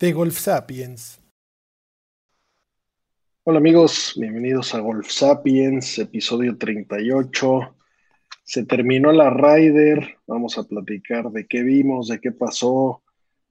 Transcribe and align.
De 0.00 0.12
Golf 0.12 0.38
Sapiens. 0.38 1.20
Hola 3.44 3.58
amigos, 3.58 4.14
bienvenidos 4.16 4.74
a 4.74 4.80
Golf 4.80 5.10
Sapiens, 5.10 5.98
episodio 5.98 6.56
38. 6.56 7.76
Se 8.42 8.64
terminó 8.64 9.12
la 9.12 9.28
Ryder, 9.28 10.16
vamos 10.26 10.56
a 10.56 10.64
platicar 10.64 11.30
de 11.30 11.46
qué 11.46 11.62
vimos, 11.62 12.08
de 12.08 12.18
qué 12.18 12.32
pasó, 12.32 13.02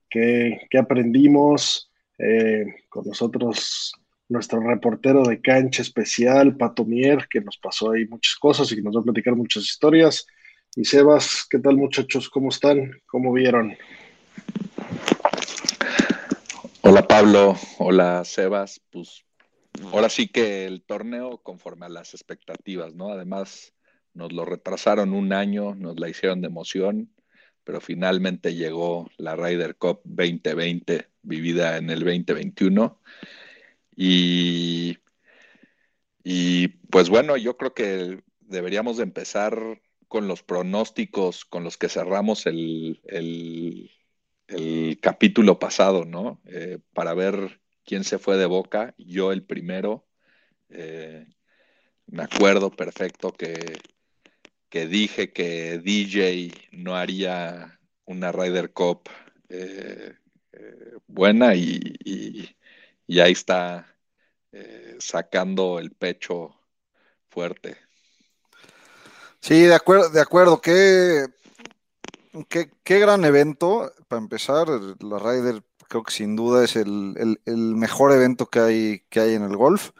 qué, 0.10 0.62
qué 0.72 0.80
aprendimos. 0.80 1.92
Eh, 2.18 2.66
con 2.90 3.06
nosotros 3.06 3.94
nuestro 4.28 4.60
reportero 4.60 5.24
de 5.24 5.42
cancha 5.42 5.84
especial, 5.84 6.58
Pato 6.58 6.84
Mier, 6.84 7.28
que 7.30 7.42
nos 7.42 7.60
pasó 7.60 7.92
ahí 7.92 8.08
muchas 8.08 8.36
cosas 8.36 8.72
y 8.72 8.76
que 8.76 8.82
nos 8.82 8.96
va 8.96 9.02
a 9.02 9.04
platicar 9.04 9.36
muchas 9.36 9.66
historias. 9.66 10.26
Y 10.76 10.84
Sebas, 10.84 11.46
¿qué 11.48 11.60
tal 11.60 11.78
muchachos? 11.78 12.28
¿Cómo 12.28 12.50
están? 12.50 12.92
¿Cómo 13.06 13.32
vieron? 13.34 13.78
Hola 16.82 17.08
Pablo, 17.08 17.56
hola 17.78 18.24
Sebas, 18.24 18.82
pues 18.90 19.26
ahora 19.92 20.10
sí 20.10 20.30
que 20.30 20.66
el 20.66 20.82
torneo 20.82 21.40
conforme 21.44 21.86
a 21.86 21.90
las 21.90 22.14
expectativas, 22.14 22.96
¿no? 22.96 23.12
Además, 23.12 23.74
nos 24.14 24.32
lo 24.32 24.46
retrasaron 24.46 25.14
un 25.14 25.34
año, 25.34 25.76
nos 25.76 26.00
la 26.00 26.08
hicieron 26.08 26.40
de 26.40 26.48
emoción, 26.48 27.14
pero 27.66 27.82
finalmente 27.82 28.56
llegó 28.56 29.10
la 29.18 29.36
Ryder 29.36 29.76
Cup 29.76 30.02
2020, 30.06 31.10
vivida 31.22 31.78
en 31.78 31.90
el 31.90 32.00
2021. 32.00 33.02
Y, 33.96 34.98
y 36.24 36.70
pues 36.90 37.10
bueno, 37.10 37.36
yo 37.36 37.58
creo 37.58 37.74
que 37.74 38.24
deberíamos 38.40 38.98
de 38.98 39.04
empezar 39.04 39.82
con 40.08 40.28
los 40.28 40.44
pronósticos 40.44 41.46
con 41.46 41.64
los 41.64 41.78
que 41.78 41.90
cerramos 41.90 42.46
el, 42.48 43.02
el, 43.06 43.92
el 44.50 45.00
capítulo 45.02 45.60
pasado, 45.60 46.06
¿no? 46.06 46.42
Eh, 46.46 46.80
para 46.94 47.14
ver 47.14 47.62
quién 47.86 48.04
se 48.04 48.20
fue 48.20 48.38
de 48.38 48.46
boca. 48.46 48.94
Yo 48.98 49.32
el 49.32 49.44
primero. 49.44 50.08
Eh, 50.70 51.28
me 52.08 52.24
acuerdo 52.24 52.72
perfecto 52.72 53.32
que, 53.32 53.80
que, 54.70 54.88
dije 54.88 55.32
que 55.32 55.80
DJ 55.80 56.52
no 56.72 56.96
haría 56.96 57.80
una 58.06 58.32
Ryder 58.32 58.74
Cup 58.74 59.10
eh, 59.50 60.16
buena 61.08 61.56
y, 61.56 61.80
y, 62.04 62.56
y 63.08 63.20
ahí 63.20 63.32
está 63.34 63.96
sacando 65.00 65.80
el 65.80 65.92
pecho 65.92 66.60
fuerte. 67.30 67.78
Sí, 69.40 69.62
de 69.62 69.76
acuerdo, 69.76 70.10
de 70.10 70.22
acuerdo. 70.22 70.60
Qué, 70.60 71.28
qué, 72.50 72.72
qué, 72.84 73.00
gran 73.00 73.24
evento. 73.24 73.94
Para 74.10 74.24
empezar, 74.24 74.68
la 75.02 75.20
Ryder 75.20 75.64
creo 75.88 76.04
que 76.04 76.12
sin 76.12 76.36
duda 76.36 76.64
es 76.66 76.76
el, 76.76 77.40
el, 77.46 77.76
mejor 77.76 78.12
evento 78.12 78.48
que 78.48 78.60
hay, 78.60 79.00
que 79.10 79.20
hay 79.20 79.36
en 79.36 79.44
el 79.44 79.56
golf. 79.56 79.92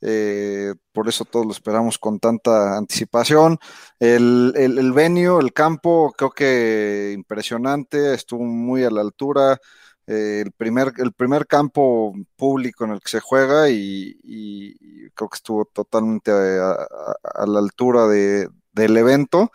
Eh, 0.00 0.74
por 0.92 1.08
eso 1.08 1.24
todos 1.24 1.46
lo 1.46 1.52
esperamos 1.52 1.98
con 1.98 2.18
tanta 2.20 2.76
anticipación. 2.76 3.58
El, 4.00 4.54
el, 4.56 4.78
el 4.78 4.92
venue, 4.92 5.40
el 5.40 5.52
campo, 5.52 6.12
creo 6.18 6.30
que 6.32 7.12
impresionante, 7.14 8.14
estuvo 8.14 8.44
muy 8.44 8.84
a 8.84 8.90
la 8.90 9.02
altura. 9.02 9.58
Eh, 10.06 10.42
el, 10.44 10.52
primer, 10.52 10.92
el 10.98 11.12
primer 11.12 11.46
campo 11.46 12.12
público 12.36 12.84
en 12.84 12.90
el 12.92 13.00
que 13.00 13.10
se 13.10 13.20
juega 13.20 13.70
y, 13.70 15.10
creo 15.14 15.28
que 15.28 15.36
estuvo 15.36 15.64
totalmente 15.66 16.32
a, 16.32 16.72
a, 16.72 17.16
a 17.42 17.46
la 17.46 17.60
altura 17.60 18.06
de, 18.08 18.48
del 18.72 18.96
evento. 18.96 19.52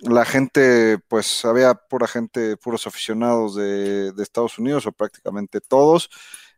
La 0.00 0.24
gente, 0.24 0.98
pues 1.08 1.44
había 1.44 1.74
pura 1.74 2.06
gente, 2.06 2.56
puros 2.56 2.86
aficionados 2.86 3.54
de, 3.54 4.12
Estados 4.18 4.58
Unidos 4.58 4.86
o 4.86 4.92
prácticamente 4.92 5.60
todos. 5.60 6.10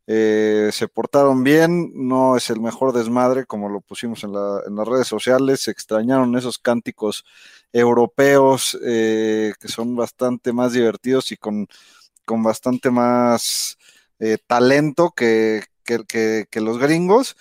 Eh, 0.06 0.70
se 0.72 0.88
portaron 0.88 1.44
bien, 1.44 1.92
no 1.94 2.36
es 2.36 2.50
el 2.50 2.60
mejor 2.60 2.92
desmadre 2.92 3.46
como 3.46 3.68
lo 3.68 3.80
pusimos 3.80 4.24
en, 4.24 4.32
la, 4.32 4.60
en 4.66 4.74
las 4.74 4.88
redes 4.88 5.06
sociales, 5.06 5.60
se 5.60 5.70
extrañaron 5.70 6.36
esos 6.36 6.58
cánticos 6.58 7.24
europeos 7.72 8.76
eh, 8.84 9.52
que 9.60 9.68
son 9.68 9.94
bastante 9.96 10.52
más 10.52 10.72
divertidos 10.72 11.30
y 11.32 11.36
con, 11.36 11.68
con 12.24 12.42
bastante 12.42 12.90
más 12.90 13.78
eh, 14.18 14.38
talento 14.46 15.12
que, 15.16 15.64
que, 15.84 16.60
los 16.60 16.78
gringos. 16.78 17.36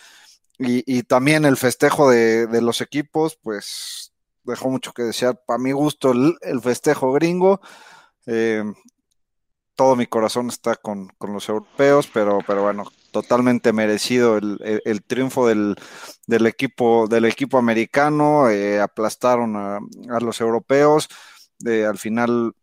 Y, 0.57 0.83
y 0.85 1.03
también 1.03 1.45
el 1.45 1.57
festejo 1.57 2.09
de, 2.09 2.47
de, 2.47 2.61
los 2.61 2.81
equipos, 2.81 3.37
pues 3.41 4.10
dejó 4.43 4.69
mucho 4.69 4.93
que 4.93 5.03
desear. 5.03 5.39
Para 5.45 5.59
mi 5.59 5.71
gusto, 5.71 6.11
el, 6.11 6.35
el 6.41 6.61
festejo 6.61 7.11
gringo. 7.13 7.61
Eh, 8.25 8.63
todo 9.75 9.95
mi 9.95 10.05
corazón 10.05 10.49
está 10.49 10.75
con, 10.75 11.07
con, 11.17 11.33
los 11.33 11.49
europeos, 11.49 12.07
pero, 12.13 12.39
pero 12.45 12.63
bueno, 12.63 12.85
totalmente 13.11 13.73
merecido 13.73 14.37
el, 14.37 14.81
el, 14.85 15.03
triunfo 15.03 15.47
del, 15.47 15.75
del, 16.27 16.45
equipo, 16.45 17.07
del 17.07 17.25
equipo 17.25 17.57
americano. 17.57 18.49
Eh, 18.49 18.79
aplastaron 18.79 19.55
a, 19.55 19.77
a, 20.09 20.19
los 20.19 20.39
europeos. 20.41 21.07
Eh, 21.65 21.85
al 21.85 21.97
final 21.97 22.53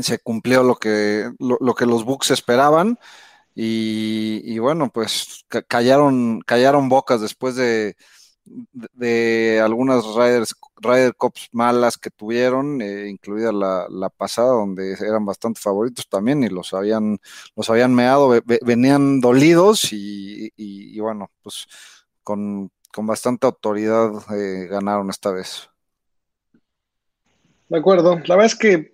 se 0.00 0.18
cumplió 0.18 0.62
lo 0.62 0.76
que, 0.76 1.30
lo, 1.38 1.58
lo 1.60 1.74
que 1.74 1.86
los 1.86 2.04
Bucks 2.04 2.30
esperaban. 2.30 2.98
Y, 3.54 4.40
y, 4.44 4.60
bueno, 4.60 4.90
pues 4.90 5.44
callaron, 5.66 6.40
callaron 6.42 6.88
bocas 6.88 7.20
después 7.20 7.56
de, 7.56 7.96
de 8.72 9.60
algunas 9.62 10.04
Riders, 10.06 10.54
Ryder 10.80 11.14
Cups 11.14 11.48
malas 11.52 11.98
que 11.98 12.10
tuvieron, 12.10 12.80
eh, 12.82 13.08
incluida 13.08 13.52
la, 13.52 13.86
la, 13.90 14.08
pasada, 14.08 14.52
donde 14.52 14.92
eran 14.92 15.24
bastante 15.24 15.60
favoritos 15.60 16.08
también 16.08 16.42
y 16.42 16.48
los 16.48 16.74
habían, 16.74 17.18
los 17.56 17.70
habían 17.70 17.94
meado, 17.94 18.40
venían 18.62 19.20
dolidos 19.20 19.92
y, 19.92 20.46
y, 20.56 20.96
y 20.96 21.00
bueno, 21.00 21.30
pues 21.42 21.66
con, 22.22 22.70
con 22.92 23.06
bastante 23.06 23.46
autoridad 23.46 24.10
eh, 24.34 24.66
ganaron 24.68 25.10
esta 25.10 25.30
vez. 25.30 25.68
De 27.68 27.78
acuerdo, 27.78 28.16
la 28.24 28.36
verdad 28.36 28.46
es 28.46 28.54
que 28.56 28.92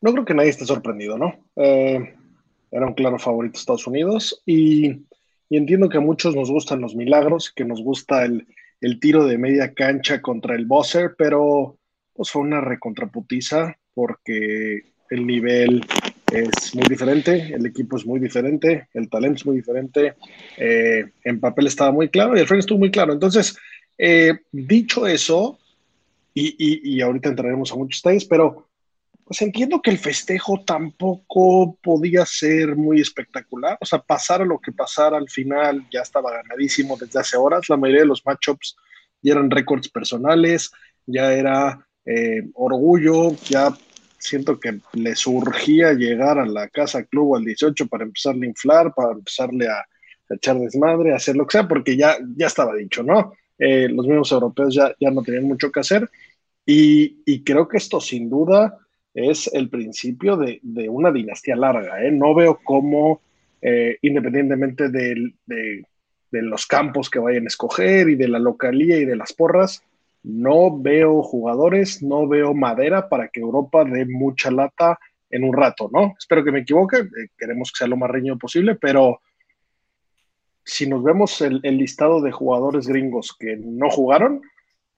no 0.00 0.12
creo 0.12 0.24
que 0.24 0.34
nadie 0.34 0.50
esté 0.50 0.64
sorprendido, 0.64 1.18
¿no? 1.18 1.34
Eh, 1.56 2.14
era 2.70 2.86
un 2.86 2.94
claro 2.94 3.18
favorito 3.18 3.58
Estados 3.58 3.86
Unidos 3.86 4.42
y, 4.46 5.06
y 5.48 5.56
entiendo 5.56 5.88
que 5.88 5.98
a 5.98 6.02
muchos 6.02 6.34
nos 6.34 6.50
gustan 6.50 6.80
los 6.80 6.94
milagros, 6.94 7.52
que 7.54 7.64
nos 7.64 7.82
gusta 7.82 8.24
el, 8.24 8.46
el 8.80 9.00
tiro 9.00 9.26
de 9.26 9.38
media 9.38 9.74
cancha 9.74 10.22
contra 10.22 10.54
el 10.54 10.66
Bosser, 10.66 11.14
pero 11.16 11.78
pues 12.12 12.30
fue 12.30 12.42
una 12.42 12.60
recontraputiza 12.60 13.76
porque 13.94 14.92
el 15.10 15.26
nivel 15.26 15.84
es 16.32 16.74
muy 16.74 16.84
diferente, 16.88 17.54
el 17.54 17.66
equipo 17.66 17.96
es 17.96 18.06
muy 18.06 18.20
diferente, 18.20 18.88
el 18.92 19.08
talento 19.08 19.36
es 19.36 19.46
muy 19.46 19.56
diferente, 19.56 20.14
eh, 20.56 21.06
en 21.24 21.40
papel 21.40 21.66
estaba 21.66 21.90
muy 21.90 22.08
claro 22.08 22.36
y 22.36 22.40
el 22.40 22.46
frame 22.46 22.60
estuvo 22.60 22.78
muy 22.78 22.90
claro. 22.90 23.12
Entonces, 23.12 23.56
eh, 23.96 24.38
dicho 24.52 25.06
eso, 25.06 25.58
y, 26.34 26.54
y, 26.58 26.96
y, 26.96 27.00
ahorita 27.00 27.30
entraremos 27.30 27.72
a 27.72 27.76
muchos 27.76 28.00
detalles, 28.00 28.24
pero 28.24 28.67
pues 29.28 29.42
entiendo 29.42 29.82
que 29.82 29.90
el 29.90 29.98
festejo 29.98 30.64
tampoco 30.64 31.76
podía 31.82 32.24
ser 32.24 32.76
muy 32.76 33.02
espectacular. 33.02 33.76
O 33.78 33.84
sea, 33.84 33.98
pasara 33.98 34.42
lo 34.42 34.58
que 34.58 34.72
pasara 34.72 35.18
al 35.18 35.28
final, 35.28 35.86
ya 35.92 36.00
estaba 36.00 36.32
ganadísimo 36.32 36.96
desde 36.96 37.20
hace 37.20 37.36
horas. 37.36 37.68
La 37.68 37.76
mayoría 37.76 38.02
de 38.02 38.08
los 38.08 38.24
matchups 38.24 38.76
ya 39.20 39.32
eran 39.32 39.50
récords 39.50 39.90
personales, 39.90 40.70
ya 41.04 41.34
era 41.34 41.86
eh, 42.06 42.48
orgullo, 42.54 43.36
ya 43.50 43.76
siento 44.16 44.58
que 44.58 44.80
le 44.94 45.14
surgía 45.14 45.92
llegar 45.92 46.38
a 46.38 46.46
la 46.46 46.66
casa 46.68 47.04
club 47.04 47.36
al 47.36 47.44
18 47.44 47.86
para 47.86 48.04
empezarle 48.04 48.46
a 48.46 48.48
inflar, 48.48 48.94
para 48.94 49.12
empezarle 49.12 49.68
a, 49.68 49.84
echar 50.30 50.58
desmadre, 50.58 51.12
a 51.12 51.16
hacer 51.16 51.36
lo 51.36 51.46
que 51.46 51.58
sea, 51.58 51.68
porque 51.68 51.98
ya, 51.98 52.16
ya 52.34 52.46
estaba 52.46 52.74
dicho, 52.74 53.02
¿no? 53.02 53.34
Eh, 53.58 53.90
los 53.90 54.06
mismos 54.06 54.32
europeos 54.32 54.74
ya, 54.74 54.94
ya 54.98 55.10
no 55.10 55.22
tenían 55.22 55.44
mucho 55.44 55.70
que 55.70 55.80
hacer. 55.80 56.08
Y, 56.64 57.22
y 57.26 57.44
creo 57.44 57.68
que 57.68 57.76
esto 57.76 58.00
sin 58.00 58.30
duda 58.30 58.78
es 59.18 59.50
el 59.52 59.68
principio 59.68 60.36
de, 60.36 60.60
de 60.62 60.88
una 60.88 61.10
dinastía 61.10 61.56
larga. 61.56 62.04
¿eh? 62.04 62.10
No 62.10 62.34
veo 62.34 62.60
cómo, 62.62 63.20
eh, 63.60 63.98
independientemente 64.02 64.88
de, 64.88 65.34
de, 65.46 65.84
los 66.30 66.66
campos 66.66 67.10
que 67.10 67.18
vayan 67.18 67.44
a 67.44 67.48
escoger 67.48 68.08
y 68.08 68.14
de 68.14 68.28
la 68.28 68.38
localía 68.38 68.98
y 68.98 69.04
de 69.04 69.16
las 69.16 69.32
porras, 69.32 69.82
no 70.22 70.78
veo 70.78 71.22
jugadores, 71.22 72.02
no 72.02 72.28
veo 72.28 72.54
madera 72.54 73.08
para 73.08 73.28
que 73.28 73.40
Europa 73.40 73.84
dé 73.84 74.04
mucha 74.04 74.50
lata 74.50 74.98
en 75.30 75.42
un 75.42 75.54
rato, 75.54 75.90
¿no? 75.92 76.14
Espero 76.18 76.44
que 76.44 76.52
me 76.52 76.60
equivoque, 76.60 76.98
eh, 76.98 77.28
queremos 77.36 77.72
que 77.72 77.78
sea 77.78 77.88
lo 77.88 77.96
más 77.96 78.10
reñido 78.10 78.38
posible, 78.38 78.76
pero 78.76 79.20
si 80.64 80.86
nos 80.86 81.02
vemos 81.02 81.40
el, 81.40 81.60
listado 81.62 82.20
de 82.20 82.30
jugadores 82.30 82.86
gringos 82.86 83.34
que 83.38 83.56
no 83.56 83.88
jugaron 83.90 84.42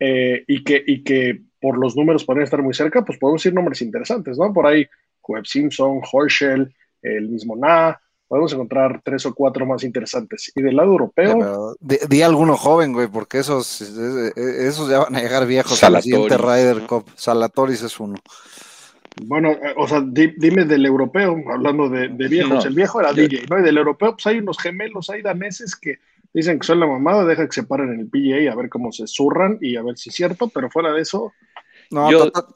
y, 0.00 0.64
que, 0.64 0.82
y 0.84 1.05
que 1.05 1.43
por 1.60 1.78
los 1.78 1.96
números 1.96 2.24
podrían 2.24 2.44
estar 2.44 2.62
muy 2.62 2.74
cerca, 2.74 3.04
pues 3.04 3.18
podemos 3.18 3.42
decir 3.42 3.54
nombres 3.54 3.82
interesantes, 3.82 4.38
¿no? 4.38 4.52
Por 4.52 4.66
ahí, 4.66 4.86
Webb 5.26 5.46
Simpson, 5.46 6.00
Horschel, 6.10 6.74
el 7.02 7.28
mismo 7.28 7.56
Na, 7.56 8.00
podemos 8.26 8.52
encontrar 8.52 9.00
tres 9.04 9.26
o 9.26 9.34
cuatro 9.34 9.66
más 9.66 9.82
interesantes. 9.82 10.52
Y 10.54 10.62
del 10.62 10.76
lado 10.76 10.92
europeo. 10.92 11.76
di, 11.80 12.22
alguno 12.22 12.56
joven, 12.56 12.92
güey, 12.92 13.08
porque 13.08 13.38
esos, 13.38 13.80
esos 13.80 14.88
ya 14.88 15.00
van 15.00 15.16
a 15.16 15.20
llegar 15.20 15.46
viejos 15.46 15.82
a 15.82 15.90
la 15.90 16.00
siguiente 16.00 16.38
Ryder 16.38 16.86
Cup. 16.86 17.06
Salatoris 17.16 17.82
es 17.82 17.98
uno. 17.98 18.16
Bueno, 19.24 19.56
o 19.76 19.88
sea, 19.88 20.00
dime 20.00 20.64
del 20.64 20.86
europeo, 20.86 21.36
hablando 21.52 21.88
de, 21.88 22.08
viejos. 22.08 22.64
el 22.64 22.74
viejo 22.74 23.00
era 23.00 23.12
DJ, 23.12 23.46
¿no? 23.50 23.58
Y 23.58 23.62
del 23.62 23.78
europeo, 23.78 24.12
pues 24.12 24.26
hay 24.26 24.38
unos 24.38 24.58
gemelos, 24.58 25.10
hay 25.10 25.22
daneses 25.22 25.74
que 25.74 25.98
dicen 26.32 26.58
que 26.58 26.66
son 26.66 26.80
la 26.80 26.86
mamada, 26.86 27.24
deja 27.24 27.46
que 27.46 27.52
se 27.52 27.64
paren 27.64 27.92
en 27.92 28.00
el 28.00 28.08
PGA 28.08 28.52
a 28.52 28.56
ver 28.56 28.68
cómo 28.68 28.92
se 28.92 29.06
zurran 29.06 29.58
y 29.60 29.76
a 29.76 29.82
ver 29.82 29.98
si 29.98 30.10
es 30.10 30.14
cierto, 30.14 30.48
pero 30.48 30.70
fuera 30.70 30.92
de 30.92 31.02
eso. 31.02 31.32
No, 31.90 32.08
tota-, 32.10 32.46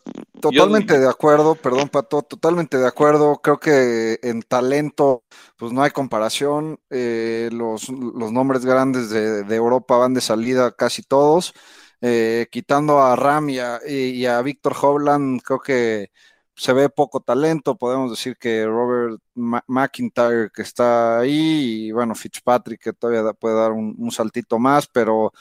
totalmente 0.41 0.99
de 0.99 1.09
acuerdo, 1.09 1.55
perdón, 1.57 1.89
Pato, 1.89 2.23
totalmente 2.23 2.79
de 2.79 2.87
acuerdo. 2.87 3.41
Creo 3.43 3.59
que 3.59 4.19
en 4.23 4.43
talento, 4.43 5.25
pues 5.57 5.73
no 5.73 5.83
hay 5.83 5.91
comparación. 5.91 6.79
Eh, 6.91 7.51
los, 7.53 7.91
nombres 7.91 8.65
grandes 8.65 9.11
de, 9.11 9.55
Europa 9.55 9.97
van 9.97 10.15
de 10.15 10.21
salida 10.21 10.73
casi 10.73 11.03
todos. 11.03 11.53
Eh, 12.01 12.47
quitando 12.51 13.01
a 13.01 13.17
Ram 13.17 13.51
y 13.51 13.59
a, 13.59 13.81
y 13.87 14.27
a 14.27 14.41
Víctor 14.43 14.75
Hovland, 14.81 15.41
creo 15.43 15.59
que 15.61 16.11
se 16.57 16.73
ve 16.73 16.89
poco 16.89 17.21
talento, 17.21 17.77
podemos 17.77 18.11
decir 18.11 18.37
que 18.37 18.65
Robert 18.65 19.21
McIntyre 19.35 20.51
que 20.53 20.63
está 20.63 21.19
ahí 21.21 21.87
y 21.89 21.93
bueno, 21.93 22.15
Fitzpatrick 22.15 22.81
que 22.81 22.93
todavía 22.93 23.33
puede 23.33 23.57
dar 23.57 23.73
un, 23.73 24.11
saltito 24.11 24.59
más, 24.59 24.87
pero, 24.87 25.33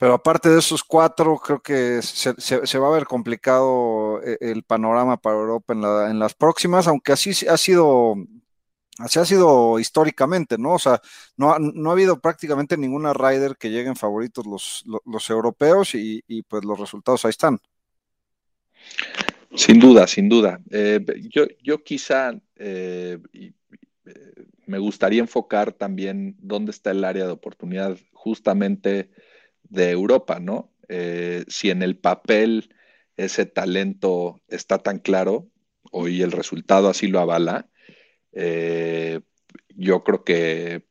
pero 0.00 0.14
aparte 0.14 0.48
de 0.48 0.58
esos 0.58 0.82
cuatro, 0.82 1.36
creo 1.36 1.60
que 1.60 2.00
se, 2.00 2.78
va 2.78 2.88
a 2.88 2.92
ver 2.92 3.04
complicado 3.04 4.22
eh, 4.24 4.38
el 4.40 4.62
panorama 4.62 5.18
para 5.18 5.36
Europa 5.36 5.74
en, 5.74 5.82
la, 5.82 6.10
en 6.10 6.18
las 6.18 6.32
próximas, 6.32 6.88
aunque 6.88 7.12
así 7.12 7.46
ha 7.46 7.58
sido 7.58 8.14
así 8.96 9.18
ha 9.18 9.26
sido 9.26 9.78
históricamente, 9.78 10.56
¿no? 10.56 10.74
O 10.74 10.78
sea, 10.78 11.02
no, 11.36 11.58
no 11.58 11.90
ha 11.90 11.92
habido 11.92 12.18
prácticamente 12.18 12.78
ninguna 12.78 13.12
rider 13.12 13.56
que 13.58 13.70
lleguen 13.70 13.94
favoritos 13.94 14.46
los, 14.46 14.84
los, 15.04 15.28
europeos 15.28 15.94
y, 15.94 16.24
y, 16.26 16.42
pues 16.44 16.64
los 16.64 16.80
resultados 16.80 17.26
ahí 17.26 17.30
están. 17.30 17.58
Sin 19.54 19.80
duda, 19.80 20.06
sin 20.06 20.30
duda. 20.30 20.60
Eh, 20.70 21.04
yo, 21.28 21.44
yo 21.62 21.82
quizá 21.82 22.32
eh, 22.56 23.18
eh, 23.34 23.52
me 24.66 24.78
gustaría 24.78 25.20
enfocar 25.20 25.72
también 25.72 26.36
dónde 26.38 26.70
está 26.70 26.92
el 26.92 27.04
área 27.04 27.26
de 27.26 27.32
oportunidad 27.32 27.98
justamente 28.12 29.10
de 29.70 29.90
Europa, 29.90 30.40
¿no? 30.40 30.72
si 31.46 31.70
en 31.70 31.82
el 31.82 31.96
papel 31.96 32.74
ese 33.16 33.46
talento 33.46 34.42
está 34.48 34.78
tan 34.78 34.98
claro, 34.98 35.48
hoy 35.92 36.20
el 36.20 36.32
resultado 36.32 36.88
así 36.88 37.06
lo 37.06 37.20
avala, 37.20 37.68
yo 39.76 40.04
creo 40.04 40.24
que, 40.24 40.84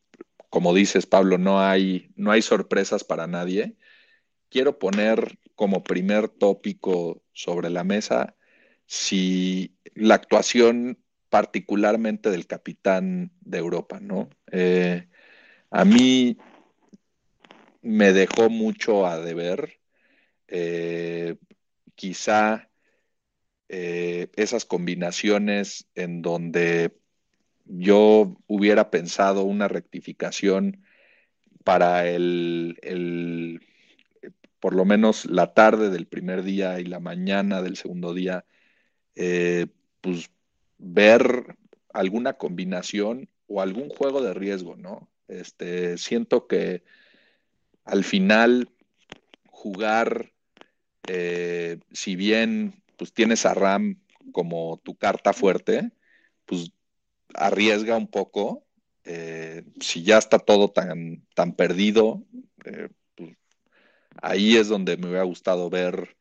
como 0.49 0.73
dices, 0.73 1.05
Pablo, 1.05 1.37
no 1.37 1.61
hay, 1.61 2.11
no 2.15 2.31
hay 2.31 2.41
sorpresas 2.41 3.03
para 3.03 3.27
nadie. 3.27 3.75
Quiero 4.49 4.79
poner 4.79 5.37
como 5.55 5.83
primer 5.83 6.29
tópico 6.29 7.21
sobre 7.33 7.69
la 7.69 7.83
mesa 7.83 8.35
si 8.85 9.77
la 9.93 10.15
actuación 10.15 10.97
particularmente 11.29 12.31
del 12.31 12.47
capitán 12.47 13.31
de 13.41 13.59
Europa, 13.59 13.99
¿no? 13.99 14.29
Eh, 14.51 15.07
a 15.69 15.85
mí 15.85 16.37
me 17.89 18.13
dejó 18.13 18.51
mucho 18.51 19.07
a 19.07 19.19
deber. 19.19 19.79
Eh, 20.47 21.37
quizá 21.95 22.69
eh, 23.67 24.27
esas 24.35 24.65
combinaciones 24.65 25.87
en 25.95 26.21
donde 26.21 26.95
yo 27.65 28.37
hubiera 28.47 28.91
pensado 28.91 29.43
una 29.43 29.67
rectificación 29.67 30.83
para 31.63 32.07
el, 32.07 33.59
por 34.59 34.75
lo 34.75 34.85
menos 34.85 35.25
la 35.25 35.53
tarde 35.53 35.89
del 35.89 36.07
primer 36.07 36.43
día 36.43 36.79
y 36.79 36.85
la 36.85 36.99
mañana 36.99 37.63
del 37.63 37.75
segundo 37.75 38.13
día, 38.13 38.45
eh, 39.15 39.65
pues 40.01 40.29
ver 40.77 41.57
alguna 41.91 42.33
combinación 42.33 43.29
o 43.47 43.61
algún 43.61 43.89
juego 43.89 44.21
de 44.21 44.35
riesgo, 44.35 44.75
¿no? 44.75 45.09
Este, 45.27 45.97
siento 45.97 46.47
que 46.47 46.83
al 47.89 48.03
final 48.03 48.69
jugar, 49.47 50.31
eh, 51.07 51.79
si 51.91 52.15
bien 52.15 52.83
pues 52.97 53.13
tienes 53.13 53.45
a 53.45 53.53
Ram 53.53 53.99
como 54.31 54.79
tu 54.83 54.95
carta 54.95 55.33
fuerte, 55.33 55.91
pues 56.45 56.71
arriesga 57.33 57.97
un 57.97 58.07
poco. 58.07 58.65
Eh, 59.05 59.63
si 59.79 60.03
ya 60.03 60.17
está 60.17 60.39
todo 60.39 60.69
tan, 60.69 61.25
tan 61.33 61.53
perdido, 61.55 62.23
pues, 63.15 63.37
ahí 64.21 64.55
es 64.57 64.67
donde 64.67 64.97
me 64.97 65.07
hubiera 65.07 65.23
gustado 65.23 65.69
ver 65.69 66.15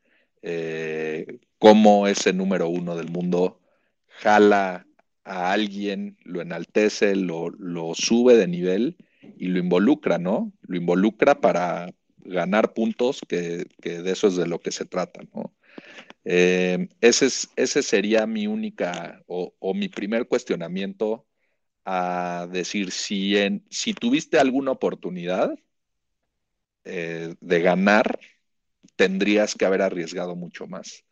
cómo 1.59 2.07
ese 2.07 2.33
número 2.33 2.69
uno 2.69 2.97
del 2.97 3.11
mundo 3.11 3.61
jala 4.07 4.87
a 5.25 5.53
alguien, 5.53 6.17
lo 6.25 6.41
enaltece, 6.41 7.15
lo, 7.15 7.53
sube 7.95 8.37
de 8.37 8.49
nivel 8.49 8.97
y 9.37 9.49
lo 9.49 9.59
involucra, 9.59 10.19
¿no? 10.19 10.53
Lo 10.63 10.77
involucra 10.77 11.41
para 11.41 11.93
ganar 12.19 12.75
puntos, 12.75 13.21
que, 13.29 13.67
de 13.83 14.11
eso 14.11 14.29
es 14.29 14.37
de 14.37 14.47
lo 14.47 14.61
que 14.61 14.73
se 14.73 14.85
trata, 14.85 15.21
¿no? 15.35 15.55
Eh, 16.25 16.89
ese, 17.01 17.27
es, 17.27 17.51
ese 17.57 17.83
sería 17.83 18.27
mi 18.27 18.47
única 18.47 19.23
o, 19.27 19.75
mi 19.75 19.89
primer 19.89 20.27
cuestionamiento 20.29 21.27
a 21.85 22.49
decir 22.51 22.91
si, 22.91 23.37
en, 23.37 23.65
si 23.71 23.95
tuviste 23.95 24.39
alguna 24.39 24.73
oportunidad 24.73 25.55
eh, 26.85 27.35
de 27.41 27.61
ganar, 27.61 28.19
tendrías 28.97 29.55
que 29.55 29.65
haber 29.65 29.83
arriesgado 29.83 30.37
mucho 30.37 30.67
más 30.67 31.05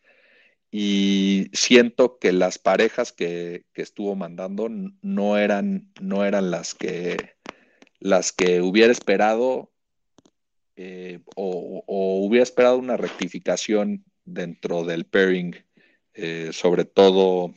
y 0.70 1.48
siento 1.52 2.18
que 2.18 2.32
las 2.32 2.58
parejas 2.58 3.12
que, 3.12 3.64
estuvo 3.75 4.14
mandando 4.16 4.68
no 4.68 5.38
eran, 5.38 5.92
no 6.00 6.25
eran 6.25 6.50
las 6.50 6.75
que 6.75 7.36
las 8.00 8.32
que 8.32 8.60
hubiera 8.60 8.92
esperado 8.92 9.70
eh, 10.76 11.20
o, 11.34 11.84
hubiera 12.26 12.42
esperado 12.42 12.76
una 12.76 12.96
rectificación 12.96 14.04
dentro 14.24 14.84
del 14.84 15.06
pairing, 15.06 15.56
eh, 16.14 16.50
sobre 16.52 16.84
todo 16.84 17.54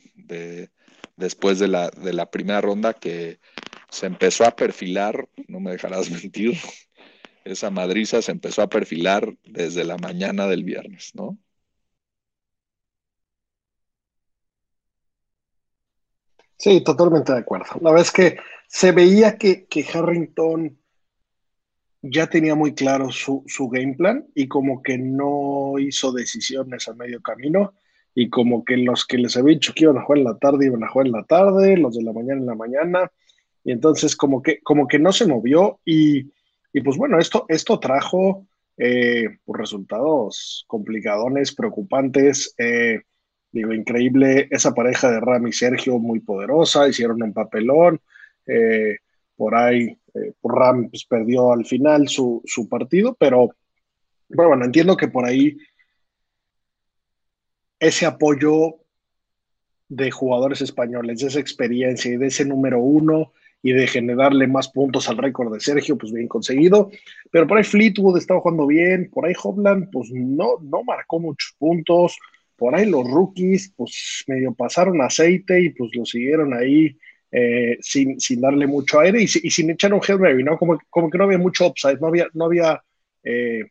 después 1.18 1.60
de 1.60 1.68
la, 1.68 1.90
de 1.90 2.14
la 2.14 2.32
primera 2.32 2.62
ronda 2.62 2.94
que 2.94 3.40
se 3.90 4.06
empezó 4.06 4.46
a 4.46 4.56
perfilar, 4.56 5.28
no 5.48 5.60
me 5.60 5.72
dejarás 5.72 6.10
mentir, 6.12 6.58
esa 7.44 7.70
madriza 7.70 8.22
se 8.22 8.32
empezó 8.32 8.62
a 8.62 8.70
perfilar 8.70 9.36
desde 9.44 9.84
la 9.84 9.98
mañana 9.98 10.48
del 10.48 10.64
viernes, 10.64 11.12
¿no? 11.16 11.38
Sí, 16.60 16.82
totalmente 16.82 17.32
de 17.32 17.40
acuerdo. 17.40 17.68
La 17.82 17.92
verdad 17.92 18.06
es 18.06 18.12
que 18.12 18.38
se 18.68 18.92
veía 18.92 19.38
que, 19.38 19.66
Harrington 19.94 20.78
ya 22.02 22.28
tenía 22.28 22.54
muy 22.54 22.76
claro 22.76 23.12
su, 23.12 23.46
game 23.72 23.96
plan 23.96 24.28
y 24.36 24.50
como 24.50 24.84
que 24.84 24.98
no 24.98 25.80
hizo 25.80 26.12
decisiones 26.12 26.90
a 26.90 26.94
medio 26.94 27.22
camino 27.22 27.74
y 28.14 28.30
como 28.30 28.66
que 28.66 28.76
los 28.76 29.06
que 29.06 29.18
les 29.18 29.38
había 29.38 29.54
dicho 29.54 29.74
que 29.74 29.86
iban 29.86 29.98
a 29.98 30.04
jugar 30.04 30.20
en 30.20 30.24
la 30.26 30.38
tarde 30.38 30.66
iban 30.66 30.84
a 30.84 30.90
jugar 30.90 31.08
en 31.08 31.14
la 31.14 31.24
tarde, 31.24 31.78
los 31.78 31.96
de 31.96 32.04
la 32.04 32.12
mañana 32.12 32.42
en 32.42 32.46
la 32.46 32.56
mañana 32.56 33.12
y 33.64 33.72
entonces 33.72 34.16
como 34.16 34.42
que, 34.42 34.62
como 34.62 34.88
que 34.88 35.00
no 35.00 35.14
se 35.14 35.28
movió 35.28 35.80
y, 35.86 36.24
pues 36.84 36.98
bueno, 36.98 37.20
esto, 37.20 37.46
esto 37.48 37.80
trajo 37.80 38.46
eh, 38.78 39.28
pues 39.46 39.60
resultados 39.60 40.66
complicadones, 40.68 41.56
preocupantes. 41.56 42.54
Eh, 42.58 43.02
Digo, 43.52 43.74
increíble 43.74 44.48
esa 44.52 44.74
pareja 44.74 45.10
de 45.10 45.20
Ram 45.20 45.48
y 45.48 45.54
Sergio, 45.54 45.98
muy 45.98 46.20
poderosa, 46.20 46.88
hicieron 46.88 47.24
un 47.24 47.34
papelón. 47.34 48.00
Eh, 48.46 48.98
por 49.36 49.56
ahí, 49.56 49.98
eh, 50.14 50.34
Ram 50.44 50.90
pues, 50.90 51.06
perdió 51.06 51.52
al 51.52 51.66
final 51.66 52.08
su, 52.08 52.44
partido, 52.70 53.16
pero, 53.20 53.56
bueno, 54.30 54.66
entiendo 54.66 54.96
que 54.96 55.08
por 55.08 55.26
ahí 55.26 55.58
ese 57.80 58.06
apoyo 58.06 58.76
de 59.88 60.12
jugadores 60.12 60.62
españoles, 60.62 61.20
de 61.20 61.28
esa 61.28 61.40
experiencia 61.40 62.12
y 62.12 62.18
de 62.18 62.28
ese 62.28 62.46
número 62.46 62.80
uno 62.80 63.32
y 63.64 63.72
de 63.74 63.88
generarle 63.88 64.48
más 64.48 64.70
puntos 64.70 65.10
al 65.10 65.18
récord 65.18 65.52
de 65.52 65.60
Sergio, 65.60 65.98
pues 65.98 66.14
bien 66.14 66.28
conseguido. 66.28 66.92
Pero 67.32 67.48
por 67.48 67.58
ahí 67.58 67.64
Fleetwood 67.64 68.18
estaba 68.18 68.42
jugando 68.42 68.68
bien, 68.68 69.10
por 69.10 69.26
ahí 69.26 69.34
Hobland, 69.42 69.90
pues 69.92 70.12
no, 70.12 70.60
no 70.62 70.84
marcó 70.84 71.20
muchos 71.20 71.56
puntos. 71.58 72.18
Por 72.60 72.76
ahí 72.76 72.86
los 72.86 73.10
rookies, 73.10 73.74
pues 73.76 74.24
medio 74.28 74.54
pasaron 74.54 75.02
aceite 75.02 75.62
y 75.62 75.70
pues 75.70 75.92
lo 75.96 76.06
siguieron 76.06 76.54
ahí 76.54 76.96
eh, 77.32 77.78
sin, 77.82 78.18
darle 78.42 78.68
mucho 78.68 79.00
aire 79.00 79.22
y, 79.22 79.28
sin 79.28 79.70
echar 79.70 79.94
un 79.94 80.02
Hail 80.02 80.44
¿no? 80.44 80.58
Como, 80.58 80.78
como, 80.90 81.10
que 81.10 81.18
no 81.18 81.24
había 81.24 81.38
mucho 81.38 81.68
upside, 81.68 82.00
no 82.00 82.08
había, 82.08 82.28
no 82.34 82.46
había 82.46 82.84
eh, 83.24 83.64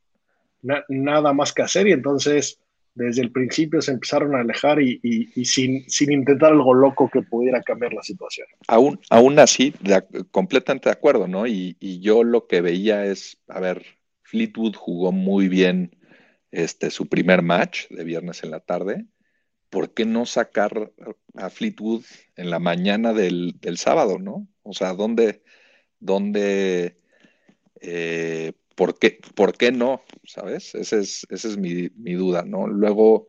nada 0.88 1.32
más 1.32 1.52
que 1.52 1.62
hacer 1.62 1.88
y 1.88 1.92
entonces 1.92 2.58
desde 2.98 3.22
el 3.22 3.30
principio 3.30 3.80
se 3.80 3.92
empezaron 3.92 4.34
a 4.34 4.40
alejar 4.40 4.82
y, 4.82 4.98
sin, 5.44 5.88
sin, 5.88 6.12
intentar 6.12 6.50
algo 6.50 6.74
loco 6.74 7.08
que 7.08 7.22
pudiera 7.22 7.62
cambiar 7.62 7.92
la 7.92 8.02
situación. 8.02 8.48
Aún, 8.66 9.00
aún 9.08 9.38
así, 9.38 9.72
completamente 10.32 10.88
de 10.88 10.94
acuerdo, 10.94 11.28
¿no? 11.28 11.46
Y, 11.46 11.76
yo 12.00 12.24
lo 12.24 12.46
que 12.48 12.60
veía 12.60 13.06
es, 13.06 13.38
a 13.48 13.60
ver, 13.60 13.84
Fleetwood 14.22 14.74
jugó 14.74 15.12
muy 15.12 15.48
bien 15.48 15.96
este, 16.50 16.90
su 16.90 17.08
primer 17.08 17.42
match 17.42 17.88
de 17.88 18.04
viernes 18.04 18.42
en 18.42 18.50
la 18.50 18.60
tarde. 18.60 19.06
¿Por 19.70 19.92
qué 19.92 20.06
no 20.06 20.24
sacar 20.24 20.92
a 21.34 21.50
Fleetwood 21.50 22.04
en 22.36 22.50
la 22.50 22.58
mañana 22.58 23.12
del, 23.12 23.58
sábado, 23.76 24.18
no? 24.18 24.48
O 24.62 24.72
sea, 24.72 24.94
¿dónde, 24.94 25.42
dónde 26.00 26.98
eh, 27.80 28.52
¿por 28.74 28.98
qué, 28.98 29.20
¿por 29.34 29.56
qué 29.56 29.70
no? 29.72 30.02
¿Sabes? 30.24 30.74
Esa 30.74 30.96
es, 30.96 31.26
esa 31.28 31.48
es 31.48 31.58
mi, 31.58 31.88
duda, 32.14 32.44
¿no? 32.44 32.66
Luego, 32.66 33.28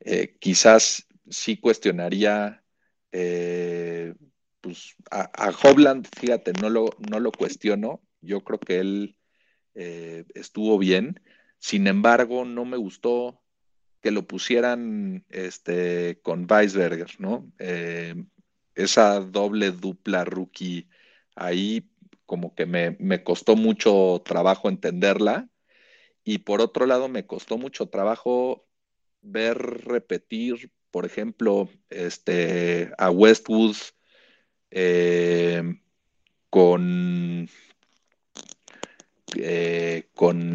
eh, 0.00 0.36
quizás 0.38 1.06
sí 1.30 1.56
cuestionaría, 1.56 2.62
eh, 3.12 4.14
pues 4.60 4.94
a, 5.10 5.30
a, 5.32 5.50
Hobland, 5.50 6.06
fíjate, 6.18 6.52
no 6.60 6.68
lo, 6.68 6.90
no 7.10 7.18
lo 7.20 7.32
cuestiono, 7.32 8.02
yo 8.20 8.42
creo 8.44 8.58
que 8.58 8.78
él 8.80 9.14
estuvo 10.34 10.76
bien, 10.76 11.20
sin 11.58 11.86
embargo, 11.86 12.44
no 12.44 12.64
me 12.64 12.76
gustó 12.76 13.40
que 14.00 14.10
lo 14.10 14.26
pusieran 14.26 15.24
este, 15.28 16.20
con 16.22 16.46
Weisberger, 16.48 17.10
¿no? 17.18 17.50
esa 18.74 19.18
doble 19.18 19.72
dupla 19.72 20.24
rookie 20.24 20.88
ahí 21.34 21.90
como 22.28 22.54
que 22.54 22.66
me, 22.66 23.24
costó 23.24 23.56
mucho 23.56 24.22
trabajo 24.22 24.68
entenderla. 24.68 25.48
Y 26.24 26.38
por 26.38 26.60
otro 26.60 26.84
lado, 26.84 27.08
me 27.08 27.26
costó 27.26 27.56
mucho 27.56 27.88
trabajo 27.88 28.66
ver 29.22 29.56
repetir, 29.56 30.70
por 30.90 31.06
ejemplo, 31.06 31.70
este, 31.88 32.92
a 32.98 33.10
Westwood 33.10 33.76
eh, 34.70 35.80
con, 36.50 37.48
eh, 39.36 40.08
con, 40.14 40.54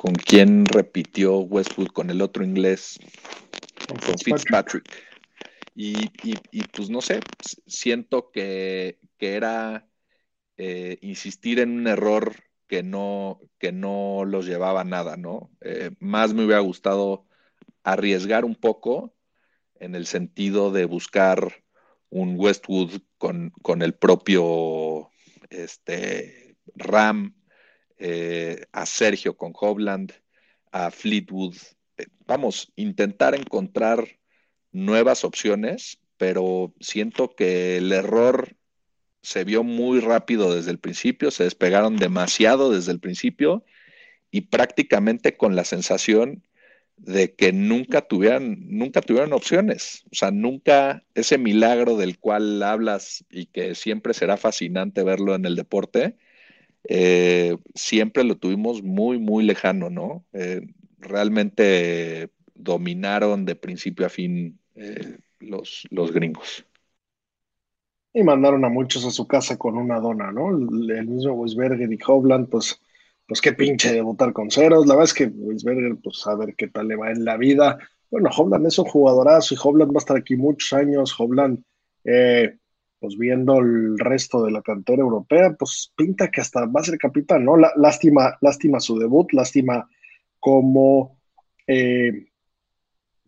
con 0.00 0.14
quién 0.14 0.64
repitió 0.64 1.40
Westwood 1.40 1.88
con 1.88 2.08
el 2.08 2.22
otro 2.22 2.42
inglés, 2.42 2.98
con 3.86 4.18
Fitzpatrick. 4.18 4.86
Y, 5.74 6.10
y, 6.22 6.62
pues 6.74 6.88
no 6.88 7.02
sé, 7.02 7.20
siento 7.66 8.30
que, 8.30 8.98
era 9.18 9.86
eh, 10.56 10.96
insistir 11.02 11.58
en 11.58 11.72
un 11.72 11.86
error 11.86 12.34
que 12.66 12.82
no, 12.82 13.42
que 13.58 13.72
no 13.72 14.24
los 14.24 14.46
llevaba 14.46 14.80
a 14.80 14.84
nada, 14.84 15.18
¿no? 15.18 15.50
Eh, 15.60 15.90
más 15.98 16.32
me 16.32 16.46
hubiera 16.46 16.60
gustado 16.60 17.26
arriesgar 17.84 18.46
un 18.46 18.54
poco 18.54 19.14
en 19.80 19.94
el 19.94 20.06
sentido 20.06 20.72
de 20.72 20.86
buscar 20.86 21.62
un 22.08 22.36
Westwood 22.38 23.02
con, 23.18 23.52
el 23.82 23.92
propio 23.92 25.10
este, 25.50 26.56
Ram, 26.74 27.34
eh, 28.00 28.64
a 28.72 28.86
Sergio 28.86 29.36
con 29.36 29.52
Hobland, 29.54 30.12
a 30.72 30.90
Fleetwood. 30.90 31.56
vamos, 32.26 32.72
intentar 32.76 33.34
encontrar 33.34 34.18
nuevas 34.72 35.24
opciones, 35.24 36.00
pero 36.16 36.72
siento 36.80 37.34
que 37.34 37.76
el 37.76 37.92
error 37.92 38.56
se 39.22 39.44
vio 39.44 39.62
muy 39.64 40.00
rápido 40.00 40.54
desde 40.54 40.70
el 40.70 40.78
principio, 40.78 41.30
se 41.30 41.44
despegaron 41.44 41.96
demasiado 41.96 42.72
desde 42.72 42.92
el 42.92 43.00
principio 43.00 43.64
y 44.30 44.42
prácticamente 44.42 45.36
con 45.36 45.56
la 45.56 45.64
sensación 45.64 46.42
de 46.96 47.34
que 47.34 47.52
nunca 47.52 48.02
tuvieran, 48.02 48.58
nunca 48.68 49.00
tuvieron 49.00 49.32
opciones. 49.32 50.04
O 50.12 50.14
sea, 50.14 50.30
nunca 50.30 51.04
ese 51.14 51.38
milagro 51.38 51.96
del 51.96 52.18
cual 52.18 52.62
hablas 52.62 53.24
y 53.30 53.46
que 53.46 53.74
siempre 53.74 54.14
será 54.14 54.36
fascinante 54.36 55.02
verlo 55.02 55.34
en 55.34 55.46
el 55.46 55.56
deporte, 55.56 56.16
eh, 56.84 57.56
siempre 57.74 58.24
lo 58.24 58.36
tuvimos 58.36 58.82
muy, 58.82 59.18
muy 59.18 59.44
lejano, 59.44 59.90
¿no? 59.90 60.24
Eh, 60.32 60.62
realmente 60.98 62.30
dominaron 62.54 63.44
de 63.44 63.56
principio 63.56 64.06
a 64.06 64.10
fin 64.10 64.58
eh, 64.74 65.18
los, 65.40 65.86
los 65.90 66.12
gringos. 66.12 66.64
Y 68.12 68.22
mandaron 68.22 68.64
a 68.64 68.68
muchos 68.68 69.04
a 69.04 69.10
su 69.10 69.26
casa 69.26 69.56
con 69.56 69.76
una 69.76 70.00
dona, 70.00 70.32
¿no? 70.32 70.50
El, 70.50 71.06
mismo 71.06 71.34
Weisberger 71.34 71.92
y 71.92 71.98
Hovland, 72.04 72.48
pues, 72.48 72.80
pues 73.26 73.40
qué 73.40 73.52
pinche 73.52 73.92
debutar 73.92 74.32
con 74.32 74.50
ceros. 74.50 74.86
La 74.86 74.94
verdad 74.94 75.10
es 75.10 75.14
que 75.14 75.26
Weisberger, 75.26 75.96
pues 76.02 76.26
a 76.26 76.34
ver 76.34 76.56
qué 76.56 76.68
tal 76.68 76.88
le 76.88 76.96
va 76.96 77.12
en 77.12 77.24
la 77.24 77.36
vida. 77.36 77.78
Bueno, 78.10 78.30
Hovland 78.36 78.66
es 78.66 78.78
un 78.78 78.86
jugadorazo 78.86 79.54
y 79.54 79.58
Hovland 79.62 79.92
va 79.92 79.96
a 79.96 79.98
estar 79.98 80.16
aquí 80.16 80.34
muchos 80.34 80.72
años. 80.72 81.14
Hovland, 81.16 81.62
pues 83.00 83.16
viendo 83.16 83.58
el 83.58 83.98
resto 83.98 84.44
de 84.44 84.52
la 84.52 84.62
cantera 84.62 85.02
europea, 85.02 85.54
pues 85.58 85.92
pinta 85.96 86.30
que 86.30 86.42
hasta 86.42 86.66
va 86.66 86.80
a 86.80 86.84
ser 86.84 86.98
capitán, 86.98 87.44
¿no? 87.44 87.56
lástima, 87.56 88.36
lástima 88.40 88.78
su 88.78 88.98
debut, 88.98 89.32
lástima 89.32 89.88
como 90.38 91.18
eh, 91.66 92.26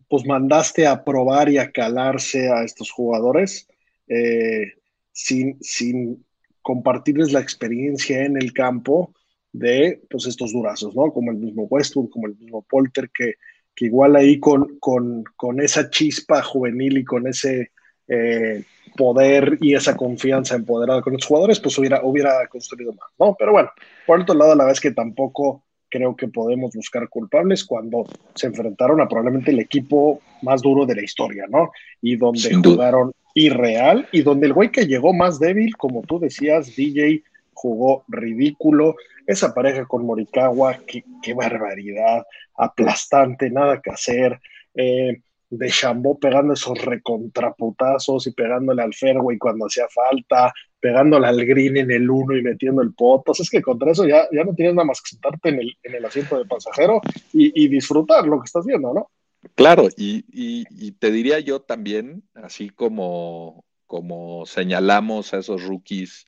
pues 0.07 0.25
mandaste 0.25 0.85
a 0.85 1.03
probar 1.03 1.49
y 1.49 1.57
a 1.57 1.71
calarse 1.71 2.51
a 2.51 2.63
estos 2.63 2.91
jugadores 2.91 3.67
eh, 4.07 4.73
sin, 5.11 5.57
sin 5.61 6.23
compartirles 6.61 7.31
la 7.31 7.39
experiencia 7.39 8.23
en 8.23 8.37
el 8.37 8.53
campo 8.53 9.13
de 9.51 10.01
pues, 10.09 10.27
estos 10.27 10.51
durazos, 10.53 10.95
¿no? 10.95 11.11
Como 11.11 11.31
el 11.31 11.37
mismo 11.37 11.63
Westwood, 11.63 12.09
como 12.09 12.27
el 12.27 12.35
mismo 12.35 12.63
Polter, 12.63 13.09
que, 13.11 13.35
que 13.75 13.85
igual 13.85 14.15
ahí 14.15 14.39
con, 14.39 14.77
con, 14.79 15.23
con, 15.35 15.61
esa 15.61 15.89
chispa 15.89 16.41
juvenil 16.41 16.97
y 16.97 17.03
con 17.03 17.27
ese 17.27 17.71
eh, 18.07 18.63
poder 18.95 19.57
y 19.61 19.75
esa 19.75 19.95
confianza 19.95 20.55
empoderada 20.55 21.01
con 21.01 21.13
los 21.13 21.25
jugadores, 21.25 21.59
pues 21.59 21.77
hubiera, 21.77 22.01
hubiera 22.03 22.47
construido 22.47 22.93
más, 22.93 23.09
¿no? 23.19 23.35
Pero 23.37 23.51
bueno, 23.51 23.69
por 24.05 24.21
otro 24.21 24.35
lado, 24.35 24.55
la 24.55 24.65
vez 24.65 24.79
que 24.79 24.91
tampoco 24.91 25.63
creo 25.89 26.15
que 26.15 26.27
podemos 26.27 26.73
buscar 26.73 27.07
culpables 27.07 27.63
cuando 27.63 28.05
se 28.33 28.47
enfrentaron 28.47 28.99
a 28.99 29.07
probablemente 29.07 29.51
el 29.51 29.59
equipo 29.59 30.21
más 30.41 30.61
duro 30.61 30.87
de 30.87 30.95
la 30.95 31.03
historia, 31.03 31.45
¿no? 31.47 31.71
Y 32.01 32.15
donde 32.15 32.53
jugaron 32.55 33.11
irreal 33.35 34.07
y 34.11 34.21
donde 34.21 34.47
el 34.47 34.53
güey 34.53 34.71
que 34.71 34.87
llegó 34.87 35.13
más 35.13 35.39
débil, 35.39 35.77
como 35.77 36.01
tú 36.01 36.19
decías, 36.19 36.75
DJ, 36.75 37.23
jugó 37.53 38.03
ridículo. 38.07 38.95
Esa 39.27 39.53
pareja 39.53 39.85
con 39.85 40.05
Morikawa, 40.05 40.79
qué, 40.87 41.03
qué 41.21 41.33
barbaridad, 41.33 42.23
aplastante, 42.57 43.51
nada 43.51 43.79
que 43.79 43.91
hacer. 43.91 44.39
Eh, 44.75 45.21
de 45.57 45.69
Chambó 45.69 46.17
pegando 46.17 46.53
esos 46.53 46.79
recontraputazos 46.83 48.25
y 48.27 48.31
pegándole 48.31 48.81
al 48.81 48.93
fairway 48.93 49.37
cuando 49.37 49.67
hacía 49.67 49.87
falta, 49.87 50.51
pegándole 50.79 51.27
al 51.27 51.45
green 51.45 51.77
en 51.77 51.91
el 51.91 52.09
uno 52.09 52.35
y 52.35 52.41
metiendo 52.41 52.81
el 52.81 52.93
pot. 52.93 53.23
es 53.39 53.49
que 53.49 53.61
contra 53.61 53.91
eso 53.91 54.07
ya, 54.07 54.27
ya 54.31 54.43
no 54.43 54.55
tienes 54.55 54.73
nada 54.73 54.85
más 54.85 55.01
que 55.01 55.09
sentarte 55.09 55.49
en 55.49 55.59
el, 55.59 55.77
en 55.83 55.95
el 55.95 56.05
asiento 56.05 56.37
de 56.37 56.45
pasajero 56.45 57.01
y, 57.31 57.67
disfrutar 57.67 58.25
lo 58.25 58.39
que 58.39 58.45
estás 58.45 58.65
viendo, 58.65 58.93
¿no? 58.93 59.09
Claro, 59.55 59.87
y, 59.95 60.91
te 60.93 61.11
diría 61.11 61.39
yo 61.39 61.61
también, 61.61 62.23
así 62.33 62.69
como, 62.69 63.63
como 63.85 64.45
señalamos 64.45 65.33
a 65.33 65.37
esos 65.37 65.63
rookies 65.63 66.25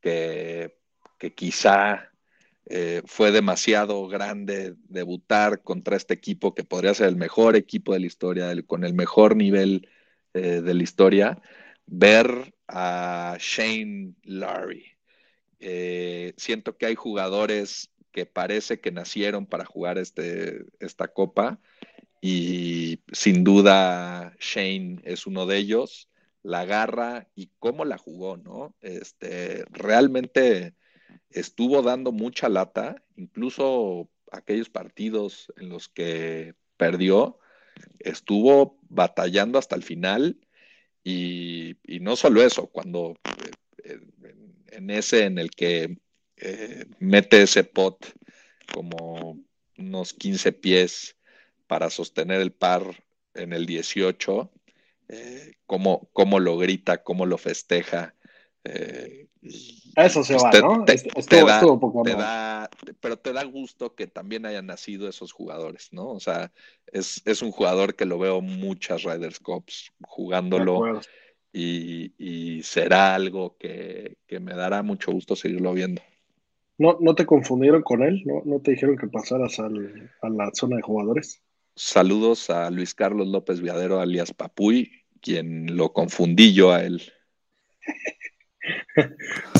que, 0.00 0.76
que 1.18 1.34
quizá 1.34 2.13
eh, 2.66 3.02
fue 3.06 3.30
demasiado 3.30 4.08
grande 4.08 4.74
debutar 4.88 5.62
contra 5.62 5.96
este 5.96 6.14
equipo 6.14 6.54
que 6.54 6.64
podría 6.64 6.94
ser 6.94 7.08
el 7.08 7.16
mejor 7.16 7.56
equipo 7.56 7.92
de 7.92 8.00
la 8.00 8.06
historia, 8.06 8.54
con 8.66 8.84
el 8.84 8.94
mejor 8.94 9.36
nivel 9.36 9.88
eh, 10.34 10.62
de 10.62 10.74
la 10.74 10.82
historia. 10.82 11.42
Ver 11.86 12.54
a 12.68 13.36
Shane 13.38 14.14
Larry. 14.22 14.86
Eh, 15.60 16.34
siento 16.36 16.76
que 16.76 16.86
hay 16.86 16.94
jugadores 16.94 17.90
que 18.12 18.26
parece 18.26 18.80
que 18.80 18.92
nacieron 18.92 19.46
para 19.46 19.64
jugar 19.64 19.98
este, 19.98 20.64
esta 20.80 21.08
copa 21.08 21.60
y 22.20 23.00
sin 23.12 23.44
duda 23.44 24.34
Shane 24.40 25.00
es 25.04 25.26
uno 25.26 25.46
de 25.46 25.58
ellos. 25.58 26.08
La 26.42 26.64
garra 26.64 27.28
y 27.34 27.50
cómo 27.58 27.84
la 27.84 27.98
jugó, 27.98 28.36
¿no? 28.36 28.74
Este, 28.80 29.64
realmente 29.70 30.74
estuvo 31.34 31.82
dando 31.82 32.12
mucha 32.12 32.48
lata, 32.48 33.02
incluso 33.16 34.08
aquellos 34.32 34.70
partidos 34.70 35.52
en 35.58 35.68
los 35.68 35.88
que 35.88 36.54
perdió, 36.76 37.38
estuvo 38.00 38.78
batallando 38.88 39.58
hasta 39.58 39.76
el 39.76 39.82
final 39.82 40.38
Y, 41.04 41.76
no 42.00 42.16
solo 42.16 42.42
eso, 42.42 42.68
cuando 42.68 43.16
eh, 43.84 44.00
en, 44.72 44.90
ese 44.90 45.24
en 45.26 45.38
el 45.38 45.50
que 45.50 45.98
eh, 46.38 46.86
mete 46.98 47.42
ese 47.42 47.64
pot 47.64 48.06
como 48.72 49.38
unos 49.78 50.14
15 50.14 50.52
pies 50.52 51.16
para 51.66 51.90
sostener 51.90 52.40
el 52.40 52.52
par 52.52 53.04
en 53.34 53.52
el 53.52 53.66
18, 53.66 54.52
eh, 55.08 55.52
cómo, 55.66 56.08
lo 56.40 56.58
grita, 56.58 57.02
cómo 57.02 57.26
lo 57.26 57.38
festeja. 57.38 58.14
Eh, 58.64 59.28
eso 59.96 60.24
se 60.24 60.34
va, 60.36 60.50
¿no? 60.52 60.84
pero 63.00 63.18
te 63.18 63.32
da 63.32 63.44
gusto 63.44 63.94
que 63.94 64.06
también 64.06 64.46
hayan 64.46 64.66
nacido 64.66 65.08
esos 65.08 65.32
jugadores, 65.32 65.88
¿no? 65.92 66.08
O 66.08 66.20
sea, 66.20 66.50
es, 66.86 67.42
un 67.42 67.50
jugador 67.50 67.94
que 67.94 68.06
lo 68.06 68.18
veo 68.18 68.40
muchas 68.40 69.02
Riders 69.02 69.38
Cups 69.40 69.92
jugándolo 70.00 71.00
y, 71.52 72.62
será 72.62 73.14
algo 73.14 73.56
que, 73.58 74.16
me 74.40 74.54
dará 74.54 74.82
mucho 74.82 75.12
gusto 75.12 75.36
seguirlo 75.36 75.72
viendo. 75.74 76.02
¿No, 76.76 76.96
no 77.00 77.14
te 77.14 77.24
confundieron 77.24 77.82
con 77.82 78.02
él? 78.02 78.22
¿No, 78.24 78.42
no 78.44 78.60
te 78.60 78.72
dijeron 78.72 78.96
que 78.96 79.06
pasaras 79.06 79.60
al, 79.60 80.10
a 80.22 80.28
la 80.28 80.50
zona 80.54 80.76
de 80.76 80.82
jugadores? 80.82 81.40
Saludos 81.76 82.50
a 82.50 82.70
Luis 82.70 82.94
Carlos 82.94 83.28
López 83.28 83.60
Viadero, 83.60 84.00
alias 84.00 84.32
Papuy, 84.32 84.90
quien 85.20 85.76
lo 85.76 85.92
confundí 85.92 86.52
yo 86.52 86.72
a 86.72 86.82
él. 86.82 87.02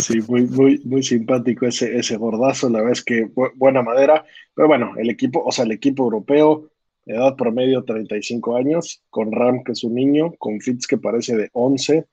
Sí, 0.00 0.20
muy, 0.28 0.42
muy, 0.42 0.80
muy 0.84 1.02
simpático 1.02 1.66
ese, 1.66 1.96
ese 1.96 2.16
gordazo, 2.16 2.68
la 2.68 2.78
verdad 2.78 2.92
es 2.92 3.04
que 3.04 3.30
buena 3.56 3.82
madera, 3.82 4.24
pero 4.54 4.68
bueno, 4.68 4.92
el 4.96 5.10
equipo, 5.10 5.42
o 5.44 5.50
sea, 5.50 5.64
el 5.64 5.72
equipo 5.72 6.04
europeo, 6.04 6.70
edad 7.06 7.36
promedio 7.36 7.84
35 7.84 8.56
años, 8.56 9.02
con 9.10 9.32
Ram 9.32 9.64
que 9.64 9.72
es 9.72 9.84
un 9.84 9.94
niño, 9.94 10.34
con 10.38 10.60
Fitz 10.60 10.86
que 10.86 10.98
parece 10.98 11.36
de 11.36 11.50
11, 11.52 12.06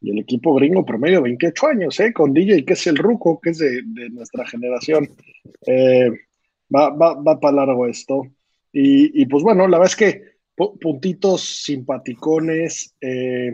y 0.00 0.10
el 0.10 0.18
equipo 0.18 0.54
gringo 0.54 0.84
promedio 0.84 1.22
28 1.22 1.66
años, 1.66 2.00
¿eh? 2.00 2.12
con 2.12 2.32
DJ 2.32 2.64
que 2.64 2.74
es 2.74 2.86
el 2.86 2.96
ruco, 2.96 3.40
que 3.40 3.50
es 3.50 3.58
de, 3.58 3.82
nuestra 4.10 4.46
generación. 4.46 5.10
Eh, 5.66 6.10
va, 6.74 6.90
va, 6.90 7.14
va 7.14 7.40
para 7.40 7.56
largo 7.56 7.86
esto. 7.86 8.22
Y, 8.72 9.26
pues 9.26 9.42
bueno, 9.42 9.66
la 9.66 9.78
verdad 9.78 9.92
es 9.92 9.96
que 9.96 10.22
puntitos 10.80 11.42
simpaticones, 11.64 12.94
eh, 13.00 13.52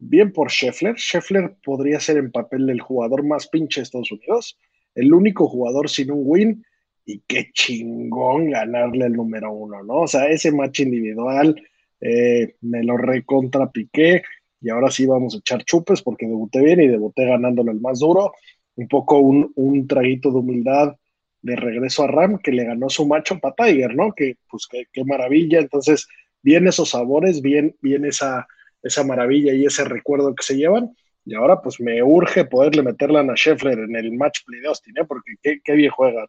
bien 0.00 0.32
por 0.32 0.50
Scheffler. 0.50 0.96
Scheffler 0.96 1.54
podría 1.62 2.00
ser 2.00 2.16
en 2.16 2.32
papel 2.32 2.68
el 2.68 2.80
jugador 2.80 3.24
más 3.24 3.46
pinche 3.48 3.80
de 3.80 3.84
Estados 3.84 4.10
Unidos, 4.10 4.58
el 4.94 5.14
único 5.14 5.48
jugador 5.48 5.88
sin 5.88 6.10
un 6.10 6.22
win, 6.24 6.64
y 7.04 7.22
qué 7.26 7.50
chingón 7.52 8.50
ganarle 8.50 9.06
el 9.06 9.12
número 9.14 9.52
uno, 9.52 9.82
¿no? 9.82 10.00
O 10.02 10.06
sea, 10.08 10.28
ese 10.28 10.52
match 10.52 10.80
individual 10.80 11.60
eh, 12.00 12.54
me 12.60 12.82
lo 12.82 12.96
recontrapiqué 12.96 14.22
y 14.60 14.68
ahora 14.68 14.90
sí 14.90 15.06
vamos 15.06 15.34
a 15.34 15.38
echar 15.38 15.64
chupes 15.64 16.02
porque 16.02 16.26
debuté 16.26 16.60
bien 16.62 16.80
y 16.80 16.88
debuté 16.88 17.24
ganándole 17.26 17.72
el 17.72 17.80
más 17.80 18.00
duro. 18.00 18.32
Un 18.76 18.88
poco 18.88 19.18
un, 19.18 19.52
un 19.56 19.86
traguito 19.86 20.30
de 20.30 20.38
humildad 20.38 20.96
de 21.42 21.56
regreso 21.56 22.04
a 22.04 22.06
Ram, 22.06 22.38
que 22.38 22.52
le 22.52 22.64
ganó 22.64 22.88
su 22.90 23.06
macho 23.06 23.38
para 23.38 23.54
Tiger, 23.54 23.94
¿no? 23.94 24.12
Que 24.12 24.36
pues 24.50 24.66
qué, 24.68 25.04
maravilla. 25.04 25.58
Entonces, 25.58 26.06
bien 26.42 26.66
esos 26.66 26.90
sabores, 26.90 27.40
bien, 27.40 27.74
bien 27.80 28.04
esa, 28.04 28.46
esa 28.82 29.04
maravilla 29.04 29.52
y 29.52 29.64
ese 29.64 29.84
recuerdo 29.84 30.34
que 30.34 30.42
se 30.42 30.56
llevan. 30.56 30.94
Y 31.24 31.34
ahora 31.34 31.60
pues 31.60 31.80
me 31.80 32.02
urge 32.02 32.44
poderle 32.44 32.82
meterla 32.82 33.20
a 33.20 33.34
Scheffler 33.34 33.78
en 33.78 33.94
el 33.94 34.12
match 34.12 34.40
play 34.46 34.60
de 34.60 34.68
Austin, 34.68 34.98
¿eh? 34.98 35.04
porque 35.06 35.34
qué, 35.42 35.72
bien 35.74 35.90
juega. 35.90 36.26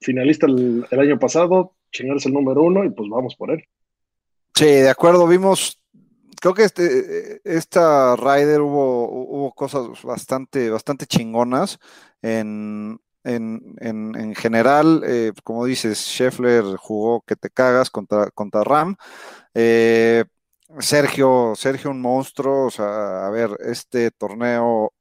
Finalista 0.00 0.46
el, 0.46 0.86
año 0.90 1.18
pasado, 1.18 1.74
chingarse 1.90 2.28
el 2.28 2.34
número 2.34 2.62
uno 2.62 2.84
y 2.84 2.90
pues 2.90 3.08
vamos 3.08 3.34
por 3.36 3.50
él. 3.50 3.64
Sí, 4.54 4.66
de 4.66 4.90
acuerdo, 4.90 5.26
vimos, 5.26 5.80
creo 6.40 6.52
que 6.52 6.64
este, 6.64 7.40
esta 7.42 8.14
Ryder 8.16 8.60
hubo, 8.60 9.08
hubo 9.08 9.52
cosas 9.52 10.02
bastante, 10.02 10.68
bastante 10.68 11.06
chingonas 11.06 11.78
en, 12.20 13.00
en, 13.24 13.74
en, 13.80 14.34
general, 14.34 15.02
eh, 15.06 15.32
como 15.42 15.64
dices, 15.64 15.98
Scheffler 15.98 16.64
jugó 16.76 17.22
que 17.26 17.36
te 17.36 17.50
cagas 17.50 17.90
contra, 17.90 18.30
contra 18.30 18.62
Ram. 18.62 18.96
Eh, 19.54 20.24
Sergio, 20.80 21.54
Sergio 21.56 21.90
un 21.90 22.00
monstruo, 22.00 22.66
o 22.66 22.70
sea, 22.70 23.26
a 23.26 23.30
ver, 23.30 23.50
este 23.60 24.10
torneo, 24.10 24.92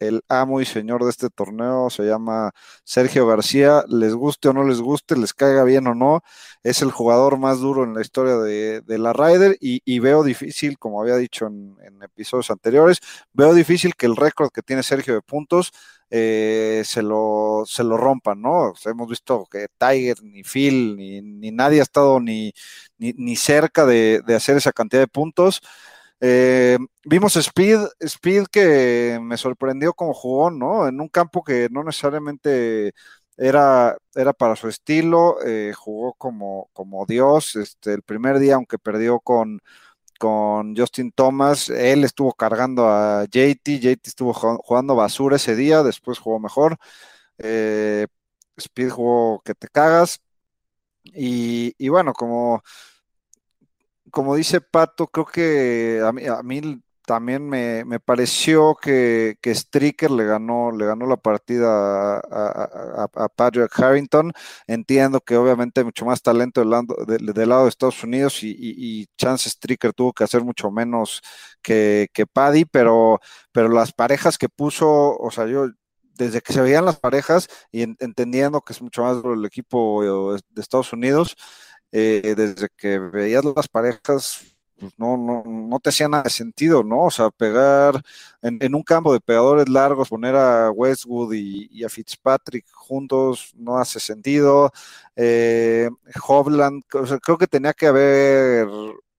el 0.00 0.22
amo 0.28 0.60
y 0.60 0.66
señor 0.66 1.04
de 1.04 1.10
este 1.10 1.30
torneo 1.30 1.90
se 1.90 2.04
llama 2.04 2.52
Sergio 2.84 3.26
García, 3.26 3.84
les 3.88 4.14
guste 4.14 4.48
o 4.48 4.52
no 4.54 4.64
les 4.64 4.80
guste, 4.80 5.16
les 5.16 5.34
caiga 5.34 5.64
bien 5.64 5.86
o 5.86 5.94
no, 5.94 6.22
es 6.62 6.82
el 6.82 6.90
jugador 6.90 7.38
más 7.38 7.60
duro 7.60 7.84
en 7.84 7.94
la 7.94 8.00
historia 8.02 8.36
de, 8.38 8.98
la 8.98 9.12
Ryder 9.12 9.56
y, 9.60 9.98
veo 10.00 10.24
difícil, 10.24 10.78
como 10.78 11.00
había 11.02 11.16
dicho 11.16 11.46
en, 11.46 11.76
en 11.82 12.02
episodios 12.02 12.50
anteriores, 12.50 12.98
veo 13.32 13.54
difícil 13.54 13.94
que 13.96 14.06
el 14.06 14.16
récord 14.16 14.50
que 14.50 14.62
tiene 14.62 14.82
Sergio 14.82 15.14
de 15.14 15.22
puntos 15.22 15.72
eh, 16.10 16.82
se, 16.84 17.02
lo, 17.02 17.62
se 17.66 17.84
lo 17.84 17.96
rompan, 17.96 18.40
¿no? 18.42 18.74
hemos 18.84 19.08
visto 19.08 19.46
que 19.50 19.68
Tiger, 19.78 20.22
ni 20.22 20.42
Phil, 20.42 20.96
ni, 20.96 21.50
nadie 21.52 21.80
ha 21.80 21.82
estado 21.84 22.20
ni, 22.20 22.52
ni, 22.98 23.36
cerca 23.36 23.86
de, 23.86 24.22
hacer 24.36 24.56
esa 24.56 24.72
cantidad 24.72 25.02
de 25.02 25.06
puntos. 25.08 25.60
Eh, 26.20 26.78
vimos 27.04 27.36
Speed, 27.36 27.80
Speed 28.00 28.46
que 28.52 29.18
me 29.22 29.36
sorprendió 29.36 29.94
como 29.94 30.12
jugó, 30.14 30.50
¿no? 30.50 30.86
En 30.88 31.00
un 31.00 31.08
campo 31.08 31.42
que 31.44 31.68
no 31.70 31.82
necesariamente 31.84 32.92
era, 33.36 33.96
era 34.14 34.32
para 34.32 34.56
su 34.56 34.68
estilo, 34.68 35.36
eh, 35.46 35.72
jugó 35.76 36.14
como, 36.14 36.68
como 36.72 37.06
Dios. 37.06 37.56
Este, 37.56 37.94
el 37.94 38.02
primer 38.02 38.38
día, 38.38 38.56
aunque 38.56 38.78
perdió 38.78 39.20
con, 39.20 39.60
con 40.20 40.76
Justin 40.76 41.12
Thomas. 41.12 41.70
Él 41.70 42.04
estuvo 42.04 42.34
cargando 42.34 42.88
a 42.88 43.24
JT, 43.24 43.80
JT 43.80 44.08
estuvo 44.10 44.34
jugando 44.34 44.94
basura 44.94 45.36
ese 45.36 45.56
día, 45.56 45.82
después 45.82 46.18
jugó 46.18 46.38
mejor. 46.38 46.76
Eh, 47.38 48.06
Speed 48.58 48.90
jugó 48.90 49.40
que 49.44 49.54
te 49.54 49.68
cagas. 49.68 50.20
Y, 51.04 51.88
bueno, 51.88 52.12
como, 52.12 52.62
como 54.10 54.36
dice 54.36 54.60
Pato, 54.60 55.06
creo 55.08 55.26
que 55.26 56.02
a 56.04 56.12
mí, 56.12 56.26
a 56.26 56.42
mí 56.42 56.82
también 57.10 57.48
me, 57.48 57.98
pareció 57.98 58.76
que, 58.80 59.36
que, 59.40 59.52
Stricker 59.52 60.12
le 60.12 60.24
ganó, 60.26 60.70
le 60.70 60.86
ganó 60.86 61.06
la 61.06 61.16
partida 61.16 62.18
a, 62.20 63.28
Patrick 63.34 63.76
Harrington. 63.76 64.32
Entiendo 64.68 65.20
que 65.20 65.36
obviamente 65.36 65.80
hay 65.80 65.86
mucho 65.86 66.04
más 66.04 66.22
talento 66.22 66.60
del 66.60 66.70
lado, 66.70 66.94
del 67.08 67.48
lado 67.48 67.64
de 67.64 67.68
Estados 67.68 68.04
Unidos 68.04 68.44
y, 68.44 69.08
Chance 69.16 69.50
Stricker 69.50 69.92
tuvo 69.92 70.12
que 70.12 70.22
hacer 70.22 70.44
mucho 70.44 70.70
menos 70.70 71.20
que, 71.62 72.08
que 72.12 72.26
Paddy, 72.28 72.64
pero, 72.64 73.18
pero 73.50 73.68
las 73.68 73.92
parejas 73.92 74.38
que 74.38 74.48
puso, 74.48 75.18
o 75.18 75.32
sea, 75.32 75.48
yo 75.48 75.66
desde 76.14 76.40
que 76.42 76.52
se 76.52 76.60
veían 76.60 76.84
las 76.84 77.00
parejas 77.00 77.48
y 77.72 77.82
entendiendo 77.82 78.60
que 78.60 78.72
es 78.72 78.80
mucho 78.80 79.02
más 79.02 79.16
el 79.24 79.44
equipo 79.44 80.38
de 80.54 80.62
Estados 80.62 80.92
Unidos, 80.92 81.34
eh, 81.90 82.34
desde 82.36 82.68
que 82.76 83.00
veías 83.00 83.44
las 83.44 83.66
parejas 83.66 84.44
pues 84.80 84.92
no, 84.98 85.16
no, 85.16 85.44
no 85.46 85.78
te 85.80 85.90
hacía 85.90 86.08
nada 86.08 86.24
de 86.24 86.30
sentido, 86.30 86.82
¿no? 86.82 87.04
O 87.04 87.10
sea, 87.10 87.30
pegar 87.30 88.02
en, 88.42 88.74
un 88.74 88.82
campo 88.82 89.12
de 89.12 89.20
pegadores 89.20 89.68
largos, 89.68 90.08
poner 90.08 90.34
a 90.36 90.70
Westwood 90.70 91.34
y, 91.34 91.84
a 91.84 91.88
Fitzpatrick 91.88 92.66
juntos 92.72 93.52
no 93.56 93.78
hace 93.78 94.00
sentido. 94.00 94.72
Eh, 95.16 95.90
Hovland, 96.26 96.82
creo 96.88 97.38
que 97.38 97.46
tenía 97.46 97.74
que 97.74 97.86
haber 97.86 98.68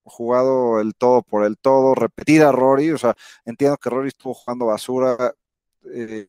jugado 0.04 0.80
el 0.82 0.96
todo 0.96 1.22
por 1.24 1.46
el 1.46 1.58
todo, 1.58 1.96
repetir 1.96 2.44
a 2.44 2.52
Rory, 2.52 2.92
o 2.92 2.98
sea, 2.98 3.16
entiendo 3.46 3.78
que 3.78 3.90
Rory 3.90 4.10
estuvo 4.10 4.34
jugando 4.34 4.66
basura, 4.68 5.34
eh, 5.94 6.28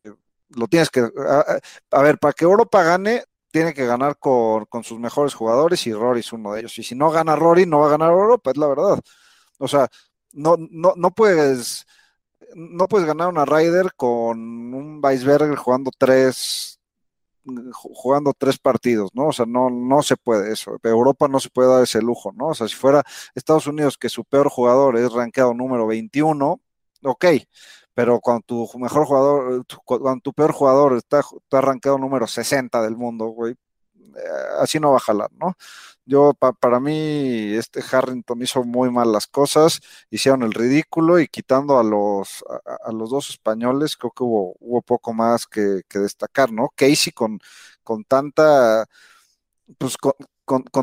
lo 0.50 0.68
tienes 0.68 0.90
que, 0.90 1.00
a, 1.00 1.58
a, 1.90 2.02
ver, 2.02 2.18
para 2.18 2.32
que 2.34 2.44
Europa 2.44 2.82
gane, 2.82 3.24
tiene 3.52 3.74
que 3.74 3.86
ganar 3.86 4.18
con, 4.18 4.66
con, 4.66 4.84
sus 4.84 4.98
mejores 4.98 5.34
jugadores 5.34 5.86
y 5.86 5.92
Rory 5.92 6.20
es 6.20 6.32
uno 6.32 6.52
de 6.52 6.60
ellos. 6.60 6.78
Y 6.78 6.82
si 6.82 6.94
no 6.96 7.10
gana 7.10 7.36
Rory, 7.36 7.66
no 7.66 7.80
va 7.80 7.86
a 7.86 7.90
ganar 7.90 8.10
Europa, 8.10 8.50
es 8.50 8.56
la 8.56 8.68
verdad. 8.68 9.00
O 9.58 9.68
sea, 9.68 9.88
no, 10.32 10.56
no, 10.58 10.94
no 10.96 11.10
puedes 11.12 11.86
no 12.54 12.86
puedes 12.88 13.06
ganar 13.06 13.28
una 13.28 13.44
Ryder 13.44 13.94
con 13.94 14.38
un 14.74 15.00
Weisberger 15.02 15.56
jugando 15.56 15.90
tres 15.96 16.78
jugando 17.72 18.32
tres 18.34 18.58
partidos, 18.58 19.10
¿no? 19.14 19.28
O 19.28 19.32
sea, 19.32 19.46
no, 19.46 19.68
no 19.68 20.02
se 20.02 20.16
puede 20.16 20.52
eso. 20.52 20.78
Europa 20.82 21.26
no 21.28 21.40
se 21.40 21.50
puede 21.50 21.70
dar 21.70 21.82
ese 21.82 22.00
lujo, 22.00 22.32
¿no? 22.32 22.48
O 22.48 22.54
sea, 22.54 22.68
si 22.68 22.76
fuera 22.76 23.02
Estados 23.34 23.66
Unidos, 23.66 23.98
que 23.98 24.08
su 24.08 24.24
peor 24.24 24.48
jugador 24.48 24.96
es 24.96 25.12
rankeado 25.12 25.52
número 25.54 25.86
21, 25.86 26.60
ok, 27.02 27.24
pero 27.94 28.20
cuando 28.20 28.42
tu 28.46 28.68
mejor 28.78 29.06
jugador, 29.06 29.64
cuando 29.84 30.20
tu 30.20 30.32
peor 30.32 30.52
jugador 30.52 30.96
está, 30.96 31.20
está 31.20 31.60
rankeado 31.60 31.98
número 31.98 32.26
60 32.26 32.80
del 32.82 32.96
mundo, 32.96 33.26
güey, 33.26 33.54
eh, 34.16 34.20
así 34.60 34.80
no 34.80 34.92
va 34.92 34.98
a 34.98 35.00
jalar, 35.00 35.30
¿no? 35.34 35.56
Yo, 36.04 36.34
para 36.34 36.80
mí, 36.80 37.54
este 37.54 37.80
Harrington 37.90 38.42
hizo 38.42 38.64
muy 38.64 38.90
mal 38.90 39.12
las 39.12 39.26
cosas, 39.28 39.80
hicieron 40.10 40.42
el 40.42 40.52
ridículo 40.52 41.20
y 41.20 41.28
quitando 41.28 41.78
a 41.78 41.84
los, 41.84 42.44
a, 42.84 42.92
los 42.92 43.10
dos 43.10 43.30
españoles, 43.30 43.96
creo 43.96 44.10
que 44.10 44.24
hubo, 44.24 44.56
hubo 44.60 44.82
poco 44.82 45.12
más 45.12 45.46
que, 45.46 45.82
destacar, 45.94 46.52
¿no? 46.52 46.70
Casey 46.74 47.12
con, 47.12 47.38
con 47.84 48.04
tanta, 48.04 48.86
pues 49.78 49.96
con, 49.96 50.12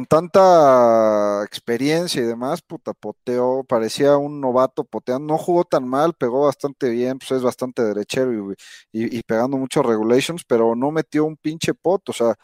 tanta 0.07 1.43
experiencia 1.43 2.21
y 2.21 2.25
demás, 2.25 2.61
puta, 2.61 2.93
poteó, 2.93 3.63
parecía 3.67 4.17
un 4.17 4.39
novato 4.41 4.83
poteando, 4.83 5.33
no 5.33 5.37
jugó 5.37 5.63
tan 5.65 5.87
mal, 5.87 6.13
pegó 6.13 6.45
bastante 6.45 6.89
bien, 6.89 7.19
pues 7.19 7.31
es 7.31 7.41
bastante 7.43 7.83
derechero 7.83 8.55
y, 8.91 9.21
pegando 9.23 9.57
muchos 9.57 9.85
regulations, 9.85 10.43
pero 10.47 10.75
no 10.75 10.91
metió 10.91 11.25
un 11.25 11.37
pinche 11.37 11.73
pot, 11.73 12.07
o 12.09 12.13
sea, 12.13 12.35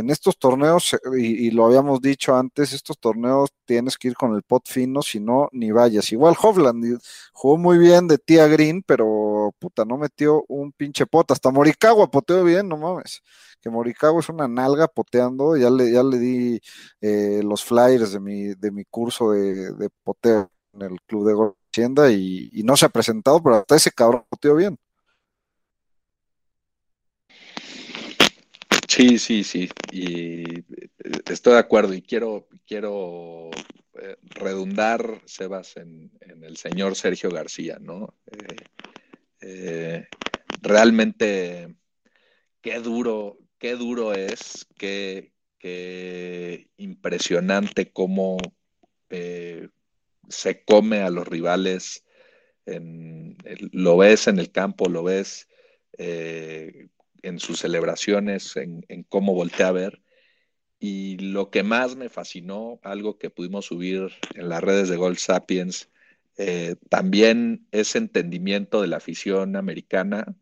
en 0.00 0.10
estos 0.10 0.38
torneos, 0.38 0.96
y, 1.16 1.50
lo 1.50 1.66
habíamos 1.66 2.00
dicho 2.00 2.34
antes, 2.34 2.72
estos 2.72 2.98
torneos 2.98 3.50
tienes 3.64 3.96
que 3.96 4.08
ir 4.08 4.14
con 4.14 4.34
el 4.34 4.42
pot 4.42 4.68
fino, 4.68 5.02
si 5.02 5.20
no, 5.20 5.48
ni 5.52 5.70
vayas. 5.70 6.12
Igual 6.12 6.36
Hovland 6.40 6.98
jugó 7.32 7.56
muy 7.58 7.78
bien 7.78 8.08
de 8.08 8.18
tía 8.18 8.46
Green, 8.48 8.82
pero 8.86 9.54
puta, 9.58 9.84
no 9.84 9.96
metió 9.98 10.44
un 10.48 10.72
pinche 10.72 11.06
pot. 11.06 11.30
Hasta 11.30 11.50
Morikawa 11.50 12.10
poteó 12.10 12.44
bien, 12.44 12.68
no 12.68 12.76
mames 12.76 13.22
que 13.60 13.70
Morikawa 13.70 14.20
es 14.20 14.28
una 14.28 14.48
nalga 14.48 14.88
poteando, 14.88 15.56
ya 15.56 15.70
le, 15.70 15.92
ya 15.92 16.02
le 16.02 16.18
di 16.18 16.60
eh, 17.00 17.42
los 17.44 17.64
flyers 17.64 18.12
de 18.12 18.20
mi, 18.20 18.54
de 18.54 18.70
mi 18.70 18.84
curso 18.84 19.32
de, 19.32 19.90
poteo 20.02 20.50
en 20.72 20.82
el 20.82 21.00
club 21.02 21.26
de 21.26 21.34
golf 21.34 21.56
y, 22.10 22.60
y, 22.60 22.62
no 22.64 22.76
se 22.76 22.86
ha 22.86 22.88
presentado, 22.88 23.42
pero 23.42 23.56
hasta 23.56 23.76
ese 23.76 23.90
cabrón 23.92 24.24
poteó 24.28 24.56
bien. 24.56 24.78
Sí, 28.90 29.20
sí, 29.20 29.44
sí, 29.44 29.70
y 29.92 30.58
eh, 30.58 30.64
estoy 31.28 31.52
de 31.52 31.60
acuerdo 31.60 31.94
y 31.94 32.02
quiero, 32.02 32.48
quiero 32.66 33.52
eh, 33.94 34.16
redundar, 34.34 35.22
Sebas, 35.26 35.76
en, 35.76 36.10
en, 36.20 36.42
el 36.42 36.56
señor 36.56 36.96
Sergio 36.96 37.30
García, 37.30 37.78
¿no? 37.80 38.18
realmente, 40.60 41.72
qué 42.60 42.80
duro, 42.80 43.38
qué 43.60 43.76
duro 43.76 44.12
es, 44.12 44.66
qué, 44.76 45.32
impresionante 46.76 47.92
cómo 47.92 48.56
eh, 49.08 49.68
se 50.28 50.64
come 50.64 51.02
a 51.02 51.10
los 51.10 51.28
rivales. 51.28 52.04
lo 52.66 53.96
ves 53.98 54.26
en 54.26 54.40
el 54.40 54.50
campo, 54.50 54.88
lo 54.88 55.04
ves 55.04 55.46
eh, 55.96 56.88
en 57.22 57.38
sus 57.38 57.60
celebraciones, 57.60 58.56
en, 58.56 58.84
cómo 59.08 59.34
voltea 59.34 59.68
a 59.68 59.72
ver. 59.72 60.02
Y 60.78 61.18
lo 61.18 61.50
que 61.50 61.62
más 61.62 61.96
me 61.96 62.08
fascinó, 62.08 62.80
algo 62.82 63.18
que 63.18 63.30
pudimos 63.30 63.66
subir 63.66 64.10
en 64.34 64.48
las 64.48 64.62
redes 64.62 64.88
de 64.88 64.96
Gold 64.96 65.18
Sapiens, 65.18 65.90
eh, 66.36 66.76
también 66.88 67.66
ese 67.70 67.98
entendimiento 67.98 68.80
de 68.80 68.88
la 68.88 68.96
afición 68.96 69.56
americana 69.56 70.34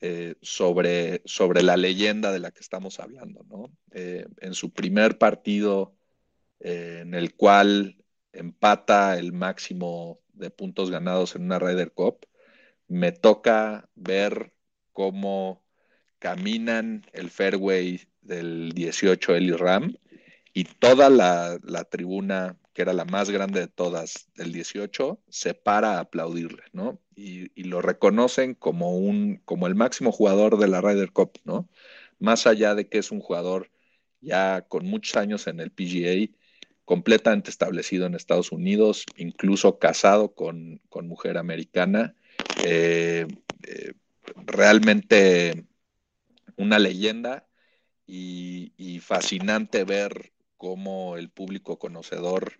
eh, 0.00 0.36
sobre, 0.42 1.22
sobre 1.24 1.62
la 1.62 1.76
leyenda 1.76 2.30
de 2.30 2.38
la 2.38 2.52
que 2.52 2.60
estamos 2.60 3.00
hablando, 3.00 3.44
¿no? 3.48 3.72
Eh, 3.92 4.26
en 4.40 4.54
su 4.54 4.72
primer 4.72 5.18
partido 5.18 5.94
en 6.60 7.12
el 7.14 7.34
cual 7.34 8.02
empata 8.32 9.18
el 9.18 9.32
máximo 9.32 10.20
de 10.32 10.50
puntos 10.50 10.90
ganados 10.90 11.34
en 11.34 11.42
una 11.42 11.58
Ryder 11.58 11.92
Cup, 11.92 12.26
me 12.88 13.12
toca 13.12 13.88
ver 13.94 14.52
cómo 14.92 15.65
caminan 16.18 17.04
el 17.12 17.30
fairway 17.30 18.00
del 18.22 18.72
18 18.72 19.34
Eli 19.34 19.52
Ram 19.52 19.96
y 20.52 20.64
toda 20.64 21.10
la, 21.10 21.58
la 21.62 21.84
tribuna 21.84 22.56
que 22.76 22.82
era 22.82 22.92
la 22.92 23.06
más 23.06 23.30
grande 23.30 23.60
de 23.60 23.68
todas 23.68 24.28
del 24.34 24.52
18, 24.52 25.18
se 25.30 25.54
para 25.54 25.96
a 25.96 26.00
aplaudirle, 26.00 26.64
¿no? 26.74 27.00
Y, 27.14 27.48
lo 27.64 27.80
reconocen 27.80 28.52
como, 28.54 28.98
un, 28.98 29.40
como 29.46 29.66
el 29.66 29.74
máximo 29.74 30.12
jugador 30.12 30.58
de 30.58 30.68
la 30.68 30.82
Ryder 30.82 31.10
Cup, 31.10 31.38
¿no? 31.44 31.70
Más 32.18 32.46
allá 32.46 32.74
de 32.74 32.86
que 32.86 32.98
es 32.98 33.10
un 33.10 33.20
jugador 33.20 33.70
ya 34.20 34.60
con 34.68 34.84
muchos 34.84 35.16
años 35.16 35.46
en 35.46 35.58
el 35.58 35.70
PGA, 35.70 36.30
completamente 36.84 37.48
establecido 37.48 38.04
en 38.04 38.14
Estados 38.14 38.52
Unidos, 38.52 39.06
incluso 39.16 39.78
casado 39.78 40.34
con, 40.34 40.82
mujer 41.04 41.38
americana, 41.38 42.14
eh, 42.62 43.26
eh, 43.62 43.94
realmente 44.44 45.64
una 46.56 46.78
leyenda 46.78 47.46
y, 48.06 49.00
fascinante 49.00 49.84
ver 49.84 50.32
como 50.56 51.16
el 51.16 51.28
público 51.30 51.78
conocedor, 51.78 52.54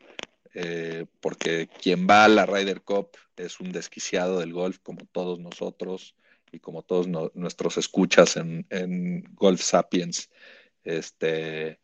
eh, 0.55 1.07
porque 1.21 1.69
quien 1.69 2.07
va 2.09 2.25
a 2.25 2.29
la 2.29 2.47
Ryder 2.47 2.83
Cup 2.83 3.11
es 3.37 3.61
un 3.61 3.73
desquiciado 3.73 4.41
del 4.41 4.53
golf, 4.53 4.79
como 4.83 5.07
todos 5.13 5.39
nosotros 5.39 6.15
y 6.53 6.61
como 6.61 6.83
todos 6.83 7.07
nuestros 7.35 7.77
escuchas 7.79 8.37
en, 8.37 9.25
Golf 9.35 9.61
Sapiens, 9.61 10.31
este, 10.85 11.81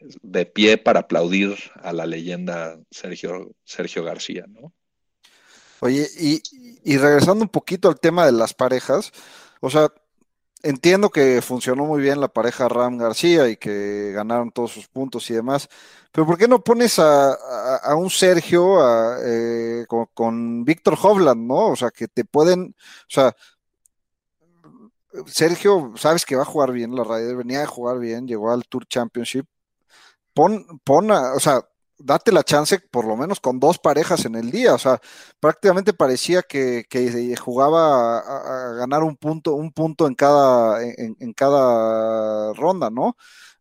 de 0.00 0.46
pie 0.46 0.78
para 0.78 1.00
aplaudir 1.00 1.56
a 1.76 1.92
la 1.92 2.06
leyenda 2.06 2.78
Sergio, 2.90 3.54
Sergio 3.64 4.04
García, 4.04 4.46
¿no? 4.48 4.72
Oye, 5.80 6.06
y, 6.18 6.42
y 6.84 6.96
regresando 6.96 7.42
un 7.42 7.48
poquito 7.48 7.88
al 7.88 7.98
tema 7.98 8.24
de 8.24 8.32
las 8.32 8.54
parejas, 8.54 9.12
o 9.60 9.70
sea, 9.70 9.92
entiendo 10.62 11.10
que 11.10 11.42
funcionó 11.42 11.84
muy 11.84 12.00
bien 12.00 12.20
la 12.20 12.28
pareja 12.28 12.68
Ram 12.68 12.96
García 12.98 13.48
y 13.48 13.56
que 13.56 14.12
ganaron 14.12 14.50
todos 14.52 14.72
sus 14.72 14.88
puntos 14.88 15.28
y 15.30 15.34
demás, 15.34 15.68
pero 16.12 16.26
¿por 16.26 16.38
qué 16.38 16.48
no 16.48 16.62
pones 16.62 16.98
a, 16.98 17.36
un 17.96 18.10
Sergio 18.10 18.78
eh, 19.24 19.86
con, 20.14 20.64
Víctor 20.64 20.98
Hovland, 21.00 21.46
¿no? 21.46 21.68
O 21.68 21.76
sea, 21.76 21.90
que 21.90 22.08
te 22.08 22.24
pueden, 22.24 22.74
o 22.78 23.10
sea, 23.10 23.34
Sergio, 25.26 25.92
sabes 25.96 26.24
que 26.24 26.36
va 26.36 26.42
a 26.42 26.46
jugar 26.46 26.72
bien 26.72 26.94
la 26.94 27.04
Ryder, 27.04 27.36
venía 27.36 27.62
a 27.62 27.66
jugar 27.66 27.98
bien, 27.98 28.26
llegó 28.26 28.50
al 28.50 28.64
Tour 28.66 28.86
Championship. 28.86 29.46
Pon, 30.34 30.80
pon 30.84 31.10
o 31.10 31.40
sea, 31.40 31.66
date 32.04 32.32
la 32.32 32.42
chance 32.42 32.78
por 32.78 33.04
lo 33.06 33.16
menos 33.16 33.40
con 33.40 33.60
dos 33.60 33.78
parejas 33.78 34.24
en 34.24 34.34
el 34.34 34.50
día. 34.50 34.74
O 34.74 34.78
sea, 34.78 35.00
prácticamente 35.40 35.92
parecía 35.92 36.42
que, 36.42 36.84
jugaba 37.40 38.18
a, 38.18 38.74
ganar 38.74 39.02
un 39.02 39.16
punto, 39.16 39.54
un 39.54 39.72
punto 39.72 40.06
en 40.06 40.14
cada, 40.14 40.82
en, 40.82 41.32
cada 41.34 42.52
ronda, 42.54 42.90
¿no? 42.90 43.16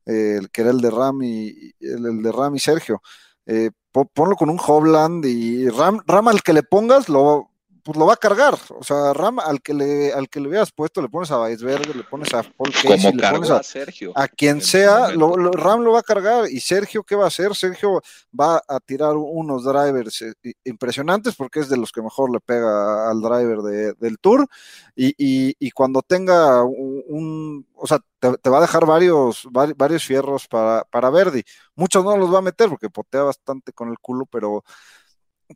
el 0.06 0.49
que 0.49 0.62
era 0.62 0.71
el 0.71 0.82
de 0.82 0.89
Ram 0.89 1.21
y 1.23 1.73
el, 1.80 2.23
de 2.23 2.32
Ram 2.32 2.56
y 2.56 2.60
Sergio. 2.60 3.01
Eh, 3.45 3.71
ponlo 3.91 4.36
con 4.36 4.49
un 4.49 4.60
Hobland 4.60 5.25
y 5.25 5.69
Ram, 5.69 6.01
Ram 6.08 6.27
al 6.30 6.41
que 6.43 6.54
le 6.54 6.63
pongas 6.63 7.10
lo 7.10 7.50
pues 7.83 7.97
lo 7.97 8.05
va 8.05 8.13
a 8.13 8.17
cargar. 8.17 8.57
O 8.69 8.83
sea, 8.83 9.13
Ram, 9.13 9.39
al 9.39 9.61
que 9.61 9.73
le, 9.73 10.13
al 10.13 10.29
que 10.29 10.39
le 10.39 10.47
hubieras 10.47 10.71
puesto, 10.71 11.01
le 11.01 11.09
pones 11.09 11.31
a 11.31 11.41
Weisberger, 11.41 11.95
le 11.95 12.03
pones 12.03 12.33
a 12.33 12.43
Paul 12.43 12.71
Casey, 12.71 13.13
le 13.13 13.29
pones 13.29 13.49
a, 13.49 13.63
Sergio. 13.63 14.11
A 14.15 14.27
quien 14.27 14.61
sea, 14.61 15.09
Ram 15.09 15.81
lo 15.81 15.91
va 15.91 15.99
a 15.99 16.03
cargar. 16.03 16.49
¿Y 16.49 16.59
Sergio 16.59 17.03
qué 17.03 17.15
va 17.15 17.25
a 17.25 17.27
hacer? 17.27 17.55
Sergio 17.55 18.01
va 18.37 18.61
a 18.67 18.79
tirar 18.79 19.15
unos 19.15 19.63
drivers 19.63 20.21
eh, 20.21 20.33
impresionantes 20.63 21.35
porque 21.35 21.59
es 21.59 21.69
de 21.69 21.77
los 21.77 21.91
que 21.91 22.01
mejor 22.01 22.31
le 22.31 22.39
pega 22.39 23.09
al 23.09 23.21
driver 23.21 23.95
del 23.97 24.19
tour. 24.19 24.47
Y, 24.95 25.71
cuando 25.71 26.01
tenga 26.01 26.63
un, 26.63 27.65
o 27.75 27.87
sea, 27.87 27.99
te, 28.19 28.49
va 28.49 28.59
a 28.59 28.61
dejar 28.61 28.85
varios, 28.85 29.47
varios 29.51 30.03
fierros 30.03 30.47
para, 30.47 30.83
para 30.85 31.09
Verdi. 31.09 31.43
Muchos 31.75 32.03
no 32.03 32.15
los 32.17 32.33
va 32.33 32.39
a 32.39 32.43
meter 32.43 32.69
porque 32.69 32.89
potea 32.89 33.23
bastante 33.23 33.73
con 33.73 33.89
el 33.89 33.97
culo, 33.99 34.25
pero 34.25 34.63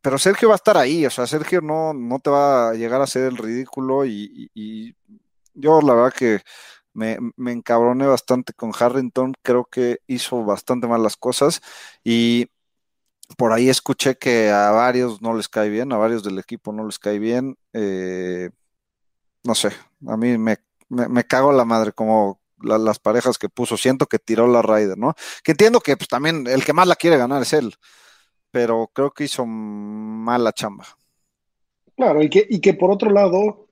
pero 0.02 0.18
Sergio 0.18 0.50
va 0.50 0.56
a 0.56 0.58
estar 0.58 0.78
ahí, 0.78 1.06
o 1.06 1.10
sea, 1.10 1.28
Sergio 1.28 1.62
no, 1.62 1.94
no 1.94 2.20
te 2.20 2.30
va 2.30 2.70
a 2.70 2.74
llegar 2.74 3.02
a 3.02 3.06
hacer 3.06 3.24
el 3.24 3.38
ridículo 3.38 4.06
y, 4.06 4.50
yo 5.54 5.82
la 5.82 5.94
verdad 5.94 6.14
que 6.14 6.42
me, 6.94 7.18
encabroné 7.52 8.08
bastante 8.08 8.54
con 8.54 8.72
Harrington, 8.78 9.34
creo 9.42 9.66
que 9.66 10.00
hizo 10.08 10.44
bastante 10.44 10.88
mal 10.88 11.04
las 11.04 11.18
cosas 11.18 11.62
y 12.04 12.48
por 13.38 13.54
ahí 13.54 13.70
escuché 13.70 14.18
que 14.18 14.52
a 14.52 14.72
varios 14.72 15.22
no 15.22 15.34
les 15.36 15.50
cae 15.50 15.70
bien, 15.70 15.92
a 15.94 15.98
varios 15.98 16.24
del 16.24 16.40
equipo 16.40 16.74
no 16.74 16.86
les 16.86 17.00
cae 17.00 17.20
bien, 17.20 17.58
eh, 17.74 18.50
no 19.44 19.56
sé, 19.56 19.70
a 20.08 20.18
mí 20.18 20.38
me, 20.38 20.58
me, 20.90 21.24
cago 21.26 21.52
la 21.54 21.66
madre 21.66 21.94
como 21.94 22.42
las 22.62 23.00
parejas 23.00 23.38
que 23.38 23.50
puso, 23.50 23.78
siento 23.78 24.08
que 24.08 24.20
tiró 24.20 24.48
la 24.48 24.62
Ryder, 24.62 24.98
¿no? 24.98 25.16
Que 25.44 25.52
entiendo 25.52 25.80
que 25.82 25.98
pues 25.98 26.08
también 26.08 26.48
el 26.48 26.64
que 26.66 26.74
más 26.74 26.88
la 26.88 26.96
quiere 26.96 27.18
ganar 27.18 27.42
es 27.44 27.54
él 27.54 27.76
pero 28.56 28.90
creo 28.94 29.12
que 29.12 29.26
hizo 29.26 29.46
mala 29.46 30.54
chamba. 30.54 30.86
Claro, 31.98 32.24
y 32.24 32.30
que, 32.30 32.48
y 32.50 32.62
que 32.62 32.74
por 32.74 32.90
otro 32.90 33.12
lado, 33.12 33.68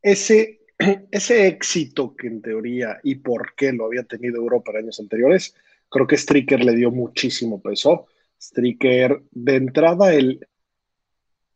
ese, 0.00 0.62
ese 1.10 1.46
éxito 1.46 2.16
que 2.16 2.26
en 2.28 2.40
teoría 2.40 2.98
y 3.02 3.16
por 3.16 3.54
qué 3.54 3.74
lo 3.74 3.84
había 3.84 4.04
tenido 4.04 4.38
Europa 4.38 4.70
en 4.70 4.78
años 4.78 4.98
anteriores, 4.98 5.54
creo 5.90 6.06
que 6.06 6.16
Stricker 6.16 6.64
le 6.64 6.74
dio 6.74 6.90
muchísimo 6.90 7.60
peso. 7.60 8.06
Stricker, 8.40 9.22
de 9.32 9.56
entrada, 9.56 10.14
el, 10.14 10.48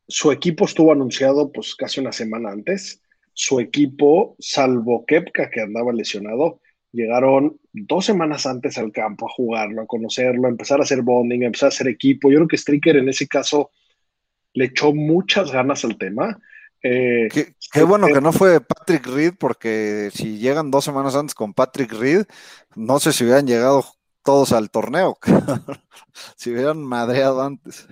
su 0.07 0.31
equipo 0.31 0.67
estuvo 0.67 0.93
anunciado 0.93 1.51
pues 1.51 1.75
casi 1.75 2.01
una 2.01 2.13
semana 2.13 2.51
antes. 2.51 3.01
Su 3.33 3.61
equipo, 3.61 4.37
salvo 4.39 5.07
Kepka, 5.07 5.49
que 5.49 5.63
andaba 5.63 5.91
lesionado, 5.95 6.61
llegaron 6.93 7.59
dos 7.73 8.05
semanas 8.05 8.47
antes 8.47 8.79
al 8.79 8.93
campo 8.93 9.27
a 9.27 9.33
jugarlo, 9.33 9.83
a 9.83 9.87
conocerlo, 9.87 10.47
a 10.47 10.51
empezar 10.51 10.81
a 10.81 10.83
hacer 10.83 11.03
bonding, 11.03 11.43
a 11.43 11.47
empezar 11.47 11.69
a 11.69 11.75
hacer 11.75 11.89
equipo. 11.89 12.31
Yo 12.31 12.39
creo 12.39 12.49
que 12.49 12.59
Stricker 12.59 12.97
en 12.97 13.09
ese 13.09 13.29
caso 13.29 13.71
le 14.53 14.67
echó 14.67 14.93
muchas 14.93 15.53
ganas 15.53 15.85
al 15.85 15.97
tema. 15.97 16.39
Eh, 16.83 17.29
qué, 17.73 17.83
bueno 17.83 18.07
que 18.07 18.21
no 18.21 18.33
fue 18.33 18.61
Patrick 18.61 19.07
Reed, 19.07 19.35
porque 19.39 20.11
si 20.15 20.39
llegan 20.39 20.71
dos 20.71 20.85
semanas 20.85 21.15
antes 21.15 21.35
con 21.35 21.53
Patrick 21.53 21.93
Reed, 21.93 22.25
no 22.75 22.99
sé 22.99 23.13
si 23.13 23.25
hubieran 23.25 23.47
llegado 23.47 23.85
todos 24.25 24.53
al 24.53 24.71
torneo. 24.71 25.19
si 26.37 26.51
hubieran 26.51 26.83
madreado 26.83 27.43
antes. 27.43 27.87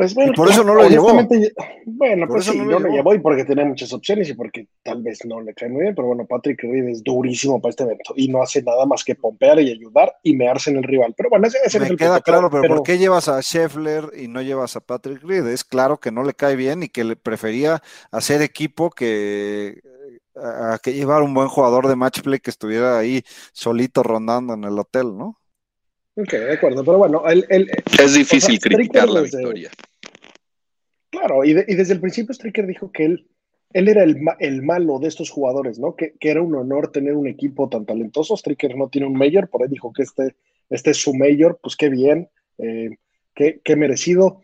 Pues 0.00 0.14
bueno, 0.14 0.32
Y 0.32 0.36
por 0.36 0.48
eso 0.48 0.64
no 0.64 0.74
lo 0.74 0.82
honestamente, 0.82 1.52
Bueno, 1.84 2.26
Por 2.26 2.34
pues 2.34 2.44
eso 2.44 2.52
sí, 2.52 2.58
no 2.58 2.64
no 2.64 2.70
lo 2.70 2.78
lo 2.78 2.88
llevó. 2.88 2.96
llevó 2.96 3.14
y 3.14 3.18
porque 3.18 3.44
tenía 3.44 3.66
muchas 3.66 3.92
opciones 3.92 4.30
y 4.30 4.34
porque 4.34 4.66
tal 4.82 5.02
vez 5.02 5.18
no 5.26 5.42
le 5.42 5.52
cae 5.52 5.68
muy 5.68 5.82
bien, 5.82 5.94
pero 5.94 6.08
bueno, 6.08 6.26
Patrick 6.26 6.62
Reed 6.62 6.88
es 6.88 7.04
durísimo 7.04 7.60
para 7.60 7.70
este 7.70 7.82
evento 7.84 8.14
y 8.16 8.28
no 8.28 8.42
hace 8.42 8.62
nada 8.62 8.86
más 8.86 9.04
que 9.04 9.14
pompear 9.14 9.60
y 9.60 9.70
ayudar 9.70 10.14
y 10.22 10.34
mearse 10.34 10.70
en 10.70 10.78
el 10.78 10.84
rival. 10.84 11.12
Pero 11.14 11.28
bueno, 11.28 11.46
ese, 11.48 11.58
ese 11.64 11.78
no 11.78 11.84
es 11.84 11.90
Me 11.90 11.90
el 11.90 11.98
queda 11.98 11.98
punto, 11.98 12.22
claro, 12.22 12.50
pero, 12.50 12.64
¿por 12.64 12.82
qué 12.82 12.98
llevas 12.98 13.28
a 13.28 13.40
Scheffler 13.40 14.10
y 14.16 14.26
no 14.28 14.42
llevas 14.42 14.74
a 14.76 14.80
Patrick 14.80 15.22
Reed? 15.22 15.46
Es 15.46 15.64
claro 15.64 15.98
que 16.00 16.10
no 16.10 16.24
le 16.24 16.34
cae 16.34 16.56
bien 16.56 16.82
y 16.82 16.88
que 16.88 17.04
le 17.04 17.14
prefería 17.16 17.80
hacer 18.10 18.42
equipo 18.42 18.90
que 18.90 19.80
a, 20.34 20.74
a 20.74 20.78
que 20.78 20.92
llevar 20.94 21.22
un 21.22 21.32
buen 21.34 21.48
jugador 21.48 21.86
de 21.88 21.96
match 21.96 22.22
play 22.22 22.40
que 22.40 22.50
estuviera 22.50 22.98
ahí 22.98 23.22
solito 23.52 24.02
rondando 24.02 24.54
en 24.54 24.64
el 24.64 24.78
hotel, 24.78 25.16
¿no? 25.16 25.40
Ok, 26.16 26.32
de 26.32 26.52
acuerdo, 26.52 26.84
pero 26.84 26.98
bueno, 26.98 27.26
el, 27.28 27.46
el- 27.48 27.70
Es 27.98 28.14
difícil 28.14 28.56
O 28.56 28.60
sea, 28.60 28.60
criticar 28.60 29.08
la 29.08 29.20
victoria. 29.22 29.70
Claro, 31.10 31.44
y, 31.44 31.52
de- 31.54 31.64
desde 31.64 31.94
el 31.94 32.00
principio 32.00 32.34
Stricker 32.34 32.66
dijo 32.66 32.90
que 32.92 33.04
él, 33.04 33.26
él 33.72 33.88
era 33.88 34.02
el, 34.04 34.20
ma- 34.20 34.36
el 34.38 34.62
malo 34.62 34.98
de 34.98 35.08
estos 35.08 35.30
jugadores, 35.30 35.78
¿no? 35.78 35.96
Que, 35.96 36.14
era 36.20 36.42
un 36.42 36.54
honor 36.54 36.92
tener 36.92 37.14
un 37.14 37.26
equipo 37.26 37.68
tan 37.68 37.84
talentoso. 37.86 38.36
Stricker 38.36 38.76
no 38.76 38.88
tiene 38.88 39.06
un 39.06 39.14
mayor, 39.14 39.48
por 39.48 39.62
ahí 39.62 39.68
dijo 39.68 39.92
que 39.92 40.02
este, 40.02 40.36
este 40.68 40.90
es 40.90 40.96
su 40.98 41.14
mayor, 41.14 41.58
pues 41.62 41.76
qué 41.76 41.88
bien, 41.88 42.28
eh, 42.58 42.90
qué, 43.34 43.60
qué 43.64 43.76
merecido. 43.76 44.40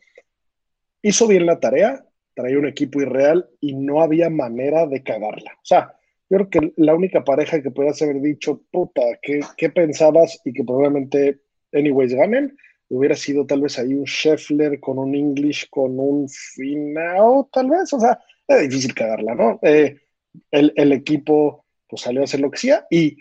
Hizo 1.03 1.29
bien 1.29 1.47
la 1.47 1.61
tarea, 1.61 2.05
traía 2.35 2.59
un 2.59 2.67
equipo 2.67 3.01
irreal 3.01 3.49
y 3.61 3.75
no 3.75 4.03
había 4.03 4.29
manera 4.29 4.87
de 4.87 5.03
cagarla. 5.03 5.53
O 5.55 5.65
sea, 5.65 5.95
yo 6.29 6.39
creo 6.39 6.51
que 6.51 6.73
la 6.77 6.95
única 6.95 7.23
pareja 7.23 7.63
que 7.63 7.71
podías 7.71 8.03
haber 8.03 8.21
dicho, 8.21 8.61
puta, 8.73 9.03
¿qué, 9.23 9.41
qué 9.57 9.71
pensabas? 9.71 10.41
Y 10.45 10.53
que 10.53 10.65
probablemente, 10.65 11.41
anyways, 11.73 12.13
ganen, 12.15 12.57
hubiera 12.89 13.15
sido 13.17 13.47
tal 13.47 13.63
vez 13.63 13.79
ahí 13.79 13.95
un 13.95 14.05
Scheffler 14.05 14.79
con 14.81 14.99
un 14.99 15.15
English, 15.15 15.69
con 15.71 15.99
un 15.99 16.29
Finao, 16.29 17.49
tal 17.53 17.71
vez. 17.71 17.93
O 17.93 18.01
sea, 18.01 18.19
era 18.47 18.61
difícil 18.61 18.95
cagarla, 18.95 19.35
¿no? 19.35 19.59
Eh, 19.63 19.97
el, 20.51 20.73
el 20.77 20.93
equipo 20.93 21.65
pues 21.89 22.03
salió 22.03 22.21
a 22.21 22.25
hacer 22.25 22.41
lo 22.41 22.51
que 22.51 22.57
hacía 22.57 22.87
y, 22.91 23.17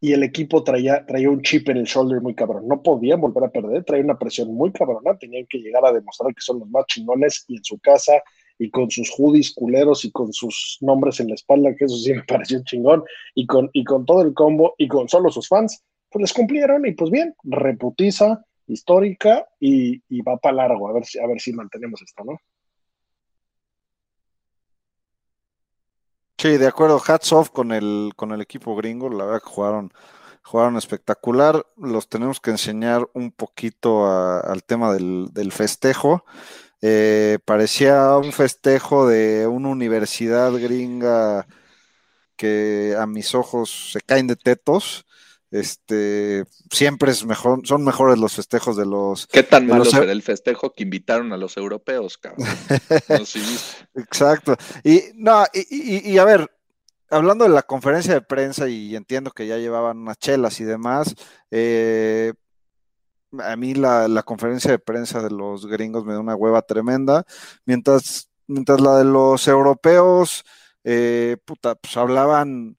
y 0.00 0.12
el 0.12 0.22
equipo 0.22 0.64
traía, 0.64 1.04
traía 1.06 1.30
un 1.30 1.42
chip 1.42 1.68
en 1.68 1.78
el 1.78 1.84
shoulder 1.84 2.20
muy 2.20 2.34
cabrón. 2.34 2.66
No 2.66 2.82
podían 2.82 3.20
volver 3.20 3.44
a 3.44 3.50
perder, 3.50 3.84
traía 3.84 4.04
una 4.04 4.18
presión 4.18 4.52
muy 4.54 4.72
cabrona, 4.72 5.16
tenían 5.18 5.46
que 5.48 5.58
llegar 5.58 5.84
a 5.84 5.92
demostrar 5.92 6.34
que 6.34 6.40
son 6.40 6.60
los 6.60 6.68
más 6.70 6.86
chingones 6.86 7.44
y 7.48 7.56
en 7.56 7.64
su 7.64 7.78
casa 7.78 8.22
y 8.58 8.70
con 8.70 8.90
sus 8.90 9.10
hoodies 9.10 9.54
culeros 9.54 10.04
y 10.04 10.10
con 10.10 10.32
sus 10.32 10.78
nombres 10.80 11.18
en 11.20 11.28
la 11.28 11.34
espalda, 11.34 11.74
que 11.74 11.86
eso 11.86 11.96
sí 11.96 12.12
me 12.12 12.22
pareció 12.28 12.62
chingón, 12.64 13.02
y 13.34 13.46
con, 13.46 13.70
y 13.72 13.84
con 13.84 14.04
todo 14.04 14.22
el 14.22 14.34
combo 14.34 14.74
y 14.76 14.86
con 14.86 15.08
solo 15.08 15.30
sus 15.30 15.48
fans, 15.48 15.82
pues 16.10 16.20
les 16.22 16.32
cumplieron 16.32 16.86
y 16.86 16.92
pues 16.92 17.10
bien, 17.10 17.34
reputiza, 17.42 18.44
histórica 18.72 19.46
y, 19.60 20.02
y 20.08 20.22
va 20.22 20.36
para 20.38 20.56
largo, 20.56 20.88
a 20.88 20.92
ver, 20.94 21.04
si, 21.06 21.18
a 21.20 21.26
ver 21.26 21.40
si 21.40 21.52
mantenemos 21.52 22.02
esto, 22.02 22.24
¿no? 22.24 22.38
Sí, 26.38 26.56
de 26.56 26.66
acuerdo, 26.66 27.02
hats 27.06 27.32
off 27.32 27.50
con 27.50 27.70
el, 27.72 28.12
con 28.16 28.32
el 28.32 28.40
equipo 28.40 28.74
gringo, 28.74 29.10
la 29.10 29.26
verdad 29.26 29.42
que 29.42 29.50
jugaron, 29.50 29.92
jugaron 30.42 30.76
espectacular. 30.78 31.66
Los 31.76 32.08
tenemos 32.08 32.40
que 32.40 32.50
enseñar 32.50 33.08
un 33.14 33.30
poquito 33.32 34.06
a- 34.06 34.40
al 34.40 34.64
tema 34.64 34.92
del, 34.94 35.28
del 35.32 35.52
festejo. 35.52 36.24
Eh, 36.82 37.38
parecía 37.46 38.16
un 38.18 38.32
festejo 38.32 39.08
de 39.08 39.46
una 39.48 39.70
universidad 39.70 40.52
gringa 40.54 41.46
que 42.36 42.96
a 42.98 43.06
mis 43.06 43.34
ojos 43.34 43.92
se 43.92 44.00
caen 44.02 44.26
de 44.28 44.36
tetos. 44.36 45.06
Este, 45.50 46.44
siempre 46.70 47.10
es 47.10 47.24
mejor, 47.26 47.66
son 47.66 47.84
mejores 47.84 48.18
los 48.18 48.34
festejos 48.34 48.76
de 48.76 48.86
los, 48.86 49.26
¿Qué 49.26 49.42
tan 49.42 49.66
malo 49.66 49.84
los- 49.84 49.90
será 49.92 50.12
el 50.12 50.22
festejo 50.22 50.72
que 50.72 50.84
invitaron 50.84 51.32
a 51.32 51.36
los 51.36 51.56
europeos, 51.56 52.18
cabrón? 52.18 52.46
No, 53.08 53.24
sí, 53.26 53.40
viste. 53.40 53.88
Exacto. 53.96 54.56
Y 54.84 55.02
no, 55.16 55.44
y, 55.52 56.06
y- 56.08 56.10
y 56.12 56.18
a 56.18 56.24
ver, 56.24 56.48
hablando 57.10 57.44
de 57.44 57.50
la 57.50 57.62
conferencia 57.62 58.14
de 58.14 58.20
prensa, 58.22 58.68
y 58.68 58.94
entiendo 58.94 59.32
que 59.32 59.46
ya 59.48 59.56
llevaban 59.58 59.98
unas 59.98 60.18
chelas 60.18 60.60
y 60.60 60.64
demás, 60.64 61.14
eh, 61.50 62.32
a 63.38 63.56
mí 63.56 63.74
la, 63.74 64.08
la 64.08 64.22
conferencia 64.22 64.70
de 64.70 64.78
prensa 64.78 65.20
de 65.22 65.30
los 65.30 65.66
gringos 65.66 66.04
me 66.04 66.12
da 66.14 66.20
una 66.20 66.34
hueva 66.36 66.62
tremenda, 66.62 67.24
mientras, 67.64 68.28
mientras 68.46 68.80
la 68.80 68.98
de 68.98 69.04
los 69.04 69.46
europeos, 69.48 70.44
eh, 70.84 71.36
puta, 71.44 71.74
pues 71.74 71.96
hablaban 71.96 72.76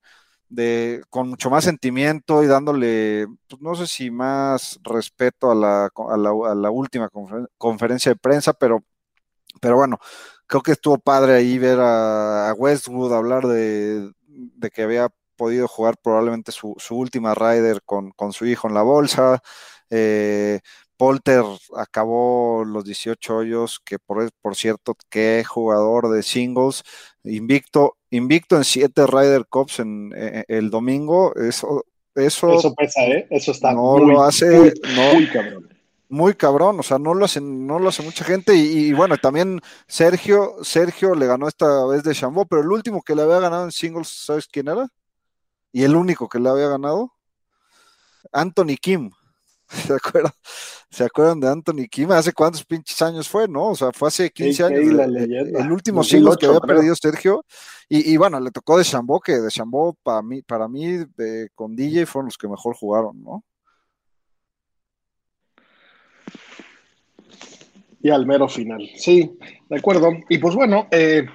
de, 0.51 1.01
con 1.09 1.29
mucho 1.29 1.49
más 1.49 1.63
sentimiento 1.63 2.43
y 2.43 2.47
dándole, 2.47 3.25
pues 3.47 3.61
no 3.61 3.73
sé 3.75 3.87
si 3.87 4.11
más 4.11 4.79
respeto 4.83 5.49
a 5.51 5.55
la, 5.55 5.85
a 5.85 6.17
la, 6.17 6.29
a 6.51 6.55
la 6.55 6.69
última 6.71 7.09
conferen- 7.09 7.47
conferencia 7.57 8.11
de 8.11 8.17
prensa, 8.17 8.53
pero, 8.53 8.83
pero 9.61 9.77
bueno, 9.77 9.99
creo 10.47 10.61
que 10.63 10.73
estuvo 10.73 10.97
padre 10.99 11.35
ahí 11.35 11.57
ver 11.57 11.79
a, 11.81 12.53
Westwood 12.53 13.13
hablar 13.13 13.47
de, 13.47 14.11
que 14.71 14.83
había 14.83 15.09
podido 15.37 15.67
jugar 15.67 15.95
probablemente 16.03 16.51
su, 16.51 16.75
última 16.91 17.33
Ryder 17.33 17.81
con, 17.83 18.11
con 18.11 18.33
su 18.33 18.45
hijo 18.45 18.67
en 18.67 18.73
la 18.75 18.83
bolsa. 18.83 19.41
Eh, 19.89 20.59
Polter 21.01 21.43
acabó 21.75 22.63
los 22.63 22.85
18 22.85 23.37
hoyos, 23.37 23.81
que 23.83 23.97
por, 23.97 24.31
por 24.39 24.55
cierto, 24.55 24.95
qué 25.09 25.43
jugador 25.43 26.11
de 26.11 26.21
singles, 26.21 26.83
invicto, 27.23 27.97
invicto 28.11 28.55
en 28.55 28.63
7 28.63 29.07
Ryder 29.07 29.47
Cups 29.47 29.79
en, 29.79 30.13
eh, 30.15 30.45
el 30.47 30.69
domingo, 30.69 31.33
eso, 31.33 31.85
eso, 32.13 32.53
Eso 32.53 32.75
pesa, 32.75 33.01
¿eh? 33.01 33.25
Eso 33.31 33.51
está 33.51 33.73
no 33.73 33.97
muy, 33.97 34.13
lo 34.13 34.23
hace, 34.23 34.45
muy, 34.45 34.73
no, 34.95 35.13
muy 35.15 35.27
cabrón. 35.27 35.69
muy 36.07 36.33
cabrón, 36.35 36.79
o 36.79 36.83
sea, 36.83 36.99
no 36.99 37.15
lo 37.15 37.25
hace, 37.25 37.41
no 37.41 37.79
lo 37.79 37.89
hace 37.89 38.03
mucha 38.03 38.23
gente. 38.23 38.53
Y, 38.53 38.89
y 38.89 38.93
bueno, 38.93 39.17
también 39.17 39.59
Sergio, 39.87 40.57
Sergio 40.61 41.15
le 41.15 41.25
ganó 41.25 41.47
esta 41.47 41.83
vez 41.87 42.03
de 42.03 42.13
Chambó, 42.13 42.45
pero 42.45 42.61
el 42.61 42.71
último 42.71 43.01
que 43.01 43.15
le 43.15 43.23
había 43.23 43.39
ganado 43.39 43.63
en 43.63 43.71
singles, 43.71 44.07
¿sabes 44.07 44.45
quién 44.45 44.67
era? 44.67 44.87
Y 45.71 45.81
el 45.81 45.95
único 45.95 46.29
que 46.29 46.37
le 46.37 46.47
había 46.47 46.67
ganado, 46.67 47.11
Anthony 48.31 48.77
Kim. 48.79 49.09
¿Se 49.88 49.93
acuerdan? 49.93 50.34
¿Se 50.89 51.03
acuerdan 51.05 51.39
de 51.39 51.47
Anthony 51.47 51.88
Kim? 51.89 52.12
¿Hace 52.12 52.34
cuántos 52.34 52.65
pinches 52.65 53.01
años 53.01 53.29
fue, 53.29 53.47
no? 53.47 53.69
O 53.69 53.75
sea, 53.75 53.91
fue 53.93 54.10
hace 54.10 54.29
15 54.29 54.63
AK, 54.65 54.71
años. 54.71 54.93
la 54.93 55.03
el- 55.05 55.71
último 55.71 55.99
2008, 55.99 56.03
singles 56.03 56.38
que 56.38 56.45
había 56.47 56.60
creo. 56.60 56.75
perdido 56.75 56.95
Sergio. 56.95 57.45
Y, 57.88 58.12
y 58.13 58.17
bueno, 58.17 58.39
le 58.39 58.51
tocó 58.51 58.77
de 58.77 58.84
Chambó, 58.84 59.19
que 59.21 59.34
de 59.34 59.49
Chambó 59.49 59.95
para 60.03 60.21
mí, 60.21 60.41
para 60.41 60.67
mí 60.67 60.97
de- 61.15 61.49
con 61.55 61.75
DJ 61.75 62.05
fueron 62.05 62.25
los 62.27 62.38
que 62.38 62.47
mejor 62.49 62.75
jugaron, 62.75 63.21
¿no? 63.23 63.43
Y 68.03 68.10
al 68.10 68.25
mero 68.25 68.47
final. 68.49 68.89
Sí, 68.95 69.31
de 69.69 69.77
acuerdo. 69.77 70.10
Y 70.29 70.39
pues 70.39 70.55
bueno, 70.55 70.88
eh, 70.91 71.25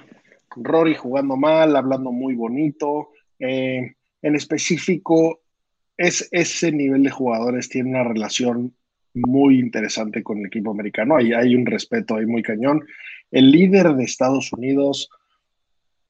Rory 0.55 0.95
jugando 0.95 1.37
mal, 1.37 1.75
hablando 1.75 2.11
muy 2.11 2.35
bonito. 2.35 3.09
eh, 3.39 3.93
en 4.23 4.35
específico, 4.35 5.41
es, 5.97 6.27
ese 6.31 6.71
nivel 6.71 7.03
de 7.03 7.09
jugadores 7.09 7.69
tiene 7.69 7.89
una 7.89 8.03
relación 8.03 8.73
muy 9.13 9.59
interesante 9.59 10.23
con 10.23 10.39
el 10.39 10.47
equipo 10.47 10.71
americano. 10.71 11.17
Hay, 11.17 11.33
hay 11.33 11.55
un 11.55 11.65
respeto 11.65 12.15
ahí 12.15 12.25
muy 12.25 12.43
cañón. 12.43 12.85
El 13.31 13.51
líder 13.51 13.93
de 13.95 14.03
Estados 14.03 14.53
Unidos 14.53 15.09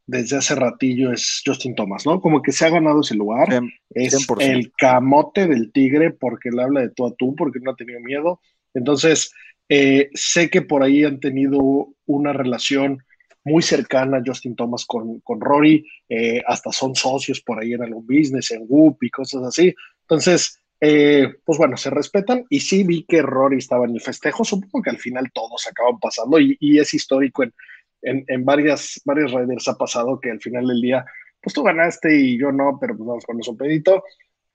desde 0.06 0.38
hace 0.38 0.56
ratillo 0.56 1.12
es 1.12 1.41
Justin 1.45 1.76
Thomas, 1.76 2.06
¿no? 2.06 2.21
Como 2.21 2.41
que 2.41 2.54
se 2.54 2.65
ha 2.65 2.69
ganado 2.69 3.02
ese 3.02 3.15
lugar. 3.15 3.50
Es 3.89 4.28
100%. 4.28 4.41
el 4.41 4.71
camote 4.71 5.47
del 5.47 5.71
tigre 5.71 6.12
porque 6.12 6.50
le 6.50 6.63
habla 6.63 6.82
de 6.82 6.89
tú 6.89 7.06
a 7.06 7.13
tú, 7.15 7.36
porque 7.36 7.60
no 7.60 7.71
ha 7.71 7.76
tenido 7.76 8.00
miedo. 8.00 8.39
Entonces, 8.73 9.34
eh, 9.69 10.10
sé 10.13 10.50
que 10.50 10.62
por 10.62 10.84
ahí 10.84 11.04
han 11.04 11.19
tenido 11.19 11.89
una 12.06 12.32
relación 12.32 13.04
muy 13.47 13.63
cercana 13.63 14.21
Justin 14.25 14.55
Thomas 14.55 14.86
con, 14.86 15.19
con 15.21 15.39
Rory, 15.39 15.86
eh, 16.10 16.41
hasta 16.45 16.71
son 16.71 16.93
socios 16.95 17.41
por 17.41 17.60
ahí 17.60 17.73
en 17.73 17.83
algún 17.83 18.05
business, 18.05 18.51
en 18.51 18.65
Whoop 18.67 18.97
y 19.01 19.10
cosas 19.10 19.43
así. 19.43 19.73
Entonces, 20.01 20.62
eh, 20.79 21.27
pues 21.43 21.57
bueno, 21.57 21.75
se 21.77 21.89
respetan 21.89 22.45
y 22.49 22.60
sí 22.60 22.83
vi 22.83 23.03
que 23.05 23.21
Rory 23.21 23.57
estaba 23.57 23.86
en 23.86 23.95
el 23.95 24.01
festejo, 24.01 24.43
supongo 24.43 24.83
que 24.83 24.91
al 24.91 24.99
final 24.99 25.31
todos 25.33 25.65
acaban 25.67 25.99
pasando 25.99 26.39
y, 26.39 26.55
y 26.60 26.77
es 26.77 26.93
histórico 26.93 27.43
en, 27.43 27.53
en, 28.01 28.23
en 28.27 28.45
varias, 28.45 29.01
varias 29.05 29.31
riders 29.31 29.67
ha 29.67 29.75
pasado 29.75 30.19
que 30.19 30.29
al 30.29 30.41
final 30.41 30.67
del 30.67 30.81
día, 30.81 31.05
pues 31.41 31.53
tú 31.53 31.63
ganaste 31.63 32.15
y 32.15 32.38
yo 32.38 32.51
no, 32.51 32.77
pero 32.79 32.95
pues 32.95 33.07
vamos 33.07 33.25
con 33.25 33.39
un 33.45 33.57
pedito. 33.57 34.03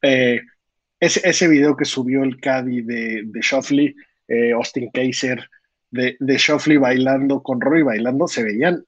Eh, 0.03 0.41
ese, 1.01 1.29
ese 1.29 1.49
video 1.49 1.77
que 1.77 1.85
subió 1.85 2.23
el 2.23 2.41
Caddy 2.41 2.83
de, 2.83 3.23
de 3.25 3.41
Shoffley, 3.41 3.95
eh, 4.29 4.53
Austin 4.53 4.91
Kaiser, 4.93 5.49
de, 5.93 6.17
de 6.19 6.37
Shoffley 6.37 6.79
bailando 6.79 7.43
con 7.43 7.61
Rory 7.61 7.83
bailando, 7.83 8.27
se 8.27 8.43
veían 8.43 8.85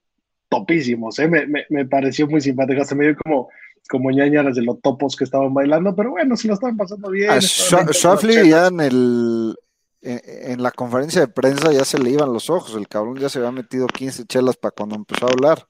topísimos, 0.49 1.19
¿eh? 1.19 1.29
me, 1.29 1.47
me, 1.47 1.64
me 1.69 1.87
pareció 1.87 2.27
muy 2.27 2.40
simpático, 2.40 2.85
se 2.85 2.95
me 2.95 3.05
dio 3.05 3.17
como, 3.23 3.49
como 3.88 4.11
ñañaras 4.11 4.57
de 4.57 4.62
los 4.62 4.81
topos 4.81 5.14
que 5.14 5.25
estaban 5.25 5.55
bailando, 5.55 5.95
pero 5.95 6.11
bueno, 6.11 6.37
se 6.37 6.49
lo 6.49 6.55
estaban 6.55 6.77
pasando 6.77 7.11
bien. 7.11 7.31
A 7.31 7.37
estaban 7.37 7.88
ahí 7.88 7.95
Shoffley 7.95 8.49
ya 8.49 8.67
en 8.67 8.81
el 8.81 9.55
en, 10.03 10.21
en 10.53 10.62
la 10.62 10.71
conferencia 10.71 11.21
de 11.21 11.29
prensa 11.29 11.73
ya 11.73 11.85
se 11.85 11.99
le 11.99 12.11
iban 12.11 12.33
los 12.33 12.51
ojos, 12.51 12.75
el 12.75 12.88
cabrón 12.88 13.17
ya 13.17 13.29
se 13.29 13.38
había 13.38 13.53
metido 13.53 13.87
15 13.87 14.25
chelas 14.27 14.57
para 14.57 14.73
cuando 14.73 14.97
empezó 14.97 15.27
a 15.27 15.31
hablar. 15.31 15.67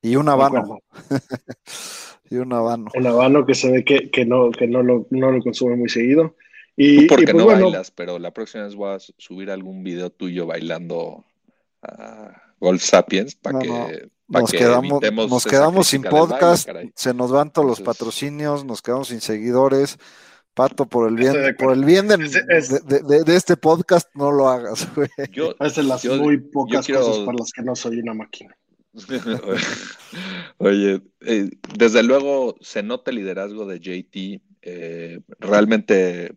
Y 0.00 0.16
un 0.16 0.28
habano. 0.28 0.78
Y 2.30 2.36
un 2.36 2.52
habano. 2.52 2.90
Un 2.94 3.06
habano 3.06 3.46
que 3.46 3.54
se 3.54 3.72
ve 3.72 3.84
que, 3.84 4.10
que, 4.10 4.26
no, 4.26 4.50
que 4.50 4.66
no, 4.66 4.82
lo, 4.82 5.06
no 5.08 5.30
lo 5.30 5.42
consume 5.42 5.76
muy 5.76 5.88
seguido. 5.88 6.34
Y, 6.80 7.00
Tú 7.02 7.06
porque 7.08 7.22
y 7.24 7.26
pues 7.26 7.36
no 7.36 7.44
bueno, 7.44 7.64
bailas, 7.64 7.90
pero 7.90 8.18
la 8.20 8.30
próxima 8.32 8.62
vez 8.64 8.74
voy 8.76 8.94
a 8.94 8.98
subir 9.00 9.50
algún 9.50 9.82
video 9.82 10.10
tuyo 10.10 10.46
bailando 10.46 11.24
a 11.82 12.40
Golf 12.60 12.82
Sapiens 12.82 13.34
para 13.34 13.54
No, 13.58 13.60
que, 13.60 13.68
no. 13.68 13.88
pa' 14.30 14.40
Nos 14.42 14.50
que 14.52 14.58
quedamos, 14.58 14.90
evitemos 15.02 15.28
nos 15.30 15.44
quedamos 15.44 15.86
sin 15.88 16.02
baile, 16.02 16.16
podcast, 16.18 16.68
se 16.94 17.14
nos 17.14 17.32
van 17.32 17.52
todos 17.52 17.66
los 17.66 17.78
Entonces- 17.80 17.98
patrocinios, 17.98 18.64
nos 18.64 18.80
quedamos 18.82 19.08
sin 19.08 19.20
seguidores. 19.20 19.98
Pato, 20.54 20.86
por 20.86 21.08
el 21.08 21.14
bien, 21.16 21.32
de 21.34 21.54
por 21.54 21.72
el 21.72 21.84
bien 21.84 22.08
de, 22.08 22.14
Es- 22.16 22.34
es- 22.48 22.68
de- 22.68 22.80
de- 22.80 23.02
de- 23.02 23.24
de 23.24 23.36
este 23.36 23.56
podcast, 23.56 24.08
no 24.14 24.30
lo 24.32 24.48
hagas, 24.48 24.88
güey. 24.96 25.08
Yo, 25.32 25.54
hacen 25.60 25.88
las 25.88 26.02
yo- 26.02 26.16
muy 26.16 26.38
pocas 26.38 26.86
quiero- 26.86 27.02
cosas 27.02 27.24
para 27.24 27.38
las 27.38 27.52
que 27.52 27.62
no 27.62 27.74
soy 27.76 27.98
una 28.00 28.14
máquina. 28.14 28.56
Oye, 30.58 31.00
eh, 31.20 31.50
desde 31.76 32.02
luego 32.02 32.56
se 32.60 32.82
nota 32.82 33.10
el 33.10 33.16
liderazgo 33.18 33.66
de 33.66 33.78
JT. 33.80 34.42
eh, 34.62 35.20
realmente 35.38 36.34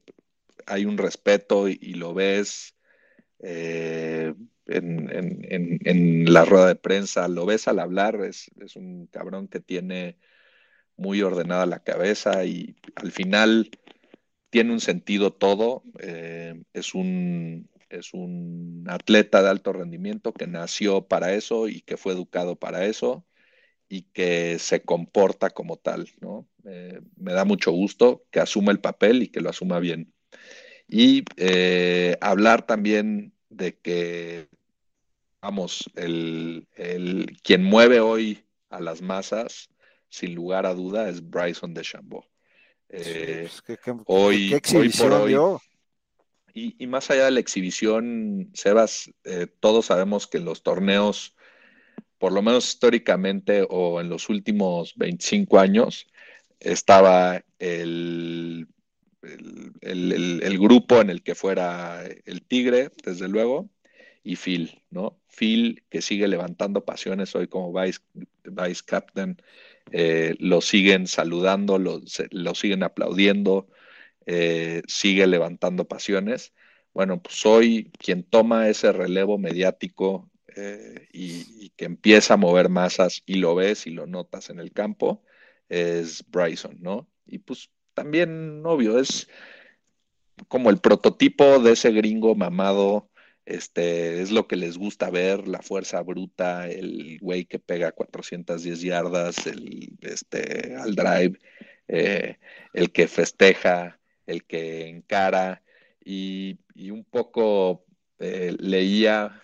hay 0.72 0.86
un 0.86 0.98
respeto 0.98 1.68
y, 1.68 1.94
lo 1.96 2.14
ves 2.14 2.76
eh, 3.40 4.34
en, 4.68 6.34
la 6.34 6.46
rueda 6.46 6.68
de 6.68 6.76
prensa, 6.76 7.28
lo 7.28 7.46
ves 7.46 7.68
al 7.68 7.80
hablar, 7.80 8.22
es, 8.24 8.50
es 8.60 8.76
un 8.76 9.08
cabrón 9.08 9.48
que 9.48 9.60
tiene 9.60 10.18
muy 10.98 11.22
ordenada 11.22 11.66
la 11.66 11.84
cabeza 11.84 12.46
y 12.46 12.76
al 12.96 13.12
final 13.12 13.70
tiene 14.50 14.72
un 14.74 14.80
sentido 14.80 15.34
todo. 15.34 15.84
eh, 16.00 16.64
es 16.74 16.94
un, 16.96 17.70
es 17.90 18.14
un 18.14 18.86
atleta 18.88 19.42
de 19.44 19.50
alto 19.50 19.74
rendimiento 19.74 20.34
que 20.34 20.48
nació 20.48 21.08
para 21.08 21.34
eso 21.34 21.68
y 21.68 21.82
que 21.82 21.98
fue 21.98 22.14
educado 22.14 22.56
para 22.56 22.86
eso 22.86 23.26
y 23.90 24.04
que 24.04 24.58
se 24.60 24.84
comporta 24.84 25.50
como 25.50 25.78
tal, 25.78 26.10
¿no? 26.22 26.48
Eh, 26.66 27.02
me 27.18 27.34
da 27.34 27.44
mucho 27.46 27.72
gusto 27.72 28.26
que 28.32 28.40
asuma 28.40 28.72
el 28.72 28.80
papel 28.80 29.24
y 29.24 29.28
que 29.28 29.42
lo 29.42 29.50
asuma 29.50 29.80
bien. 29.80 30.14
Y 30.94 31.24
eh, 31.38 32.18
hablar 32.20 32.66
también 32.68 33.32
de 33.50 33.78
que, 33.78 34.50
vamos, 35.42 35.90
el, 35.96 36.68
el- 36.76 37.38
quien 37.44 37.64
mueve 37.64 38.02
hoy 38.02 38.44
a 38.70 38.82
las 38.82 39.02
masas, 39.02 39.70
sin 40.10 40.36
lugar 40.36 40.66
a 40.66 40.74
duda, 40.74 41.08
es 41.08 41.28
Bryson 41.30 41.74
DeChambeau. 41.74 42.26
Eh, 42.90 43.44
Pues, 43.48 43.62
¿qué- 43.62 43.78
hoy- 44.06 44.50
qué 44.50 44.56
hoy 44.56 44.58
por 44.58 44.58
exhibición 44.58 45.14
hoy, 45.14 45.34
y, 46.54 46.76
y 46.84 46.88
más 46.88 47.10
allá 47.10 47.24
de 47.24 47.32
la 47.32 47.40
exhibición, 47.40 48.50
Sebas, 48.54 49.10
eh, 49.24 49.48
todos 49.62 49.86
sabemos 49.86 50.28
que 50.28 50.40
en 50.40 50.46
los 50.46 50.62
torneos, 50.62 51.38
por 52.18 52.34
lo 52.34 52.42
menos 52.42 52.68
históricamente 52.68 53.66
o 53.70 54.02
en 54.02 54.10
los 54.10 54.28
últimos 54.28 54.94
25 54.98 55.58
años, 55.58 56.06
estaba 56.60 57.42
el, 57.60 58.68
el, 59.24 59.74
el- 59.82 60.42
el- 60.44 60.60
grupo 60.60 61.02
en 61.02 61.10
el 61.10 61.24
que 61.24 61.36
fuera 61.36 62.04
el 62.26 62.44
Tigre, 62.44 62.92
desde 63.04 63.28
luego, 63.28 63.70
y 64.24 64.36
Phil, 64.36 64.82
¿no? 64.90 65.20
Phil 65.30 65.84
que 65.90 66.02
sigue 66.02 66.28
levantando 66.28 66.86
pasiones 66.86 67.36
hoy 67.36 67.48
como 67.48 67.74
vice, 67.74 68.00
vice 68.44 68.82
captain, 68.86 69.38
eh, 69.92 70.36
lo 70.40 70.62
siguen 70.62 71.08
saludando, 71.08 71.78
lo, 71.80 72.02
lo 72.32 72.56
siguen 72.56 72.84
aplaudiendo, 72.84 73.68
eh, 74.26 74.82
sigue 74.88 75.28
levantando 75.28 75.88
pasiones. 75.88 76.54
Bueno, 76.94 77.22
pues 77.22 77.46
hoy 77.46 77.92
quien 78.00 78.24
toma 78.24 78.70
ese 78.70 78.92
relevo 78.92 79.38
mediático 79.38 80.30
eh, 80.56 81.08
y, 81.14 81.66
y 81.66 81.70
que 81.72 81.86
empieza 81.86 82.34
a 82.36 82.38
mover 82.38 82.70
masas 82.70 83.24
y 83.26 83.36
lo 83.36 83.56
ves 83.56 83.88
y 83.88 83.92
lo 83.92 84.08
notas 84.08 84.50
en 84.50 84.60
el 84.60 84.72
campo 84.74 85.24
es 85.70 86.24
Bryson, 86.30 86.78
¿no? 86.82 87.10
Y 87.26 87.40
pues 87.40 87.70
también, 87.94 88.62
obvio, 88.66 89.00
es 89.00 89.28
como 90.48 90.70
el 90.70 90.80
prototipo 90.80 91.60
de 91.60 91.74
ese 91.74 91.92
gringo 91.92 92.36
mamado, 92.36 93.10
este, 93.46 94.22
es 94.22 94.32
lo 94.32 94.48
que 94.48 94.56
les 94.56 94.78
gusta 94.78 95.10
ver, 95.10 95.48
la 95.48 95.62
fuerza 95.62 96.02
bruta, 96.02 96.68
el 96.70 97.18
güey 97.20 97.46
que 97.46 97.60
pega 97.60 97.92
410 97.92 98.82
yardas, 98.82 99.48
el, 99.48 99.98
este, 100.02 100.76
al 100.76 100.96
drive, 100.96 101.40
eh, 101.88 102.38
el 102.74 102.92
que 102.92 103.08
festeja, 103.08 104.00
el 104.26 104.46
que 104.46 104.88
encara, 104.88 105.64
y, 106.04 106.60
y 106.74 106.92
un 106.92 107.04
poco 107.04 107.86
eh, 108.20 108.56
leía 108.60 109.42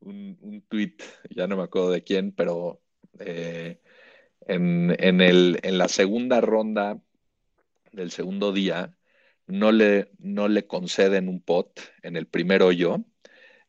un, 0.00 0.38
un 0.40 0.62
tweet, 0.62 0.96
ya 1.30 1.46
no 1.46 1.56
me 1.56 1.64
acuerdo 1.64 1.90
de 1.90 2.02
quién, 2.02 2.32
pero 2.32 2.80
eh, 3.20 3.80
en, 4.46 4.94
en, 4.98 5.20
el, 5.20 5.58
en 5.62 5.78
la 5.78 5.88
segunda 5.88 6.40
ronda 6.40 7.00
del 7.96 8.10
segundo 8.10 8.52
día, 8.52 8.96
no 9.46 9.72
le, 9.72 10.10
no 10.18 10.48
le 10.48 10.66
conceden 10.66 11.28
un 11.28 11.40
pot 11.40 11.80
en 12.02 12.16
el 12.16 12.26
primer 12.26 12.62
hoyo, 12.62 12.98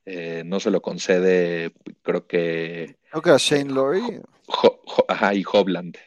eh, 0.05 0.43
no 0.45 0.59
se 0.59 0.69
lo 0.71 0.81
concede, 0.81 1.73
creo 2.01 2.27
que 2.27 2.97
Creo 3.09 3.21
que 3.21 3.29
a 3.31 3.37
Shane. 3.37 3.73
Jo- 3.73 4.81
Jo- 4.85 5.05
ajá, 5.07 5.33
y 5.33 5.43
Hobland. 5.51 5.97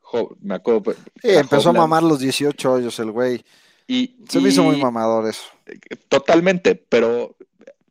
Jo- 0.00 0.36
me 0.40 0.54
acuerdo. 0.54 0.82
pues, 0.82 0.96
Sí, 1.22 1.30
empezó 1.30 1.70
a 1.70 1.72
mamar 1.72 2.02
los 2.02 2.20
18 2.20 2.72
hoyos 2.72 2.98
el 3.00 3.10
güey. 3.10 3.42
Y, 3.88 4.16
Se 4.28 4.40
me 4.40 4.48
hizo 4.50 4.62
muy 4.62 4.76
mamador 4.76 5.28
eso. 5.28 5.42
Totalmente, 6.08 6.74
pero 6.74 7.36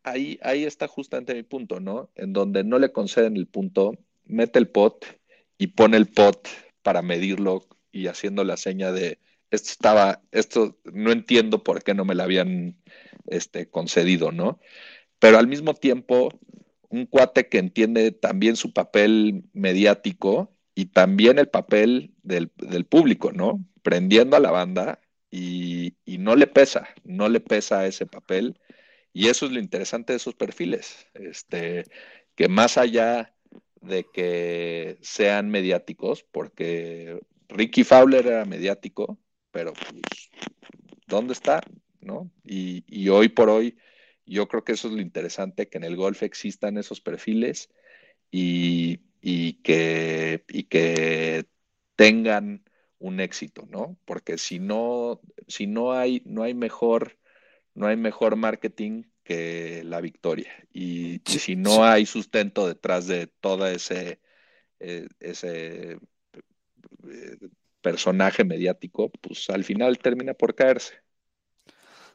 ahí, 0.03 0.39
ahí 0.43 0.65
está 0.65 0.87
justamente 0.87 1.33
mi 1.33 1.43
punto, 1.43 1.79
¿no? 1.79 2.09
En 2.15 2.33
donde 2.33 2.63
no 2.63 2.79
le 2.79 2.91
conceden 2.91 3.37
el 3.37 3.47
punto, 3.47 3.93
mete 4.25 4.59
el 4.59 4.67
pot 4.67 5.05
y 5.57 5.67
pone 5.67 5.97
el 5.97 6.07
pot 6.07 6.47
para 6.83 7.01
medirlo 7.01 7.63
y 7.95 8.07
haciendo 8.07 8.43
la 8.43 8.57
seña 8.57 8.91
de 8.91 9.19
esto 9.51 9.69
estaba, 9.71 10.21
esto 10.31 10.77
no 10.83 11.13
entiendo 11.13 11.63
por 11.63 11.81
qué 11.81 11.93
no 11.93 12.03
me 12.03 12.13
lo 12.13 12.23
habían 12.23 12.75
este, 13.27 13.69
concedido, 13.69 14.33
¿no? 14.33 14.59
Pero 15.19 15.37
al 15.37 15.47
mismo 15.47 15.73
tiempo, 15.75 16.29
un 16.89 17.05
cuate 17.05 17.47
que 17.47 17.57
entiende 17.57 18.11
también 18.11 18.57
su 18.57 18.73
papel 18.73 19.45
mediático 19.53 20.53
y 20.75 20.87
también 20.87 21.39
el 21.39 21.47
papel 21.47 22.13
del, 22.21 22.51
del 22.57 22.85
público, 22.85 23.31
¿no? 23.31 23.65
Prendiendo 23.81 24.35
a 24.35 24.41
la 24.41 24.51
banda 24.51 24.99
y, 25.31 25.95
y 26.03 26.17
no 26.17 26.35
le 26.35 26.47
pesa, 26.47 26.89
no 27.05 27.29
le 27.29 27.39
pesa 27.39 27.87
ese 27.87 28.05
papel. 28.05 28.59
Y 29.13 29.29
eso 29.29 29.45
es 29.45 29.53
lo 29.53 29.59
interesante 29.59 30.11
de 30.11 30.17
esos 30.17 30.35
perfiles, 30.35 31.07
este, 31.13 31.85
que 32.35 32.49
más 32.49 32.77
allá 32.77 33.33
de 33.79 34.05
que 34.11 34.97
sean 35.01 35.49
mediáticos, 35.49 36.25
porque 36.29 37.19
Ricky 37.49 37.83
Fowler 37.83 38.25
era 38.25 38.45
mediático, 38.45 39.19
pero 39.51 39.73
pues, 39.73 40.29
¿dónde 41.07 41.33
está? 41.33 41.61
¿No? 42.01 42.31
Y, 42.43 42.83
y 42.87 43.09
hoy 43.09 43.29
por 43.29 43.49
hoy, 43.49 43.77
yo 44.25 44.47
creo 44.47 44.63
que 44.63 44.73
eso 44.73 44.87
es 44.87 44.93
lo 44.93 45.01
interesante, 45.01 45.69
que 45.69 45.77
en 45.77 45.83
el 45.83 45.95
golf 45.95 46.23
existan 46.23 46.77
esos 46.77 47.01
perfiles 47.01 47.69
y, 48.31 49.01
y 49.21 49.53
que, 49.61 50.43
y 50.49 50.63
que 50.63 51.45
tengan 51.95 52.63
un 52.99 53.19
éxito, 53.19 53.67
¿no? 53.69 53.97
Porque 54.05 54.37
si 54.37 54.59
no, 54.59 55.21
si 55.47 55.67
no 55.67 55.93
hay, 55.93 56.21
no 56.25 56.43
hay 56.43 56.53
mejor, 56.53 57.17
no 57.73 57.87
hay 57.87 57.97
mejor 57.97 58.35
marketing 58.35 59.03
que 59.23 59.83
la 59.83 60.01
victoria. 60.01 60.51
Y, 60.71 61.21
si 61.25 61.39
sí. 61.39 61.55
no 61.55 61.85
hay 61.85 62.05
sustento 62.05 62.67
detrás 62.67 63.07
de 63.07 63.27
todo 63.27 63.67
ese, 63.67 64.19
eh, 64.79 65.07
ese 65.19 65.99
personaje 67.81 68.43
mediático, 68.43 69.11
pues 69.21 69.49
al 69.49 69.63
final 69.63 69.99
termina 69.99 70.33
por 70.33 70.55
caerse. 70.55 70.95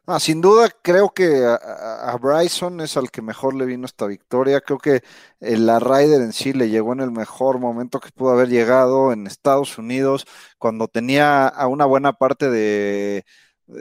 Ah, 0.06 0.18
sin 0.18 0.40
duda, 0.40 0.68
creo 0.82 1.10
que 1.10 1.44
a, 1.46 2.16
Bryson 2.20 2.80
es 2.80 2.96
al 2.96 3.10
que 3.12 3.22
mejor 3.22 3.54
le 3.54 3.66
vino 3.66 3.86
esta 3.86 4.06
victoria. 4.06 4.60
Creo 4.60 4.78
que 4.78 5.02
la 5.38 5.78
Ryder 5.78 6.22
en 6.22 6.32
sí 6.32 6.52
le 6.52 6.68
llegó 6.68 6.92
en 6.94 7.00
el 7.00 7.12
mejor 7.12 7.60
momento 7.60 8.00
que 8.00 8.10
pudo 8.10 8.30
haber 8.30 8.48
llegado 8.48 9.12
en 9.12 9.26
Estados 9.28 9.78
Unidos, 9.78 10.26
cuando 10.58 10.88
tenía 10.88 11.46
a 11.46 11.68
una 11.68 11.84
buena 11.84 12.12
parte 12.14 12.50
de, 12.50 13.24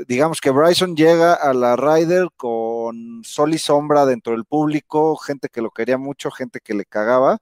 digamos 0.07 0.41
que 0.41 0.51
Bryson 0.51 0.95
llega 0.95 1.33
a 1.33 1.53
la 1.53 1.75
Ryder 1.75 2.27
con 2.37 3.23
sol 3.23 3.53
y 3.53 3.57
sombra 3.57 4.05
dentro 4.05 4.33
del 4.33 4.45
público, 4.45 5.15
gente 5.17 5.49
que 5.49 5.61
lo 5.61 5.71
quería 5.71 5.97
mucho, 5.97 6.29
gente 6.31 6.59
que 6.59 6.75
le 6.75 6.85
cagaba, 6.85 7.39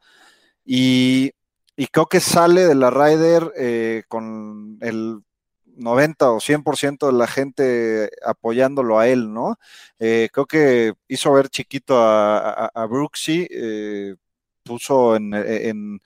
y, 0.66 1.32
y 1.78 1.88
creo 1.88 2.08
que 2.08 2.20
sale 2.20 2.66
de 2.66 2.76
la 2.76 2.90
Ryder 2.90 3.54
eh, 3.56 4.04
con 4.10 4.80
el 4.82 5.22
90 5.66 6.32
o 6.32 6.40
100% 6.40 7.08
de 7.08 7.14
la 7.14 7.28
gente 7.28 8.10
apoyándolo 8.26 9.00
a 9.00 9.08
él, 9.08 9.32
¿no? 9.32 9.58
Eh, 10.00 10.30
creo 10.34 10.48
que 10.48 10.94
hizo 11.08 11.32
ver 11.34 11.50
chiquito 11.50 11.98
a, 12.02 12.66
a, 12.68 12.86
Brooksy, 12.88 13.48
eh, 13.52 14.16
puso 14.64 15.16
en, 15.16 16.02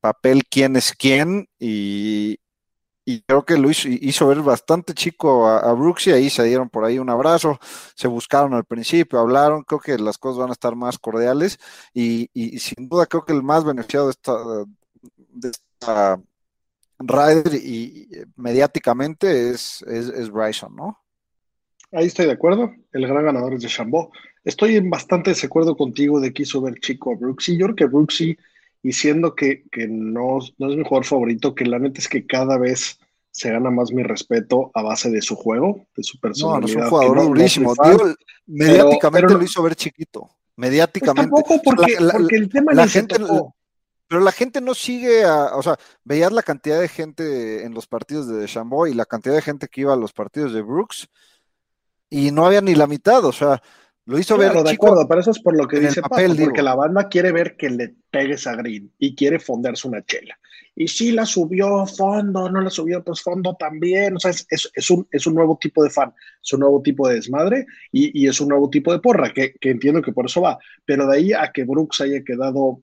papel 0.00 0.42
quién 0.50 0.76
es 0.76 0.92
quién 0.92 1.48
y, 1.58 2.38
y 3.04 3.22
creo 3.22 3.44
que 3.44 3.58
lo 3.58 3.68
hizo, 3.70 4.28
ver 4.28 4.42
bastante 4.42 4.94
chico 4.94 5.46
a, 5.46 5.58
a 5.58 5.94
ahí 6.14 6.30
se 6.30 6.44
dieron 6.44 6.68
por 6.68 6.84
ahí 6.84 6.98
un 6.98 7.10
abrazo, 7.10 7.58
se 7.94 8.06
buscaron 8.08 8.54
al 8.54 8.64
principio, 8.64 9.18
hablaron, 9.18 9.64
creo 9.64 9.80
que 9.80 9.98
las 9.98 10.18
cosas 10.18 10.38
van 10.38 10.50
a 10.50 10.52
estar 10.52 10.76
más 10.76 10.98
cordiales 10.98 11.58
y, 11.92 12.28
sin 12.58 12.88
duda 12.88 13.06
creo 13.06 13.24
que 13.24 13.32
el 13.32 13.42
más 13.42 13.64
beneficiado 13.64 14.06
de 14.06 14.12
esta, 14.12 14.32
de 15.16 15.50
esta 15.50 16.20
Ryder 16.98 17.54
y, 17.54 18.08
mediáticamente 18.36 19.50
es, 19.50 19.82
es, 19.82 20.30
Bryson, 20.30 20.74
¿no? 20.76 20.98
Ahí 21.92 22.06
estoy 22.06 22.26
de 22.26 22.32
acuerdo. 22.32 22.72
El 22.92 23.06
gran 23.06 23.24
ganador 23.24 23.54
es 23.54 23.62
de 23.62 23.68
Chambó. 23.68 24.12
Estoy 24.44 24.76
en 24.76 24.88
bastante 24.88 25.30
desacuerdo 25.30 25.76
contigo 25.76 26.20
de 26.20 26.32
que 26.32 26.44
hizo 26.44 26.62
ver 26.62 26.80
chico 26.80 27.12
a 27.12 27.16
Brooksy. 27.16 27.58
Yo 27.58 27.66
creo 27.66 27.76
que 27.76 27.86
Brooksy, 27.86 28.38
y 28.82 28.92
siendo 28.92 29.34
que, 29.34 29.64
que 29.70 29.86
no, 29.86 30.40
no, 30.58 30.70
es 30.70 30.76
mi 30.76 30.82
jugador 30.82 31.04
favorito, 31.04 31.54
que 31.54 31.64
la 31.64 31.78
neta 31.78 32.00
es 32.00 32.08
que 32.08 32.26
cada 32.26 32.58
vez 32.58 32.98
se 33.30 33.50
gana 33.50 33.70
más 33.70 33.92
mi 33.92 34.02
respeto 34.02 34.70
a 34.74 34.82
base 34.82 35.10
de 35.10 35.22
su 35.22 35.36
juego, 35.36 35.86
de 35.96 36.02
su 36.02 36.18
personalidad. 36.20 36.60
No, 36.60 36.60
no 36.60 36.66
es 36.66 36.76
un 36.76 36.88
jugador 36.90 37.22
durísimo. 37.22 37.74
mediáticamente 38.46 39.34
lo 39.34 39.42
hizo 39.42 39.62
ver 39.62 39.74
chiquito. 39.74 40.28
Mediáticamente. 40.56 41.30
Pues 41.30 41.44
tampoco 41.44 41.62
porque, 41.62 41.96
porque 41.98 42.36
el 42.36 42.48
tema 42.50 42.74
la 42.74 42.86
gente, 42.88 43.16
pero 44.06 44.20
la 44.20 44.32
gente 44.32 44.60
no 44.60 44.74
sigue 44.74 45.24
a, 45.24 45.56
o 45.56 45.62
sea, 45.62 45.78
veías 46.04 46.32
la 46.32 46.42
cantidad 46.42 46.78
de 46.78 46.88
gente 46.88 47.64
en 47.64 47.72
los 47.72 47.86
partidos 47.86 48.28
de 48.28 48.46
Chambó 48.46 48.86
y 48.86 48.92
la 48.92 49.06
cantidad 49.06 49.34
de 49.34 49.40
gente 49.40 49.68
que 49.68 49.80
iba 49.80 49.94
a 49.94 49.96
los 49.96 50.12
partidos 50.12 50.52
de 50.52 50.60
Brooks 50.60 51.08
y 52.10 52.30
no 52.30 52.44
había 52.44 52.60
ni 52.60 52.74
la 52.74 52.86
mitad, 52.86 53.24
o 53.24 53.32
sea, 53.32 53.62
lo 54.06 54.18
hizo 54.18 54.36
ver. 54.36 54.52
de 54.52 54.70
acuerdo, 54.70 55.06
pero 55.08 55.20
eso 55.20 55.30
es 55.30 55.40
por 55.40 55.56
lo 55.56 55.68
que 55.68 55.80
dice 55.80 56.02
papel, 56.02 56.36
porque 56.38 56.62
la 56.62 56.74
banda 56.74 57.08
quiere 57.08 57.32
ver 57.32 57.56
que 57.56 57.70
le 57.70 57.94
pegues 58.10 58.46
a 58.46 58.56
Green 58.56 58.92
y 58.98 59.14
quiere 59.14 59.38
fonderse 59.38 59.86
una 59.86 60.04
chela. 60.04 60.38
Y 60.74 60.88
si 60.88 61.12
la 61.12 61.26
subió 61.26 61.86
fondo, 61.86 62.50
no 62.50 62.60
la 62.60 62.70
subió, 62.70 63.04
pues 63.04 63.20
fondo 63.20 63.54
también. 63.58 64.16
O 64.16 64.18
sea, 64.18 64.30
es, 64.30 64.46
es, 64.74 64.90
un, 64.90 65.06
es 65.10 65.26
un 65.26 65.34
nuevo 65.34 65.58
tipo 65.60 65.84
de 65.84 65.90
fan, 65.90 66.12
es 66.42 66.52
un 66.52 66.60
nuevo 66.60 66.80
tipo 66.80 67.06
de 67.08 67.16
desmadre 67.16 67.66
y, 67.90 68.22
y 68.22 68.26
es 68.26 68.40
un 68.40 68.48
nuevo 68.48 68.70
tipo 68.70 68.92
de 68.92 68.98
porra, 68.98 69.32
que, 69.32 69.52
que, 69.60 69.70
entiendo 69.70 70.00
que 70.00 70.12
por 70.12 70.26
eso 70.26 70.40
va. 70.40 70.58
Pero 70.84 71.06
de 71.06 71.16
ahí 71.16 71.32
a 71.32 71.52
que 71.52 71.64
Brooks 71.64 72.00
haya 72.00 72.24
quedado 72.24 72.82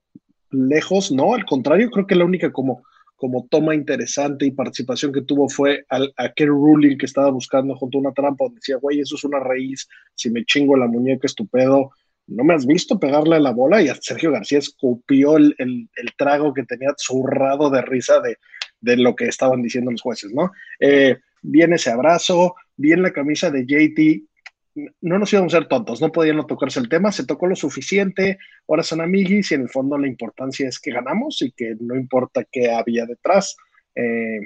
lejos, 0.52 1.12
no, 1.12 1.34
al 1.34 1.46
contrario, 1.46 1.90
creo 1.90 2.06
que 2.06 2.16
la 2.16 2.26
única 2.26 2.52
como, 2.52 2.84
como 3.20 3.46
toma 3.50 3.76
interesante 3.76 4.46
y 4.46 4.52
participación 4.52 5.12
que 5.12 5.22
tuvo 5.22 5.50
fue 5.50 5.86
al, 5.90 6.14
aquel 6.16 6.48
ruling 6.48 6.98
que 6.98 7.06
estaba 7.06 7.30
buscando 7.30 7.76
junto 7.76 7.98
a 7.98 8.02
una 8.02 8.14
trampa 8.14 8.46
donde 8.46 8.60
decía, 8.60 8.78
güey, 8.78 9.02
eso 9.02 9.16
es 9.16 9.26
una 9.26 9.40
raíz, 9.40 9.90
si 10.16 10.30
me 10.30 10.46
chingo 10.46 10.78
la 10.78 10.88
muñeca 10.88 11.28
estupendo, 11.28 11.92
no 12.28 12.44
me 12.46 12.54
has 12.54 12.66
visto 12.66 12.98
pegarle 12.98 13.36
a 13.36 13.42
la 13.42 13.52
bola 13.52 13.82
y 13.82 13.90
a 13.90 13.96
Sergio 13.96 14.32
García 14.32 14.60
escupió 14.60 15.36
el, 15.36 15.54
el, 15.58 15.90
trago 16.18 16.54
que 16.54 16.64
tenía 16.64 16.94
zurrado 16.98 17.70
de 17.70 17.82
risa 17.82 18.22
de, 18.22 18.38
de, 18.80 18.96
lo 18.96 19.16
que 19.16 19.26
estaban 19.26 19.62
diciendo 19.62 19.92
los 19.92 20.02
jueces, 20.02 20.32
¿no? 20.34 20.52
Eh, 20.80 21.18
viene 21.42 21.76
ese 21.76 21.90
abrazo, 21.90 22.56
viene 22.78 23.02
la 23.02 23.12
camisa 23.12 23.52
de 23.52 23.66
JT, 23.66 24.29
no 24.76 25.20
nos 25.20 25.32
íbamos 25.34 25.54
a 25.54 25.58
ser 25.58 25.68
tontos, 25.68 26.02
no 26.02 26.12
podían 26.12 26.38
no 26.38 26.46
tocarse 26.46 26.80
el 26.80 26.90
tema, 26.90 27.12
se 27.12 27.26
tocó 27.26 27.48
lo 27.48 27.56
suficiente, 27.56 28.38
ahora 28.68 28.84
son 28.84 29.02
amiguis 29.02 29.52
y 29.52 29.56
en 29.56 29.62
el 29.62 29.70
fondo 29.70 29.98
la 29.98 30.08
importancia 30.08 30.68
es 30.68 30.80
que 30.80 30.92
ganamos 30.92 31.42
y 31.42 31.52
que 31.52 31.76
no 31.80 31.96
importa 31.96 32.46
qué 32.50 32.72
había 32.72 33.06
detrás. 33.06 33.56
Eh, 33.96 34.40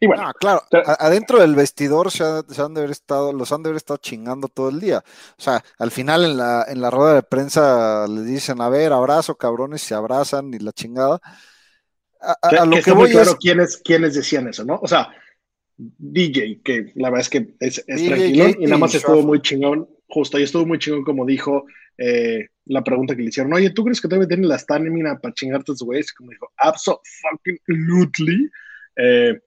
y 0.00 0.06
bueno, 0.08 0.24
ah, 0.26 0.34
claro, 0.34 0.62
adentro 0.98 1.38
del 1.38 1.54
vestidor 1.54 2.10
se, 2.10 2.24
han 2.24 2.74
de 2.74 2.80
haber 2.80 2.90
estado, 2.90 3.32
los 3.32 3.52
han 3.52 3.62
de 3.62 3.68
haber 3.68 3.76
estado 3.76 3.98
chingando 3.98 4.48
todo 4.48 4.68
el 4.68 4.80
día. 4.80 4.98
O 5.38 5.40
sea, 5.40 5.62
al 5.78 5.92
final 5.92 6.24
en 6.24 6.36
la, 6.36 6.64
en 6.68 6.80
la 6.80 6.90
rueda 6.90 7.14
de 7.14 7.22
prensa 7.22 8.08
le 8.08 8.22
dicen, 8.22 8.60
a 8.60 8.68
ver, 8.68 8.92
abrazo, 8.92 9.36
cabrones, 9.36 9.82
se 9.82 9.94
abrazan 9.94 10.52
y 10.52 10.58
la 10.58 10.72
chingada. 10.72 11.20
A, 12.20 12.64
lo 12.64 12.82
que, 12.82 12.90
voy 12.90 13.10
claro 13.10 13.36
quiénes, 13.36 13.76
quiénes 13.76 14.14
decían 14.14 14.48
eso, 14.48 14.64
¿no? 14.64 14.80
O 14.82 14.88
sea, 14.88 15.08
DJ, 15.98 16.60
que 16.62 16.92
la 16.94 17.10
verdad 17.10 17.20
es 17.22 17.28
que 17.28 17.54
es, 17.60 17.84
tranquilo 17.84 18.48
y 18.58 18.64
nada 18.64 18.78
más 18.78 18.94
estuvo 18.94 19.22
muy 19.22 19.40
chingón, 19.40 19.88
justo 20.08 20.36
ahí 20.36 20.44
estuvo 20.44 20.66
muy 20.66 20.78
chingón 20.78 21.04
como 21.04 21.24
dijo 21.26 21.64
eh, 21.98 22.48
la 22.66 22.82
pregunta 22.82 23.14
que 23.16 23.22
le 23.22 23.28
hicieron, 23.28 23.52
oye, 23.52 23.70
¿tú 23.70 23.84
crees 23.84 24.00
que 24.00 24.08
todavía 24.08 24.28
tiene 24.28 24.46
la 24.46 24.56
estamina 24.56 25.18
para 25.18 25.34
chingarte 25.34 25.66
tus 25.66 25.82
güeyes? 25.82 26.12
Como 26.12 26.30
dijo, 26.30 26.50
absolutely. 26.56 28.50
Eh, 28.96 29.40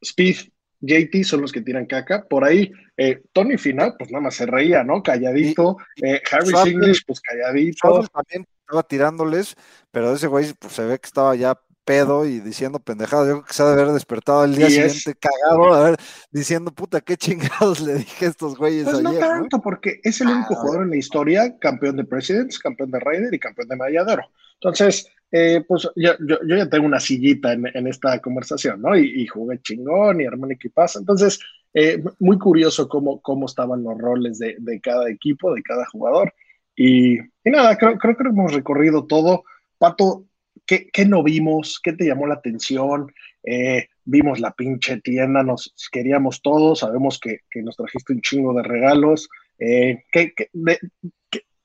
Speed, 0.00 0.36
JT 0.80 1.24
son 1.24 1.40
los 1.40 1.52
que 1.52 1.62
tiran 1.62 1.86
caca. 1.86 2.24
Por 2.24 2.44
ahí, 2.44 2.70
eh, 2.96 3.22
Tony 3.32 3.56
Final, 3.58 3.94
pues 3.98 4.10
nada 4.10 4.22
más 4.22 4.34
se 4.34 4.46
reía, 4.46 4.84
¿no? 4.84 5.02
Calladito. 5.02 5.76
Eh, 6.02 6.20
Harry 6.30 6.70
English, 6.70 7.04
pues 7.06 7.20
calladito. 7.20 8.06
También 8.12 8.46
estaba 8.60 8.82
tirándoles, 8.82 9.54
pero 9.90 10.14
ese 10.14 10.26
güey 10.26 10.52
pues, 10.58 10.72
se 10.72 10.84
ve 10.84 10.98
que 10.98 11.06
estaba 11.06 11.34
ya 11.34 11.58
pedo 11.84 12.26
y 12.26 12.40
diciendo 12.40 12.78
pendejadas. 12.78 13.26
Yo 13.28 13.32
creo 13.34 13.44
que 13.44 13.52
se 13.52 13.62
ha 13.62 13.66
de 13.66 13.72
haber 13.72 13.92
despertado 13.92 14.44
el 14.44 14.54
día 14.54 14.68
siguiente 14.68 15.14
cagado, 15.14 15.74
a 15.74 15.90
ver, 15.90 15.96
diciendo, 16.30 16.72
puta, 16.72 17.00
qué 17.00 17.16
chingados 17.16 17.80
le 17.80 17.94
dije 17.94 18.26
a 18.26 18.28
estos 18.28 18.56
güeyes 18.56 18.84
pues 18.84 19.00
no 19.02 19.12
tanto, 19.14 19.60
porque 19.60 20.00
es 20.02 20.20
el 20.20 20.28
único 20.28 20.54
ah, 20.54 20.56
jugador 20.56 20.82
en 20.84 20.90
la 20.90 20.96
historia 20.96 21.58
campeón 21.58 21.96
de 21.96 22.04
Presidents, 22.04 22.58
campeón 22.58 22.90
de 22.90 23.00
Raider 23.00 23.32
y 23.32 23.38
campeón 23.38 23.68
de 23.68 23.76
Mayadero. 23.76 24.24
Entonces, 24.54 25.06
eh, 25.30 25.64
pues 25.66 25.88
yo, 25.96 26.12
yo, 26.20 26.38
ya 26.56 26.68
tengo 26.68 26.86
una 26.86 27.00
sillita 27.00 27.52
en, 27.52 27.86
esta 27.86 28.20
conversación, 28.20 28.80
¿no? 28.80 28.96
Y, 28.96 29.26
jugué 29.26 29.60
chingón 29.60 30.20
y 30.20 30.26
armé 30.26 30.46
un 30.46 30.72
pasa 30.72 31.00
Entonces, 31.00 31.40
eh, 31.74 32.02
muy 32.20 32.38
curioso 32.38 32.88
cómo, 32.88 33.20
cómo 33.20 33.46
estaban 33.46 33.82
los 33.82 33.98
roles 33.98 34.38
de, 34.38 34.56
de 34.58 34.80
cada 34.80 35.10
equipo, 35.10 35.52
de 35.52 35.62
cada 35.62 35.84
jugador. 35.86 36.32
Y, 36.76 37.18
y 37.18 37.50
nada, 37.50 37.76
creo, 37.76 37.98
creo 37.98 38.16
que 38.16 38.28
hemos 38.28 38.52
recorrido 38.52 39.06
todo. 39.06 39.44
Pato, 39.78 40.24
¿qué, 40.66 41.04
no 41.06 41.22
vimos? 41.22 41.80
¿Qué 41.82 41.92
te 41.92 42.06
llamó 42.06 42.26
la 42.26 42.34
atención? 42.34 43.12
Eh, 43.42 43.88
vimos 44.04 44.40
la 44.40 44.52
pinche 44.52 45.00
tienda, 45.00 45.42
nos 45.42 45.74
queríamos 45.90 46.42
todos, 46.42 46.80
sabemos 46.80 47.18
que, 47.20 47.40
nos 47.62 47.76
trajiste 47.76 48.12
un 48.12 48.20
chingo 48.20 48.54
de 48.54 48.62
regalos. 48.62 49.28
Eh, 49.58 50.04
¿qué, 50.10 50.34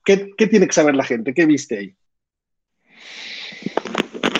qué, 0.04 0.46
tiene 0.46 0.66
que 0.66 0.72
saber 0.72 0.94
la 0.94 1.04
gente? 1.04 1.34
¿Qué 1.34 1.46
viste 1.46 1.78
ahí? 1.78 1.96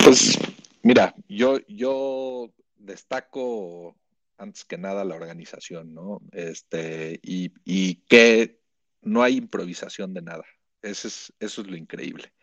Pues 0.03 0.37
mira, 0.83 1.13
yo, 1.27 1.59
yo 1.67 2.51
destaco 2.75 3.95
antes 4.37 4.65
que 4.65 4.77
nada 4.77 5.05
la 5.05 5.15
organización, 5.15 5.93
¿no? 5.93 6.21
Este, 6.31 7.19
y, 7.21 7.53
y 7.63 7.95
que 8.07 8.59
no 9.01 9.23
hay 9.23 9.37
improvisación 9.37 10.13
de 10.13 10.21
nada. 10.21 10.43
Eso 10.81 11.07
es, 11.07 11.33
eso 11.39 11.61
es 11.61 11.67
lo 11.67 11.75
increíble. 11.75 12.33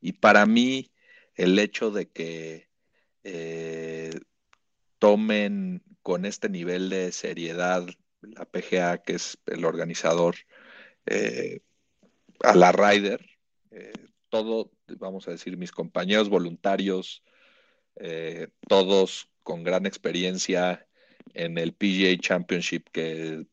Y 0.00 0.12
para 0.12 0.44
mí, 0.44 0.90
el 1.36 1.58
hecho 1.58 1.90
de 1.90 2.08
que 2.08 2.68
eh, 3.22 4.10
tomen 4.98 5.82
con 6.02 6.24
este 6.24 6.48
nivel 6.48 6.88
de 6.88 7.12
seriedad 7.12 7.86
la 8.22 8.44
PGA, 8.44 8.98
que 8.98 9.14
es 9.14 9.38
el 9.46 9.64
organizador, 9.64 10.36
eh, 11.04 11.60
a 12.40 12.54
la 12.54 12.72
Ryder, 12.72 13.24
eh, 13.70 13.92
todo, 14.30 14.72
vamos 14.98 15.28
a 15.28 15.32
decir, 15.32 15.56
mis 15.56 15.70
compañeros 15.70 16.28
voluntarios, 16.28 17.22
todos 18.68 19.30
con 19.42 19.64
gran 19.64 19.86
experiencia 19.86 20.86
en 21.32 21.56
el 21.56 21.72
PGA 21.72 22.18
Championship, 22.18 22.88
que 22.92 23.46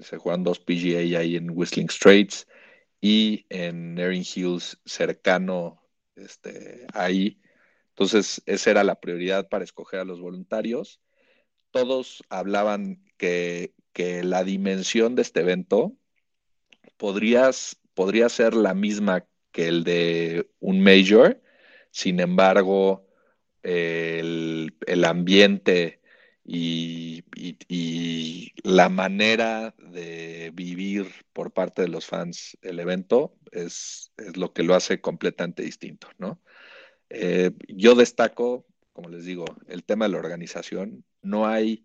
se 0.00 0.16
juegan 0.16 0.44
dos 0.44 0.60
PGA 0.60 1.18
ahí 1.18 1.36
en 1.36 1.50
Whistling 1.50 1.90
Straits 1.90 2.46
y 3.02 3.44
en 3.50 3.98
Erin 3.98 4.24
Hills, 4.24 4.78
cercano 4.86 5.81
este, 6.16 6.86
ahí. 6.94 7.40
Entonces, 7.90 8.42
esa 8.46 8.70
era 8.70 8.84
la 8.84 9.00
prioridad 9.00 9.48
para 9.48 9.64
escoger 9.64 10.00
a 10.00 10.04
los 10.04 10.20
voluntarios. 10.20 11.00
Todos 11.70 12.22
hablaban 12.28 13.04
que, 13.16 13.74
la 13.94 14.42
dimensión 14.42 15.14
de 15.14 15.22
este 15.22 15.40
evento 15.40 15.94
podría 16.96 17.52
ser 17.52 18.54
la 18.54 18.74
misma 18.74 19.26
que 19.52 19.68
el 19.68 19.84
de 19.84 20.50
un 20.60 20.80
major, 20.82 21.40
sin 21.90 22.20
embargo, 22.20 23.06
el, 23.62 25.04
ambiente 25.04 26.00
y, 26.44 27.24
la 28.64 28.88
manera 28.88 29.74
de 29.78 30.50
vivir 30.54 31.06
por 31.32 31.52
parte 31.52 31.82
de 31.82 31.88
los 31.88 32.06
fans 32.06 32.56
el 32.62 32.80
evento 32.80 33.34
es, 33.50 34.12
es 34.16 34.36
lo 34.36 34.52
que 34.52 34.62
lo 34.62 34.74
hace 34.74 35.00
completamente 35.00 35.62
distinto, 35.62 36.08
¿no? 36.18 36.40
Eh, 37.10 37.50
yo 37.68 37.94
destaco, 37.94 38.66
como 38.92 39.10
les 39.10 39.24
digo, 39.24 39.44
el 39.68 39.84
tema 39.84 40.06
de 40.06 40.12
la 40.12 40.18
organización. 40.18 41.04
No 41.22 41.46
hay 41.46 41.84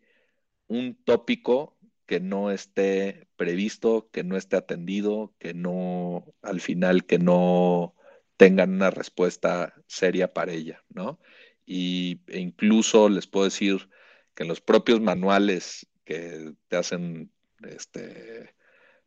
un 0.68 0.96
tópico 1.04 1.78
que 2.06 2.20
no 2.22 2.52
esté 2.52 3.28
previsto, 3.36 4.10
que 4.12 4.24
no 4.24 4.38
esté 4.38 4.56
atendido, 4.56 5.34
que 5.40 5.54
no, 5.54 6.34
al 6.42 6.62
final, 6.62 7.06
que 7.06 7.20
no 7.20 7.96
tengan 8.38 8.72
una 8.74 8.92
respuesta 8.92 9.74
seria 9.88 10.34
para 10.34 10.54
ella, 10.54 10.84
¿no? 10.90 11.20
Y 11.66 12.22
e 12.28 12.40
incluso 12.40 13.10
les 13.10 13.28
puedo 13.28 13.46
decir 13.46 13.90
que 14.38 14.44
en 14.44 14.50
los 14.50 14.62
propios 14.62 15.02
manuales 15.02 15.88
que 16.06 16.54
te 16.68 16.78
hacen 16.78 17.32
este, 17.64 18.54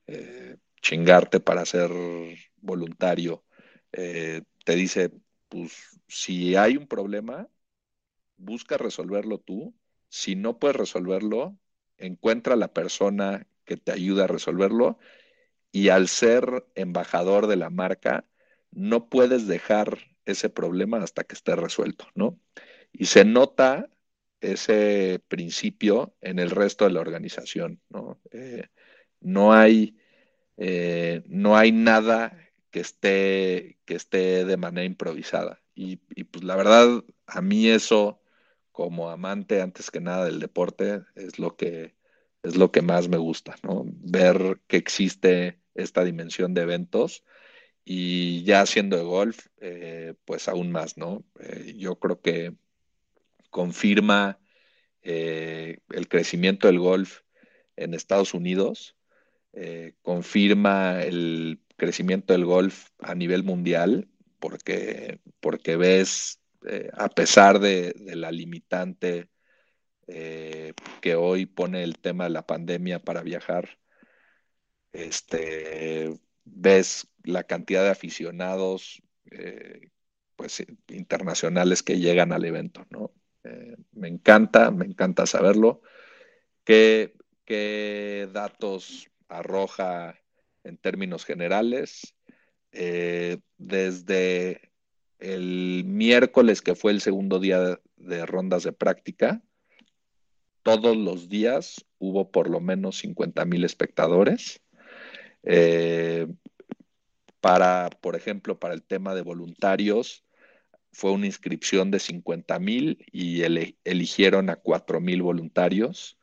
eh, 0.09 0.57
chingarte 0.83 1.39
para 1.39 1.65
ser 1.65 1.93
voluntario, 2.57 3.45
eh, 3.93 4.43
te 4.65 4.75
dice, 4.75 5.13
pues 5.49 6.01
si 6.09 6.57
hay 6.57 6.77
un 6.77 6.89
problema, 6.89 7.49
busca 8.39 8.77
resolverlo 8.77 9.39
tú. 9.39 9.73
Si 10.09 10.35
no 10.35 10.59
puedes 10.59 10.75
resolverlo, 10.75 11.57
encuentra 11.97 12.55
a 12.55 12.57
la 12.57 12.73
persona 12.73 13.47
que 13.65 13.77
te 13.77 13.93
ayuda 13.93 14.25
a 14.25 14.27
resolverlo. 14.27 14.99
Y 15.71 15.91
al 15.91 16.09
ser 16.09 16.67
embajador 16.75 17.47
de 17.47 17.55
la 17.55 17.71
marca, 17.71 18.27
no 18.73 19.09
puedes 19.09 19.47
dejar 19.47 19.97
ese 20.25 20.51
problema 20.51 20.99
hasta 20.99 21.23
que 21.23 21.37
esté 21.37 21.55
resuelto, 21.55 22.09
¿no? 22.17 22.37
Y 22.93 23.07
se 23.07 23.25
nota 23.25 23.89
ese 24.41 25.23
principio 25.29 26.15
en 26.21 26.39
el 26.39 26.51
resto 26.51 26.85
de 26.85 26.93
la 26.93 27.01
organización, 27.01 27.81
¿no? 27.91 28.21
Eh, 28.33 28.69
no 29.21 29.53
hay, 29.53 29.97
eh, 30.57 31.23
no 31.27 31.57
hay 31.57 31.73
nada 31.73 32.37
que 32.71 32.81
esté, 32.81 33.79
que 33.85 33.95
esté 33.95 34.45
de 34.45 34.57
manera 34.57 34.85
improvisada. 34.85 35.63
Y, 35.75 35.97
pues 35.97 36.45
la 36.45 36.57
verdad, 36.57 37.05
a 37.27 37.41
mí 37.41 37.69
eso, 37.69 38.21
como 38.73 39.11
amante 39.11 39.63
antes 39.63 39.91
que 39.91 40.01
nada 40.01 40.27
del 40.27 40.41
deporte, 40.41 41.03
es 41.15 41.39
lo 41.39 41.57
que, 41.57 41.95
es 42.43 42.57
lo 42.57 42.71
que 42.73 42.83
más 42.83 43.09
me 43.09 43.17
gusta, 43.19 43.57
¿no? 43.63 43.85
Ver 43.87 44.61
que 44.67 44.77
existe 44.77 45.61
esta 45.75 46.05
dimensión 46.05 46.55
de 46.55 46.63
eventos 46.63 47.25
y 47.85 48.45
ya 48.45 48.63
haciendo 48.63 48.97
de 48.97 49.05
golf, 49.05 49.47
eh, 49.61 50.15
pues 50.25 50.49
aún 50.49 50.71
más, 50.73 50.97
¿no? 50.99 51.25
Yo 51.77 51.99
creo 51.99 52.21
que 52.21 52.55
confirma 53.51 54.41
eh, 55.03 55.79
el 55.91 56.09
crecimiento 56.09 56.67
del 56.67 56.79
golf 56.79 57.21
en 57.77 57.95
Estados 57.95 58.35
Unidos, 58.35 58.97
confirma 60.03 61.03
el 61.03 61.61
crecimiento 61.77 62.33
del 62.33 62.45
golf 62.45 62.91
a 63.01 63.17
nivel 63.17 63.43
mundial, 63.43 64.09
porque, 64.39 65.19
porque 65.41 65.77
ves, 65.77 66.41
a 66.93 67.09
pesar 67.09 67.59
de, 67.59 67.93
de 67.97 68.15
la 68.15 68.31
limitante 68.31 69.29
que 70.07 71.15
hoy 71.17 71.47
pone 71.47 71.83
el 71.83 71.99
tema 71.99 72.25
de 72.25 72.31
la 72.31 72.47
pandemia 72.47 73.01
para 73.01 73.23
viajar, 73.23 73.81
este, 74.93 76.19
ves 76.45 77.09
la 77.25 77.45
cantidad 77.45 77.83
de 77.83 77.91
aficionados 77.91 79.03
eh, 79.31 79.91
pues, 80.37 80.65
internacionales 80.89 81.83
que 81.83 81.99
llegan 81.99 82.33
al 82.33 82.45
evento, 82.45 82.87
¿no? 82.91 83.13
Eh, 83.45 83.77
me 83.93 84.09
encanta, 84.09 84.71
me 84.71 84.85
encanta 84.85 85.27
saberlo. 85.27 85.83
¿Qué, 86.65 87.15
¿Qué, 87.45 88.29
datos 88.33 89.09
arroja 89.29 90.19
en 90.65 90.77
términos 90.77 91.25
generales? 91.25 92.15
Eh, 92.73 93.39
desde 93.59 94.71
el 95.19 95.85
miércoles, 95.85 96.63
que 96.63 96.75
fue 96.75 96.93
el 96.93 97.01
segundo 97.01 97.41
día 97.41 97.81
de 97.97 98.27
rondas 98.27 98.63
de 98.63 98.73
práctica, 98.73 99.43
todos 100.63 100.97
los 100.97 101.29
días 101.29 101.85
hubo 101.99 102.31
por 102.31 102.49
lo 102.49 102.61
menos 102.61 102.99
50 102.99 103.45
mil 103.45 103.65
espectadores. 103.65 104.61
Eh, 105.43 106.27
para, 107.41 107.89
por 108.01 108.17
ejemplo, 108.17 108.59
para 108.59 108.75
el 108.75 108.83
tema 108.83 109.15
de 109.15 109.23
voluntarios, 109.23 110.25
fue 110.93 111.13
una 111.13 111.27
inscripción 111.27 111.91
de 111.91 111.99
50 111.99 112.59
mil 112.59 113.05
y 113.13 113.43
eligieron 113.85 114.51
a 114.51 114.57
4 114.57 115.01
mil 115.01 115.23
voluntarios. 115.23 116.19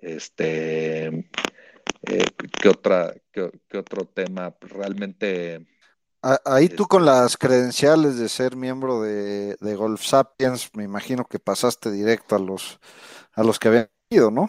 Este, 0.00 1.06
eh, 1.06 2.24
¿qué, 2.60 2.68
otra, 2.68 3.14
qué, 3.32 3.50
otro 3.78 4.04
tema? 4.06 4.54
Realmente... 4.60 5.66
Ahí 6.44 6.68
tú 6.68 6.86
con 6.86 7.04
las 7.04 7.36
credenciales 7.36 8.16
de 8.16 8.28
ser 8.28 8.54
miembro 8.54 9.02
de, 9.02 9.56
de, 9.60 9.74
Golf 9.74 10.04
Sapiens, 10.04 10.70
me 10.72 10.84
imagino 10.84 11.24
que 11.24 11.40
pasaste 11.40 11.90
directo 11.90 12.36
a 12.36 12.38
los, 12.38 12.78
a 13.32 13.42
los 13.42 13.58
que 13.58 13.66
habían 13.66 13.90
ido, 14.08 14.30
¿no? 14.30 14.48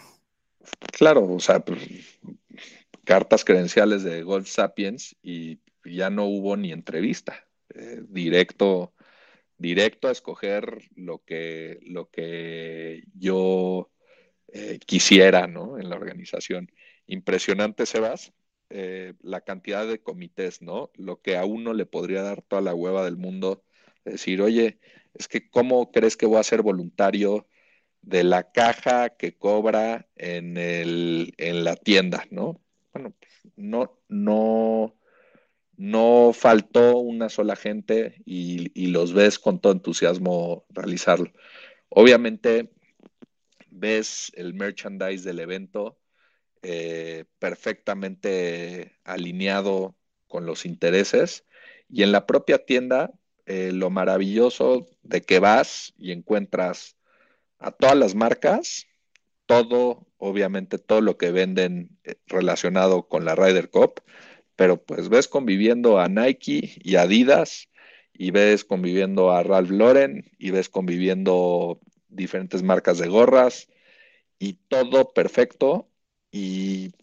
Claro, 0.92 1.26
o 1.26 1.40
sea, 1.40 1.62
pues, 1.66 1.82
cartas 3.04 3.44
credenciales 3.44 4.04
de 4.04 4.22
Golf 4.22 4.48
Sapiens 4.48 5.16
y 5.24 5.62
ya 5.84 6.12
no 6.12 6.26
hubo 6.26 6.56
ni 6.56 6.72
entrevista. 6.72 7.48
Eh, 7.74 8.04
directo, 8.08 8.94
directo 9.64 10.10
a 10.10 10.12
escoger 10.12 10.90
lo 10.94 11.24
que, 11.24 11.80
lo 11.84 12.10
que 12.10 13.04
yo 13.16 13.90
eh, 14.50 14.78
quisiera 14.86 15.48
¿no? 15.48 15.80
en 15.80 15.90
la 15.90 15.96
organización. 15.96 16.70
Impresionante, 17.08 17.86
Sebas, 17.86 18.34
eh, 18.70 19.14
la 19.22 19.40
cantidad 19.42 19.88
de 19.88 20.02
comités, 20.02 20.62
¿no? 20.62 20.92
Lo 20.96 21.22
que 21.22 21.38
a 21.38 21.46
uno 21.46 21.74
le 21.74 21.86
podría 21.86 22.24
dar 22.24 22.42
toda 22.42 22.62
la 22.62 22.76
hueva 22.76 23.06
del 23.06 23.16
mundo, 23.16 23.64
decir, 24.04 24.42
oye, 24.42 24.80
es 25.14 25.30
que 25.30 25.50
¿cómo 25.50 25.92
crees 25.92 26.18
que 26.18 26.26
voy 26.26 26.40
a 26.40 26.44
ser 26.44 26.62
voluntario 26.62 27.48
de 28.02 28.26
la 28.26 28.52
caja 28.52 29.12
que 29.12 29.38
cobra 29.38 30.10
en, 30.18 30.58
el, 30.58 31.34
en 31.38 31.64
la 31.64 31.78
tienda, 31.78 32.26
¿no? 32.32 32.62
Bueno, 32.94 33.14
no, 33.56 34.02
no, 34.10 34.96
no 35.78 36.32
faltó 36.34 36.98
una 36.98 37.30
sola 37.30 37.56
gente 37.56 38.22
y, 38.26 38.88
los 38.88 39.14
ves 39.14 39.40
con 39.40 39.60
todo 39.60 39.74
entusiasmo 39.74 40.66
realizarlo. 40.70 41.32
Obviamente 41.90 42.72
ves 43.70 44.32
el 44.36 44.54
merchandise 44.54 45.24
del 45.24 45.40
evento 45.40 46.00
eh, 46.62 47.26
perfectamente 47.40 48.98
alineado 49.04 49.96
con 50.28 50.46
los 50.46 50.66
intereses 50.66 51.46
y 51.90 52.04
en 52.04 52.12
la 52.12 52.26
propia 52.26 52.66
tienda 52.66 53.12
eh, 53.46 53.72
lo 53.74 53.90
maravilloso 53.90 54.88
de 55.02 55.22
que 55.22 55.40
vas 55.40 55.94
y 55.98 56.12
encuentras 56.12 56.98
a 57.60 57.72
todas 57.72 57.98
las 57.98 58.16
marcas, 58.16 58.88
todo, 59.46 60.08
obviamente 60.18 60.78
todo 60.80 61.02
lo 61.02 61.18
que 61.18 61.32
venden 61.32 62.00
eh, 62.04 62.16
relacionado 62.28 63.08
con 63.08 63.26
la 63.26 63.36
Ryder 63.36 63.70
Cup, 63.70 64.02
pero 64.56 64.84
pues 64.84 65.10
ves 65.10 65.28
conviviendo 65.28 66.00
a 66.00 66.08
Nike 66.10 66.76
y 66.84 66.96
Adidas 66.96 67.70
y 68.14 68.32
ves 68.32 68.64
conviviendo 68.66 69.32
a 69.32 69.44
Ralph 69.44 69.72
Lauren 69.72 70.32
y 70.38 70.52
ves 70.52 70.70
conviviendo 70.70 71.80
diferentes 72.10 72.64
marcas 72.64 73.00
de 73.00 73.08
gorras 73.08 73.70
y 74.40 74.54
todo 74.70 75.14
perfecto 75.14 75.90
y, 76.36 76.94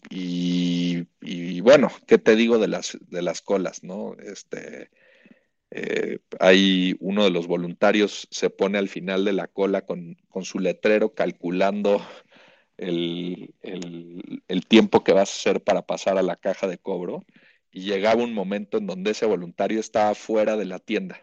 bueno, 1.61 1.89
¿qué 2.05 2.17
te 2.17 2.35
digo 2.35 2.59
de 2.59 2.67
las, 2.67 2.97
de 3.07 3.21
las 3.21 3.41
colas, 3.41 3.83
no? 3.83 4.15
Este, 4.21 4.89
eh, 5.71 6.19
hay 6.39 6.97
uno 6.99 7.23
de 7.23 7.29
los 7.29 7.47
voluntarios 7.47 8.27
se 8.29 8.49
pone 8.49 8.77
al 8.77 8.89
final 8.89 9.23
de 9.23 9.33
la 9.33 9.47
cola 9.47 9.85
con, 9.85 10.17
con 10.27 10.43
su 10.43 10.59
letrero 10.59 11.13
calculando 11.13 12.01
el, 12.77 13.53
el, 13.61 14.67
tiempo 14.67 15.03
que 15.03 15.13
vas 15.13 15.29
a 15.29 15.33
hacer 15.33 15.63
para 15.63 15.83
pasar 15.85 16.17
a 16.17 16.23
la 16.23 16.35
caja 16.35 16.67
de 16.67 16.77
cobro 16.77 17.25
y 17.71 17.81
llegaba 17.81 18.23
un 18.23 18.33
momento 18.33 18.77
en 18.77 18.87
donde 18.87 19.11
ese 19.11 19.25
voluntario 19.25 19.79
estaba 19.79 20.13
fuera 20.15 20.57
de 20.57 20.65
la 20.65 20.79
tienda. 20.79 21.21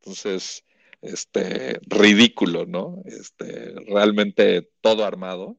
Entonces, 0.00 0.64
este, 1.00 1.78
ridículo, 1.86 2.66
¿no? 2.66 3.02
Este, 3.06 3.74
realmente 3.86 4.70
todo 4.80 5.04
armado. 5.04 5.56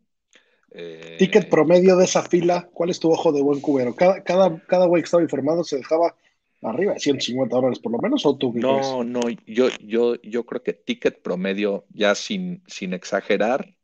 Eh, 0.71 1.15
Ticket 1.17 1.49
promedio 1.49 1.95
de 1.97 2.05
esa 2.05 2.23
fila, 2.23 2.69
¿cuál 2.73 2.89
es 2.89 2.99
tu 2.99 3.11
ojo 3.11 3.31
de 3.31 3.41
buen 3.41 3.59
cubero? 3.59 3.95
Cada, 3.95 4.23
cada, 4.23 4.59
cada 4.67 4.85
güey 4.85 5.01
que 5.01 5.05
estaba 5.05 5.23
informado 5.23 5.63
se 5.63 5.77
dejaba 5.77 6.15
arriba 6.61 6.93
de 6.93 6.99
150 6.99 7.55
dólares 7.55 7.79
por 7.79 7.91
lo 7.91 7.99
menos, 7.99 8.25
¿o 8.25 8.37
tú 8.37 8.53
No, 8.55 9.03
no, 9.03 9.21
yo, 9.47 9.69
yo, 9.81 10.21
yo 10.21 10.45
creo 10.45 10.61
que 10.61 10.73
ticket 10.73 11.21
promedio, 11.21 11.85
ya 11.89 12.15
sin, 12.15 12.63
sin 12.67 12.93
exagerar, 12.93 13.75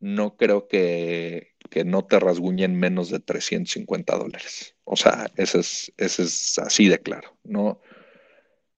no 0.00 0.36
creo 0.36 0.66
que, 0.66 1.53
no 1.84 2.04
te 2.04 2.20
rasguñen 2.20 2.78
menos 2.78 3.10
de 3.10 3.20
350 3.20 4.16
dólares. 4.16 4.76
O 4.84 4.96
sea, 4.96 5.30
ese 5.36 5.60
es, 5.60 5.92
ese 5.96 6.22
es 6.24 6.58
así 6.58 6.88
de 6.88 7.00
claro. 7.00 7.36
No, 7.42 7.80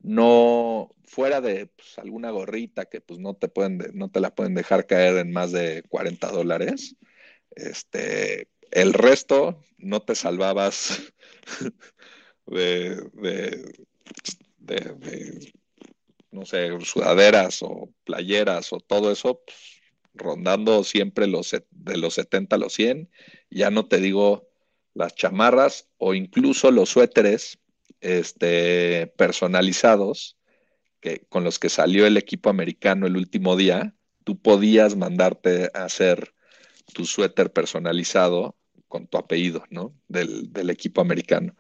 no 0.00 0.94
fuera 1.04 1.40
de 1.40 1.66
pues, 1.66 1.98
alguna 1.98 2.30
gorrita 2.30 2.86
que 2.86 3.00
pues 3.00 3.20
no 3.20 3.34
te 3.34 3.48
pueden, 3.48 3.78
no 3.94 4.10
te 4.10 4.20
la 4.20 4.34
pueden 4.34 4.54
dejar 4.54 4.86
caer 4.86 5.18
en 5.18 5.32
más 5.32 5.52
de 5.52 5.82
40 5.88 6.28
dólares. 6.30 6.96
Este, 7.50 8.48
el 8.70 8.92
resto 8.92 9.62
no 9.78 10.00
te 10.00 10.14
salvabas 10.14 11.02
de, 12.46 12.96
de, 14.58 15.52
no 16.30 16.44
sé, 16.44 16.70
sudaderas 16.80 17.62
o 17.62 17.90
playeras 18.04 18.72
o 18.72 18.80
todo 18.80 19.10
eso, 19.10 19.42
pues, 19.46 19.75
rondando 20.16 20.84
siempre 20.84 21.26
los, 21.26 21.50
de 21.70 21.96
los 21.96 22.14
70 22.14 22.56
a 22.56 22.58
los 22.58 22.72
100. 22.74 23.10
Ya 23.50 23.70
no 23.70 23.86
te 23.86 23.98
digo 24.00 24.48
las 24.94 25.14
chamarras 25.14 25.88
o 25.98 26.14
incluso 26.14 26.70
los 26.70 26.88
suéteres 26.88 27.58
este, 28.00 29.06
personalizados 29.16 30.36
que, 31.00 31.20
con 31.28 31.44
los 31.44 31.58
que 31.58 31.68
salió 31.68 32.06
el 32.06 32.16
equipo 32.16 32.50
americano 32.50 33.06
el 33.06 33.16
último 33.16 33.56
día. 33.56 33.94
Tú 34.24 34.40
podías 34.40 34.96
mandarte 34.96 35.70
a 35.74 35.84
hacer 35.84 36.34
tu 36.92 37.04
suéter 37.04 37.52
personalizado 37.52 38.56
con 38.88 39.06
tu 39.06 39.18
apellido, 39.18 39.64
¿no? 39.70 39.94
Del, 40.08 40.70
equipo 40.70 41.00
americano. 41.00 41.54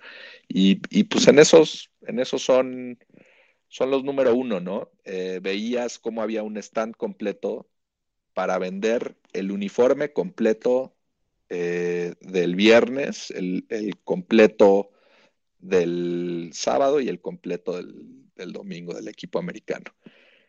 Y, 0.48 0.76
pues 1.04 1.28
en 1.28 1.38
esos, 1.38 1.90
en 2.02 2.20
esos 2.20 2.42
son, 2.42 2.98
son 3.68 3.90
los 3.90 4.04
número 4.04 4.34
uno, 4.34 4.60
¿no? 4.60 4.90
Eh, 5.04 5.40
veías 5.42 5.98
cómo 5.98 6.22
había 6.22 6.42
un 6.42 6.56
stand 6.56 6.96
completo 6.96 7.68
para 8.36 8.58
vender 8.58 9.16
el 9.32 9.50
uniforme 9.50 10.12
completo 10.12 10.92
eh, 11.48 12.12
del 12.20 12.54
viernes, 12.54 13.30
el, 13.30 13.64
completo 14.04 14.90
del 15.58 16.50
sábado 16.52 17.00
y 17.00 17.08
el 17.08 17.22
completo 17.22 17.78
del, 17.78 18.52
domingo 18.52 18.92
del 18.92 19.08
equipo 19.08 19.38
americano. 19.38 19.86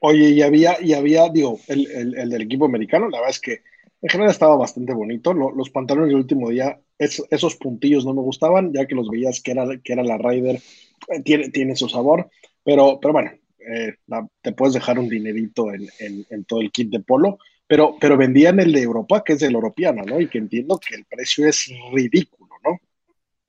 Oye, 0.01 0.31
y 0.31 0.41
había, 0.41 0.75
y 0.81 0.91
había, 0.91 1.29
digo, 1.29 1.61
el, 1.69 2.13
el, 2.17 2.29
del 2.29 2.41
equipo 2.41 2.65
americano, 2.65 3.07
la 3.07 3.19
verdad 3.19 3.29
es 3.29 3.39
que 3.39 3.61
en 4.01 4.09
general 4.09 4.31
estaba 4.31 4.57
bastante 4.57 4.93
bonito. 4.93 5.33
los 5.33 5.69
pantalones 5.69 6.09
del 6.09 6.17
último 6.17 6.49
día, 6.49 6.77
esos 6.99 7.55
puntillos 7.55 8.03
no 8.03 8.13
me 8.13 8.21
gustaban, 8.21 8.73
ya 8.73 8.85
que 8.85 8.95
los 8.95 9.09
veías 9.09 9.41
que 9.41 9.51
era, 9.51 9.65
que 9.81 9.93
era 9.93 10.03
la 10.03 10.17
Ryder, 10.17 10.59
eh, 11.07 11.21
tiene, 11.23 11.51
tiene 11.51 11.77
su 11.77 11.87
sabor, 11.87 12.29
pero, 12.65 12.99
pero 12.99 13.13
bueno, 13.13 13.31
eh, 13.59 13.95
te 14.41 14.51
puedes 14.51 14.73
dejar 14.73 14.99
un 14.99 15.07
dinerito 15.07 15.73
en, 15.73 15.87
en, 16.29 16.43
todo 16.43 16.59
el 16.59 16.69
kit 16.69 16.89
de 16.89 16.99
polo, 16.99 17.37
pero, 17.67 17.95
pero 17.99 18.17
vendían 18.17 18.59
el 18.59 18.71
de 18.71 18.81
Europa, 18.81 19.23
que 19.23 19.33
es 19.33 19.41
el 19.41 19.53
europeano, 19.53 20.03
¿no? 20.03 20.19
Y 20.19 20.27
que 20.27 20.37
entiendo 20.37 20.79
que 20.79 20.95
el 20.95 21.05
precio 21.05 21.47
es 21.47 21.69
ridículo, 21.91 22.55
¿no? 22.63 22.79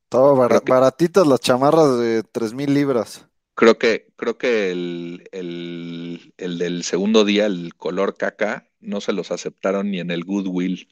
Estaba 0.04 0.48
baratitas 0.66 1.26
las 1.26 1.40
chamarras 1.40 1.98
de 1.98 2.22
3 2.24 2.54
mil 2.54 2.74
libras. 2.74 3.26
Creo 3.54 3.78
que, 3.78 4.08
creo 4.16 4.38
que 4.38 4.70
el, 4.70 5.28
el, 5.32 6.32
el, 6.36 6.58
del 6.58 6.84
segundo 6.84 7.24
día, 7.24 7.46
el 7.46 7.74
color 7.76 8.16
caca, 8.16 8.68
no 8.80 9.00
se 9.00 9.12
los 9.12 9.30
aceptaron 9.30 9.90
ni 9.90 10.00
en 10.00 10.10
el 10.10 10.24
Goodwill. 10.24 10.88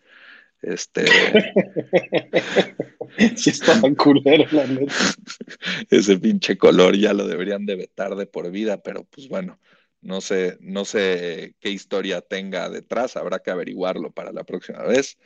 Este. 0.62 1.06
sí, 3.36 3.50
estaban 3.50 3.94
culeros, 3.94 4.52
la 4.52 4.66
neta. 4.66 4.94
Ese 5.90 6.18
pinche 6.18 6.58
color 6.58 6.96
ya 6.96 7.12
lo 7.12 7.26
deberían 7.26 7.66
de 7.66 7.76
vetar 7.76 8.16
de 8.16 8.26
por 8.26 8.50
vida, 8.50 8.82
pero 8.82 9.04
pues 9.04 9.28
bueno, 9.28 9.58
no 10.00 10.20
sé, 10.20 10.58
no 10.60 10.84
sé 10.84 11.54
qué 11.60 11.70
historia 11.70 12.20
tenga 12.20 12.70
detrás, 12.70 13.16
habrá 13.16 13.40
que 13.40 13.50
averiguarlo 13.50 14.12
para 14.12 14.32
la 14.32 14.44
próxima 14.44 14.82
vez, 14.82 15.18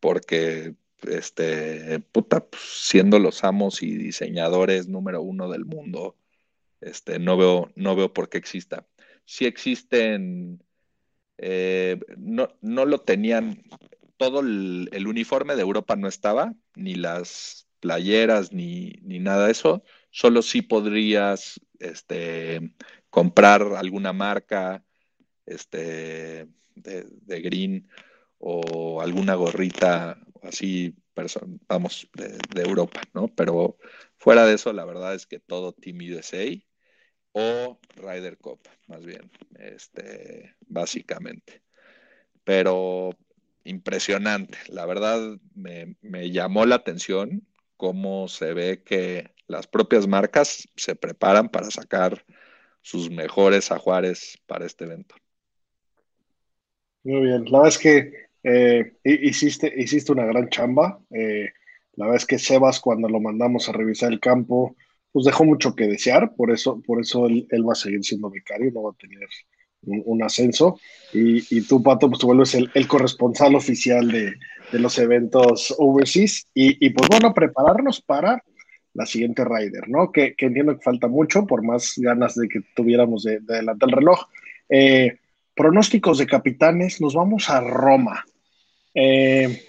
porque 0.00 0.74
este, 1.02 2.00
puta, 2.12 2.44
pues, 2.46 2.62
siendo 2.62 3.18
los 3.18 3.44
amos 3.44 3.82
y 3.82 3.96
diseñadores 3.96 4.88
número 4.88 5.22
uno 5.22 5.48
del 5.50 5.64
mundo, 5.64 6.16
este, 6.80 7.18
no 7.18 7.36
veo, 7.36 7.72
no 7.76 7.96
veo 7.96 8.12
por 8.12 8.28
qué 8.28 8.38
exista. 8.38 8.86
Si 9.24 9.46
existen, 9.46 10.62
eh, 11.38 11.98
no, 12.16 12.48
no 12.60 12.84
lo 12.86 13.00
tenían, 13.00 13.62
todo 14.16 14.40
el, 14.40 15.06
uniforme 15.06 15.56
de 15.56 15.62
Europa 15.62 15.96
no 15.96 16.08
estaba, 16.08 16.54
ni 16.74 16.94
las 16.94 17.68
playeras, 17.80 18.52
ni, 18.52 18.92
ni 19.02 19.18
nada 19.18 19.46
de 19.46 19.52
eso, 19.52 19.84
solo 20.10 20.42
sí 20.42 20.62
podrías 20.62 21.60
este, 21.80 22.72
comprar 23.12 23.60
alguna 23.76 24.14
marca 24.14 24.82
este, 25.44 26.48
de, 26.74 27.40
green 27.42 27.86
o 28.38 29.02
alguna 29.02 29.34
gorrita 29.34 30.18
así, 30.42 30.96
vamos, 31.68 32.08
de, 32.14 32.62
Europa, 32.62 33.02
¿no? 33.12 33.28
Pero 33.28 33.76
fuera 34.16 34.46
de 34.46 34.54
eso, 34.54 34.72
la 34.72 34.86
verdad 34.86 35.14
es 35.14 35.26
que 35.26 35.38
todo 35.38 35.74
Team 35.74 35.98
USA 36.10 36.46
o 37.32 37.78
Ryder 37.96 38.38
Cup, 38.38 38.60
más 38.86 39.04
bien, 39.04 39.30
este, 39.58 40.56
básicamente. 40.66 41.62
Pero 42.44 43.10
impresionante, 43.64 44.56
la 44.68 44.86
verdad 44.86 45.36
me, 45.54 45.96
llamó 46.30 46.64
la 46.64 46.76
atención 46.76 47.46
cómo 47.76 48.26
se 48.28 48.54
ve 48.54 48.82
que 48.82 49.34
las 49.48 49.66
propias 49.66 50.08
marcas 50.08 50.66
se 50.76 50.96
preparan 50.96 51.50
para 51.50 51.70
sacar 51.70 52.24
sus 52.82 53.10
mejores 53.10 53.70
ajuares 53.72 54.38
para 54.46 54.66
este 54.66 54.84
evento. 54.84 55.14
Muy 57.04 57.22
bien, 57.22 57.44
la 57.46 57.58
verdad 57.58 57.68
es 57.68 57.78
que 57.78 58.12
eh, 58.44 58.92
hiciste, 59.04 59.72
hiciste 59.76 60.12
una 60.12 60.24
gran 60.24 60.48
chamba. 60.48 61.00
Eh, 61.10 61.48
la 61.94 62.06
verdad 62.06 62.22
es 62.22 62.26
que 62.26 62.38
Sebas, 62.38 62.80
cuando 62.80 63.08
lo 63.08 63.20
mandamos 63.20 63.68
a 63.68 63.72
revisar 63.72 64.12
el 64.12 64.20
campo, 64.20 64.76
pues 65.12 65.26
dejó 65.26 65.44
mucho 65.44 65.74
que 65.74 65.86
desear, 65.86 66.34
por 66.34 66.50
eso, 66.50 66.80
por 66.86 67.00
eso 67.00 67.26
él, 67.26 67.46
va 67.68 67.72
a 67.72 67.76
seguir 67.76 68.02
siendo 68.02 68.30
vicario, 68.30 68.70
no 68.72 68.84
va 68.84 68.92
a 68.92 68.96
tener 68.96 69.28
un, 69.82 70.22
ascenso. 70.22 70.78
Y, 71.12 71.60
tú, 71.62 71.82
Pato, 71.82 72.08
pues 72.08 72.18
tú 72.18 72.28
vuelves 72.28 72.54
el, 72.54 72.88
corresponsal 72.88 73.54
oficial 73.54 74.10
de, 74.10 74.34
los 74.72 74.98
eventos 74.98 75.74
overseas. 75.78 76.46
Y, 76.54 76.90
pues 76.90 77.08
bueno, 77.10 77.34
prepararnos 77.34 78.00
para 78.00 78.42
la 78.94 79.06
siguiente 79.06 79.44
Rider, 79.44 79.88
¿no? 79.88 80.12
Que, 80.12 80.34
entiendo 80.38 80.76
que 80.76 80.82
falta 80.82 81.08
mucho, 81.08 81.46
por 81.46 81.62
más 81.62 81.94
ganas 81.96 82.34
de 82.34 82.48
que 82.48 82.60
tuviéramos 82.74 83.24
de, 83.24 83.40
adelantar 83.48 83.88
el 83.88 83.96
reloj. 83.96 84.26
Eh, 84.68 85.18
pronósticos 85.54 86.18
de 86.18 86.26
capitanes, 86.26 87.00
nos 87.00 87.14
vamos 87.14 87.48
a 87.50 87.60
Roma. 87.60 88.24
Eh, 88.94 89.64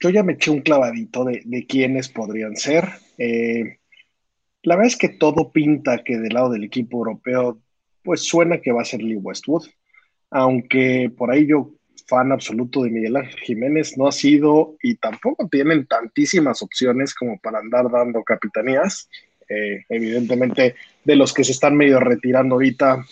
yo 0.00 0.10
ya 0.10 0.22
me 0.22 0.34
eché 0.34 0.50
un 0.50 0.60
clavadito 0.60 1.24
de, 1.24 1.42
de 1.44 1.66
quiénes 1.66 2.08
podrían 2.08 2.56
ser. 2.56 2.88
Eh, 3.18 3.78
la 4.62 4.76
verdad 4.76 4.88
es 4.88 4.96
que 4.96 5.10
todo 5.10 5.52
pinta 5.52 6.02
que 6.02 6.18
del 6.18 6.34
lado 6.34 6.50
del 6.50 6.64
equipo 6.64 6.98
europeo, 6.98 7.60
pues 8.02 8.22
suena 8.22 8.60
que 8.60 8.72
va 8.72 8.82
a 8.82 8.86
ser 8.86 9.02
Lee 9.02 9.16
Westwood, 9.16 9.66
aunque 10.30 11.12
por 11.16 11.30
ahí 11.30 11.46
yo, 11.46 11.74
fan 12.06 12.32
absoluto 12.32 12.82
de 12.82 12.90
Miguel 12.90 13.16
Ángel 13.16 13.40
Jiménez, 13.40 13.96
no 13.96 14.06
ha 14.06 14.12
sido 14.12 14.76
y 14.82 14.96
tampoco 14.96 15.48
tienen 15.48 15.86
tantísimas 15.86 16.62
opciones 16.62 17.14
como 17.14 17.38
para 17.38 17.58
andar 17.58 17.90
dando 17.90 18.22
capitanías. 18.22 19.08
Eh, 19.48 19.84
evidentemente, 19.88 20.74
de 21.04 21.16
los 21.16 21.32
que 21.32 21.44
se 21.44 21.52
están 21.52 21.76
medio 21.76 22.00
retirando 22.00 22.54
ahorita, 22.54 23.04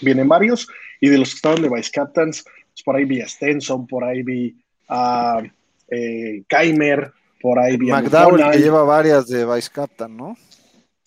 vienen 0.00 0.28
varios, 0.28 0.68
y 1.00 1.08
de 1.08 1.18
los 1.18 1.30
que 1.30 1.36
estaban 1.36 1.62
de 1.62 1.68
Vice 1.68 1.90
Captains, 1.92 2.44
pues 2.44 2.82
por 2.84 2.96
ahí 2.96 3.04
vi 3.04 3.20
a 3.20 3.28
Stenson, 3.28 3.86
por 3.86 4.04
ahí 4.04 4.22
vi 4.22 4.56
a 4.88 5.42
eh, 5.88 6.42
Keimer, 6.48 7.12
por 7.40 7.58
ahí 7.58 7.76
vi 7.76 7.90
a 7.90 8.00
McDowell, 8.00 8.50
que 8.52 8.58
lleva 8.58 8.84
varias 8.84 9.26
de 9.28 9.44
Vice 9.44 9.70
Captain, 9.72 10.16
¿no? 10.16 10.36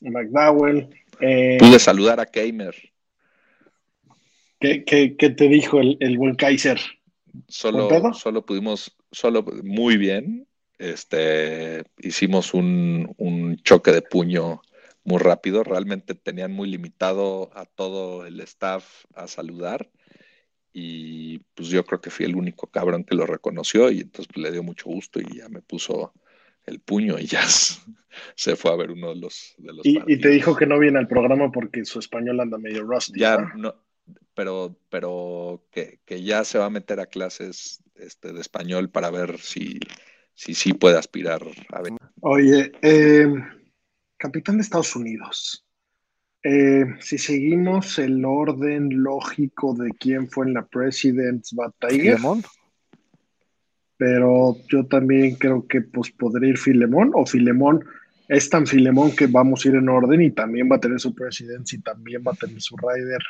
McDowell. 0.02 0.90
Eh, 1.22 1.58
Pude 1.60 1.80
saludar 1.80 2.20
a 2.20 2.26
Keimer. 2.26 2.76
¿Qué, 4.64 5.14
te 5.18 5.48
dijo 5.50 5.82
el, 5.82 6.18
buen 6.18 6.36
Kaiser? 6.36 6.80
Solo, 7.50 8.14
solo 8.14 8.46
pudimos, 8.46 8.96
solo 9.12 9.44
muy 9.64 9.98
bien. 9.98 10.48
Este, 10.78 11.84
hicimos 12.00 12.54
un, 12.54 13.14
un 13.18 13.58
choque 13.58 13.92
de 13.92 14.02
puño 14.02 14.62
muy 15.04 15.18
rápido. 15.18 15.64
Realmente 15.64 16.16
tenían 16.16 16.54
muy 16.54 16.70
limitado 16.70 17.52
a 17.54 17.66
todo 17.66 18.26
el 18.26 18.40
staff 18.40 19.04
a 19.16 19.28
saludar. 19.28 19.90
Y 20.72 21.40
pues 21.56 21.68
yo 21.68 21.84
creo 21.86 22.00
que 22.00 22.10
fui 22.10 22.26
el 22.26 22.36
único 22.36 22.68
cabrón 22.68 23.04
que 23.04 23.16
lo 23.16 23.26
reconoció 23.26 23.92
y 23.92 24.00
entonces 24.00 24.28
pues, 24.34 24.44
le 24.44 24.52
dio 24.52 24.64
mucho 24.64 24.86
gusto 24.86 25.20
y 25.20 25.38
ya 25.38 25.50
me 25.50 25.62
puso 25.62 26.14
el 26.66 26.80
puño 26.80 27.20
y 27.20 27.26
ya 27.26 27.44
se 28.36 28.56
fue 28.56 28.72
a 28.72 28.76
ver 28.78 28.92
uno 28.92 29.10
de 29.10 29.18
los, 29.18 29.56
de 29.58 29.74
los 29.74 29.86
y, 29.86 30.20
te 30.20 30.30
dijo 30.30 30.56
que 30.56 30.66
no 30.66 30.80
viene 30.80 31.00
al 31.00 31.08
programa 31.08 31.52
porque 31.52 31.84
su 31.84 32.00
español 32.00 32.40
anda 32.40 32.58
medio 32.58 32.84
rusty. 32.84 33.20
Ya 33.20 33.38
¿no? 33.56 33.76
Pero, 34.34 34.76
pero 34.90 35.64
que, 35.72 36.00
ya 36.24 36.44
se 36.44 36.58
va 36.58 36.66
a 36.66 36.70
meter 36.70 37.00
a 37.00 37.06
clases 37.06 37.84
este, 37.96 38.34
de 38.34 38.42
español 38.42 38.90
para 38.90 39.10
ver 39.10 39.40
si 39.40 39.80
sí 40.36 40.54
si, 40.54 40.74
puede 40.74 40.98
aspirar 40.98 41.42
a 41.70 41.82
ver. 41.82 41.94
Oye, 42.22 42.72
eh, 42.82 43.28
capitán 44.18 44.58
de 44.58 44.64
Estados 44.64 44.96
Unidos. 44.96 45.66
Eh, 46.44 46.86
si 47.00 47.18
seguimos 47.18 47.98
el 48.00 48.26
orden 48.26 48.90
lógico 49.02 49.74
de 49.74 49.92
quién 49.92 50.30
fue 50.30 50.46
en 50.48 50.56
la 50.56 50.66
President's 50.66 51.54
Batalla 51.54 52.18
pero 54.04 54.58
yo 54.68 54.86
también 54.86 55.36
creo 55.36 55.66
que 55.66 55.80
pues 55.80 56.12
podría 56.12 56.50
ir 56.50 56.58
Filemón 56.58 57.12
o 57.14 57.26
Filemón 57.26 57.86
es 58.28 58.50
tan 58.50 58.68
Filemón 58.68 59.16
que 59.16 59.28
vamos 59.28 59.64
a 59.64 59.70
ir 59.70 59.76
en 59.76 59.88
orden 59.88 60.22
y 60.22 60.32
también 60.32 60.70
va 60.70 60.76
a 60.76 60.80
tener 60.82 61.00
su 61.00 61.16
presidencia 61.16 61.78
y 61.78 61.82
también 61.82 62.22
va 62.28 62.34
a 62.34 62.36
tener 62.36 62.62
su 62.62 62.76
rider. 62.76 63.22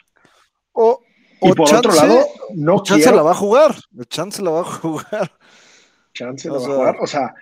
O, 1.44 1.50
y 1.50 1.54
por 1.54 1.74
otro 1.74 1.94
lado, 1.94 2.26
no 2.54 2.84
Chance 2.84 3.12
la 3.12 3.22
va 3.22 3.32
a 3.32 3.36
jugar, 3.36 3.76
Chance 4.08 4.42
la 4.42 4.52
va 4.52 4.62
a 4.62 4.64
jugar. 4.64 5.32
Chance 6.14 6.48
la 6.50 6.58
va 6.58 6.64
a 6.64 6.68
jugar, 6.68 6.96
o 7.02 7.08
sea, 7.08 7.34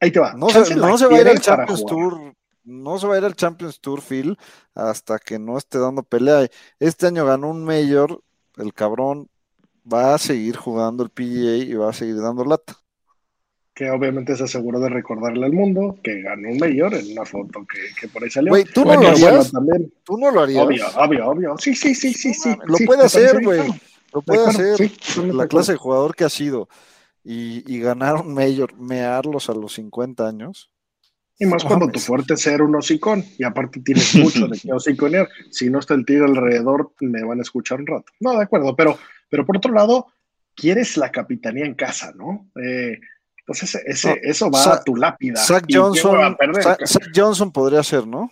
ahí 0.00 0.10
te 0.10 0.20
va. 0.20 0.32
No, 0.34 0.48
se, 0.48 0.74
no 0.74 0.96
se 0.96 1.06
va 1.06 1.16
a 1.16 1.20
ir 1.20 1.28
al 1.28 1.40
Champions 1.40 1.84
Tour, 1.84 2.34
no 2.64 2.98
se 2.98 3.06
va 3.06 3.14
a 3.14 3.18
ir 3.18 3.24
al 3.24 3.34
Champions 3.36 3.80
Tour, 3.80 4.00
Phil, 4.00 4.38
hasta 4.74 5.18
que 5.18 5.38
no 5.38 5.58
esté 5.58 5.78
dando 5.78 6.02
pelea. 6.02 6.48
Este 6.78 7.06
año 7.06 7.26
ganó 7.26 7.50
un 7.50 7.64
Mayor, 7.64 8.22
el 8.56 8.72
cabrón, 8.72 9.28
va 9.90 10.14
a 10.14 10.18
seguir 10.18 10.56
jugando 10.56 11.02
el 11.02 11.10
PGA 11.10 11.56
y 11.56 11.74
va 11.74 11.90
a 11.90 11.92
seguir 11.92 12.20
dando 12.20 12.44
lata. 12.44 12.76
Que 13.82 13.90
obviamente 13.90 14.36
se 14.36 14.44
aseguró 14.44 14.78
de 14.78 14.88
recordarle 14.88 15.44
al 15.44 15.52
mundo 15.52 15.98
que 16.04 16.22
ganó 16.22 16.50
un 16.50 16.58
mayor 16.58 16.94
en 16.94 17.10
una 17.10 17.24
foto 17.24 17.66
que, 18.00 18.06
por 18.06 18.22
ahí 18.22 18.30
salió. 18.30 18.50
Güey, 18.50 18.64
¿tú 18.64 18.84
no 18.84 18.94
lo 18.94 19.08
harías? 19.08 19.50
también. 19.50 19.92
¿Tú 20.04 20.16
no 20.16 20.30
lo 20.30 20.42
harías? 20.42 20.64
Obvio, 20.64 20.86
obvio, 20.96 21.28
obvio. 21.28 21.54
Sí, 21.58 21.74
sí, 21.74 21.94
sí, 21.94 22.14
sí, 22.14 22.32
sí. 22.32 22.56
Lo 22.64 22.76
puede 22.86 23.04
hacer, 23.04 23.42
güey. 23.42 23.60
Lo 24.12 24.22
puede 24.22 24.46
hacer. 24.46 24.90
la 25.34 25.48
clase 25.48 25.72
de 25.72 25.78
jugador 25.78 26.14
que 26.14 26.24
ha 26.24 26.28
sido. 26.28 26.68
Y, 27.24 27.64
y 27.66 27.80
ganar 27.80 28.16
un 28.16 28.34
mayor, 28.34 28.76
mearlos 28.76 29.50
a 29.50 29.54
los 29.54 29.74
50 29.74 30.28
años. 30.28 30.70
Y 31.38 31.46
más 31.46 31.64
cuando 31.64 31.88
tu 31.88 31.98
fuerte 31.98 32.34
es 32.34 32.42
ser 32.42 32.62
un 32.62 32.76
hocicón. 32.76 33.24
Y 33.36 33.44
aparte 33.44 33.80
tienes 33.80 34.14
mucho 34.14 34.46
de 34.46 34.58
qué 34.62 34.72
hociconear. 34.72 35.28
Si 35.50 35.70
no 35.70 35.80
está 35.80 35.94
el 35.94 36.04
tío 36.04 36.24
alrededor, 36.24 36.92
me 37.00 37.24
van 37.24 37.40
a 37.40 37.42
escuchar 37.42 37.80
un 37.80 37.86
rato. 37.86 38.12
No, 38.20 38.36
de 38.36 38.44
acuerdo, 38.44 38.76
pero 38.76 38.96
pero 39.32 39.46
por 39.46 39.56
otro 39.56 39.72
lado, 39.72 40.08
quieres 40.54 40.98
la 40.98 41.10
capitanía 41.10 41.64
en 41.64 41.72
casa, 41.72 42.12
¿no? 42.14 42.50
Eh, 42.62 43.00
entonces 43.46 43.80
ese, 43.86 44.20
eso 44.22 44.50
va 44.50 44.74
a 44.74 44.82
tu 44.84 44.96
lápida. 44.96 45.36
Zach 45.36 45.64
Johnson, 45.70 46.36
Johnson 47.14 47.52
podría 47.52 47.82
ser, 47.82 48.06
¿no? 48.06 48.30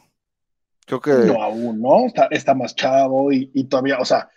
Creo 0.86 1.00
que. 1.00 1.10
No, 1.12 1.42
aún, 1.42 1.80
¿no? 1.80 2.06
Está, 2.06 2.26
está 2.30 2.54
más 2.54 2.74
chavo 2.74 3.32
y, 3.32 3.50
y 3.54 3.64
todavía, 3.64 3.98
o 3.98 4.04
sea, 4.04 4.28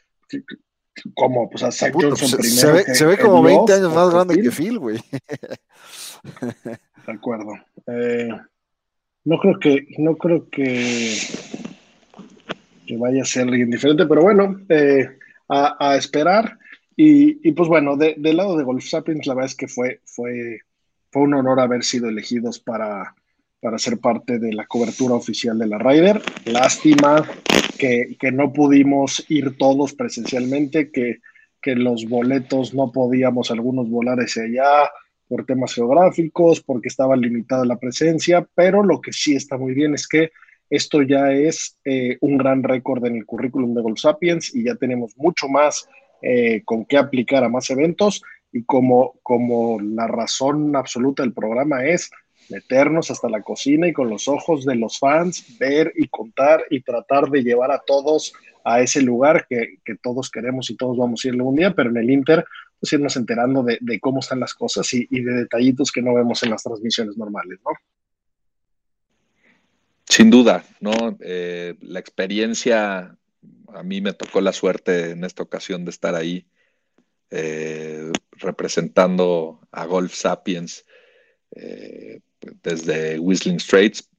como, 1.15 1.49
pues 1.49 1.63
a 1.63 1.71
Zach 1.71 1.93
Johnson 1.93 2.27
se, 2.27 2.37
primero. 2.37 2.59
se 2.61 2.71
ve, 2.71 2.85
que- 2.85 2.95
se 2.95 3.05
ve 3.05 3.17
que 3.17 3.23
como 3.23 3.47
Dios, 3.47 3.65
20 3.65 3.73
años 3.73 3.93
más 3.95 4.09
grande 4.11 4.33
Phil. 4.35 4.43
que 4.43 4.51
Phil, 4.51 4.79
güey. 4.79 4.99
De 7.05 7.11
acuerdo. 7.11 7.53
Eh, 7.87 8.29
no 9.25 9.37
creo 9.39 9.59
que, 9.59 9.87
no 9.97 10.15
creo 10.15 10.49
que, 10.49 11.17
que 12.85 12.97
vaya 12.97 13.21
a 13.21 13.25
ser 13.25 13.43
alguien 13.47 13.69
diferente, 13.71 14.05
pero 14.05 14.21
bueno, 14.21 14.59
eh, 14.69 15.17
a, 15.49 15.75
a 15.91 15.95
esperar. 15.97 16.57
Y, 16.95 17.51
pues 17.53 17.67
bueno, 17.69 17.97
de- 17.97 18.15
del 18.17 18.37
lado 18.37 18.57
de 18.57 18.63
Golf 18.63 18.85
Sapiens, 18.85 19.25
la 19.25 19.33
verdad 19.33 19.49
es 19.51 19.55
que 19.55 19.67
fue, 19.67 20.01
fue, 20.05 20.59
fue 21.11 21.23
un 21.23 21.33
honor 21.33 21.59
haber 21.59 21.83
sido 21.83 22.07
elegidos 22.09 22.59
para, 22.59 23.15
para 23.59 23.77
ser 23.79 23.97
parte 23.99 24.39
de 24.39 24.53
la 24.53 24.65
cobertura 24.67 25.15
oficial 25.15 25.57
de 25.57 25.67
la 25.67 25.79
Ryder. 25.79 26.21
Lástima 26.45 27.23
que, 27.77 28.15
que 28.19 28.31
no 28.31 28.53
pudimos 28.53 29.25
ir 29.29 29.57
todos 29.57 29.93
presencialmente, 29.93 30.91
que, 30.91 31.19
que 31.61 31.75
los 31.75 32.05
boletos 32.05 32.73
no 32.73 32.91
podíamos 32.91 33.49
algunos 33.49 33.89
volar 33.89 34.19
hacia 34.19 34.43
allá 34.43 34.91
por 35.27 35.45
temas 35.45 35.73
geográficos, 35.73 36.61
porque 36.61 36.89
estaba 36.89 37.15
limitada 37.15 37.65
la 37.65 37.79
presencia, 37.79 38.47
pero 38.53 38.83
lo 38.83 39.01
que 39.01 39.11
sí 39.13 39.35
está 39.35 39.57
muy 39.57 39.73
bien 39.73 39.95
es 39.95 40.07
que 40.07 40.31
esto 40.69 41.01
ya 41.01 41.31
es 41.31 41.77
eh, 41.85 42.17
un 42.21 42.37
gran 42.37 42.61
récord 42.61 43.05
en 43.05 43.15
el 43.15 43.25
currículum 43.25 43.73
de 43.73 43.81
Golf 43.81 43.99
Sapiens 43.99 44.53
y 44.53 44.63
ya 44.63 44.75
tenemos 44.75 45.15
mucho 45.17 45.47
más 45.47 45.87
eh, 46.23 46.61
con 46.63 46.85
qué 46.85 46.97
aplicar 46.97 47.43
a 47.43 47.49
más 47.49 47.69
eventos 47.69 48.21
y 48.51 48.63
como, 48.63 49.13
la 49.81 50.07
razón 50.07 50.75
absoluta 50.75 51.23
del 51.23 51.33
programa 51.33 51.85
es 51.85 52.09
meternos 52.49 53.11
hasta 53.11 53.29
la 53.29 53.41
cocina 53.41 53.87
y 53.87 53.93
con 53.93 54.09
los 54.09 54.27
ojos 54.27 54.65
de 54.65 54.75
los 54.75 54.99
fans 54.99 55.57
ver 55.59 55.91
y 55.95 56.07
contar 56.07 56.63
y 56.69 56.81
tratar 56.81 57.29
de 57.29 57.43
llevar 57.43 57.71
a 57.71 57.81
todos 57.85 58.33
a 58.63 58.81
ese 58.81 59.01
lugar 59.01 59.45
que, 59.49 59.79
que 59.83 59.95
todos 59.95 60.29
queremos 60.29 60.69
y 60.69 60.77
todos 60.77 60.97
vamos 60.97 61.23
a 61.23 61.27
ir 61.27 61.33
algún 61.33 61.55
día, 61.55 61.73
pero 61.73 61.89
en 61.89 61.97
el 61.97 62.09
Inter 62.09 62.45
pues 62.79 62.93
irnos 62.93 63.15
enterando 63.17 63.63
de, 63.63 63.77
de 63.81 63.99
cómo 63.99 64.19
están 64.19 64.39
las 64.39 64.53
cosas 64.53 64.93
y, 64.93 65.07
y 65.09 65.21
de 65.21 65.33
detallitos 65.33 65.91
que 65.91 66.01
no 66.01 66.13
vemos 66.13 66.43
en 66.43 66.51
las 66.51 66.63
transmisiones 66.63 67.17
normales, 67.17 67.59
¿no? 67.65 67.71
Sin 70.05 70.29
duda, 70.29 70.63
¿no? 70.79 71.17
Eh, 71.21 71.75
la 71.81 71.99
experiencia, 71.99 73.15
a 73.73 73.83
mí 73.83 74.01
me 74.01 74.13
tocó 74.13 74.41
la 74.41 74.53
suerte 74.53 75.11
en 75.11 75.23
esta 75.23 75.43
ocasión 75.43 75.85
de 75.85 75.91
estar 75.91 76.15
ahí 76.15 76.47
eh, 77.29 78.11
representando 78.31 79.59
a 79.71 79.85
Golf 79.85 80.13
Sapiens 80.13 80.85
eh, 81.51 82.21
desde 82.61 83.19
Whistling 83.19 83.59
Straits, 83.59 84.09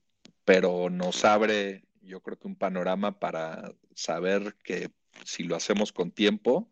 pero 0.44 0.90
nos 0.90 1.24
abre, 1.24 1.84
yo 2.02 2.20
creo 2.20 2.38
que 2.38 2.48
un 2.48 2.56
panorama 2.56 3.18
para 3.18 3.72
saber 3.94 4.56
que 4.64 4.90
si 5.24 5.44
lo 5.44 5.56
hacemos 5.56 5.92
con 5.92 6.10
tiempo, 6.10 6.70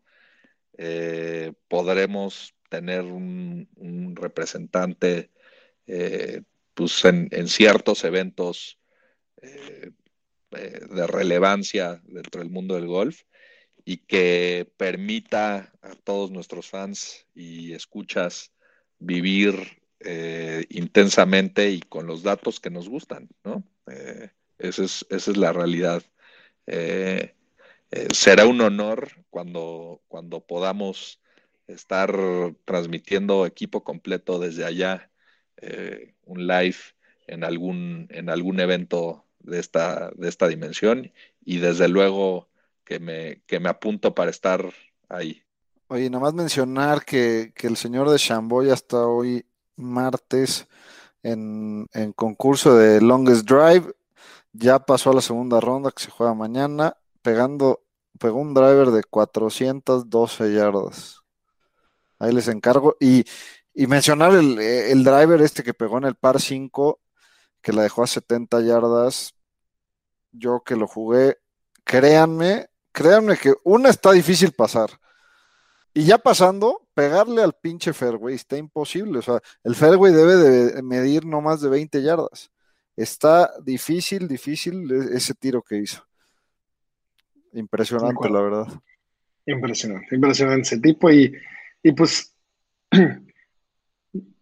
eh, 0.77 1.53
podremos 1.67 2.55
tener 2.69 3.03
un, 3.03 3.69
representante 4.15 5.29
pues 6.73 7.05
en, 7.05 7.47
ciertos 7.47 8.03
eventos 8.03 8.79
eh, 10.55 10.79
de 10.89 11.07
relevancia 11.07 12.01
dentro 12.05 12.41
del 12.41 12.49
mundo 12.49 12.75
del 12.75 12.87
golf 12.87 13.21
y 13.85 13.97
que 13.97 14.71
permita 14.77 15.73
a 15.81 15.95
todos 16.03 16.31
nuestros 16.31 16.69
fans 16.69 17.25
y 17.33 17.73
escuchas 17.73 18.51
vivir 18.99 19.81
eh, 19.99 20.65
intensamente 20.69 21.69
y 21.71 21.81
con 21.81 22.07
los 22.07 22.23
datos 22.23 22.59
que 22.59 22.69
nos 22.69 22.87
gustan, 22.87 23.29
¿no? 23.43 23.63
Eh, 23.87 24.29
esa, 24.59 24.83
es, 24.83 25.05
esa, 25.09 25.31
es, 25.31 25.37
la 25.37 25.53
realidad. 25.53 26.03
Será 28.13 28.45
un 28.45 28.61
honor 28.61 29.09
cuando, 29.29 30.01
cuando 30.07 30.39
podamos 30.45 31.19
estar 31.67 32.15
transmitiendo 32.65 33.45
equipo 33.45 33.83
completo 33.83 34.39
desde 34.39 34.65
allá, 34.65 35.11
un 36.23 36.47
live 36.47 36.77
en 37.27 37.43
algún, 37.43 38.07
en 38.09 38.29
algún 38.29 38.59
evento 38.59 39.25
de 39.43 39.59
esta, 39.59 40.11
de 40.15 40.29
esta 40.29 40.47
dimensión 40.47 41.11
y 41.45 41.59
desde 41.59 41.87
luego 41.87 42.49
que 42.83 42.99
me, 42.99 43.41
que 43.45 43.59
me 43.59 43.69
apunto 43.69 44.13
para 44.13 44.31
estar 44.31 44.73
ahí. 45.09 45.43
Oye, 45.87 46.09
nomás 46.09 46.33
mencionar 46.33 47.05
que, 47.05 47.53
que 47.55 47.67
el 47.67 47.77
señor 47.77 48.09
de 48.09 48.17
Chamboy 48.17 48.71
hasta 48.71 49.05
hoy 49.05 49.45
martes 49.75 50.67
en, 51.21 51.87
en, 51.93 52.13
concurso 52.13 52.75
de 52.75 53.01
Longest 53.01 53.47
Drive 53.47 53.93
ya 54.51 54.79
pasó 54.79 55.11
a 55.11 55.15
la 55.15 55.21
segunda 55.21 55.59
ronda 55.59 55.91
que 55.91 56.03
se 56.03 56.11
juega 56.11 56.33
mañana 56.33 56.97
pegando 57.21 57.83
pegó 58.19 58.39
un 58.39 58.53
driver 58.53 58.91
de 58.91 59.03
412 59.03 60.53
yardas 60.53 61.21
ahí 62.19 62.33
les 62.33 62.47
encargo 62.47 62.95
y, 62.99 63.25
y 63.73 63.87
mencionar 63.87 64.33
el, 64.33 64.59
el, 64.59 65.03
driver 65.03 65.41
este 65.41 65.63
que 65.63 65.73
pegó 65.73 65.97
en 65.97 66.05
el 66.05 66.15
par 66.15 66.39
5 66.39 66.99
que 67.63 67.73
la 67.73 67.81
dejó 67.81 68.03
a 68.03 68.07
70 68.07 68.61
yardas 68.61 69.33
yo 70.31 70.61
que 70.63 70.75
lo 70.75 70.85
jugué 70.85 71.37
créanme 71.83 72.67
créanme 72.91 73.37
que 73.37 73.55
una 73.63 73.89
está 73.89 74.11
difícil 74.11 74.51
pasar 74.51 74.91
y 75.93 76.05
ya 76.05 76.17
pasando, 76.17 76.87
pegarle 76.95 77.43
al 77.43 77.53
pinche 77.53 77.93
fairway 77.93 78.33
está 78.35 78.57
imposible. 78.57 79.19
O 79.19 79.21
sea, 79.21 79.39
el 79.63 79.75
fairway 79.75 80.11
debe 80.11 80.35
de 80.35 80.81
medir 80.81 81.25
no 81.25 81.39
más 81.39 81.61
de 81.61 81.69
20 81.69 82.01
yardas. 82.01 82.51
Está 82.95 83.51
difícil, 83.63 84.27
difícil 84.27 84.91
ese 85.13 85.35
tiro 85.35 85.61
que 85.61 85.77
hizo. 85.77 86.03
Impresionante, 87.53 88.27
la 88.29 88.41
verdad. 88.41 88.67
Impresionante, 89.45 90.15
impresionante 90.15 90.61
ese 90.61 90.79
tipo. 90.79 91.11
Y, 91.11 91.35
y 91.83 91.91
pues 91.91 92.35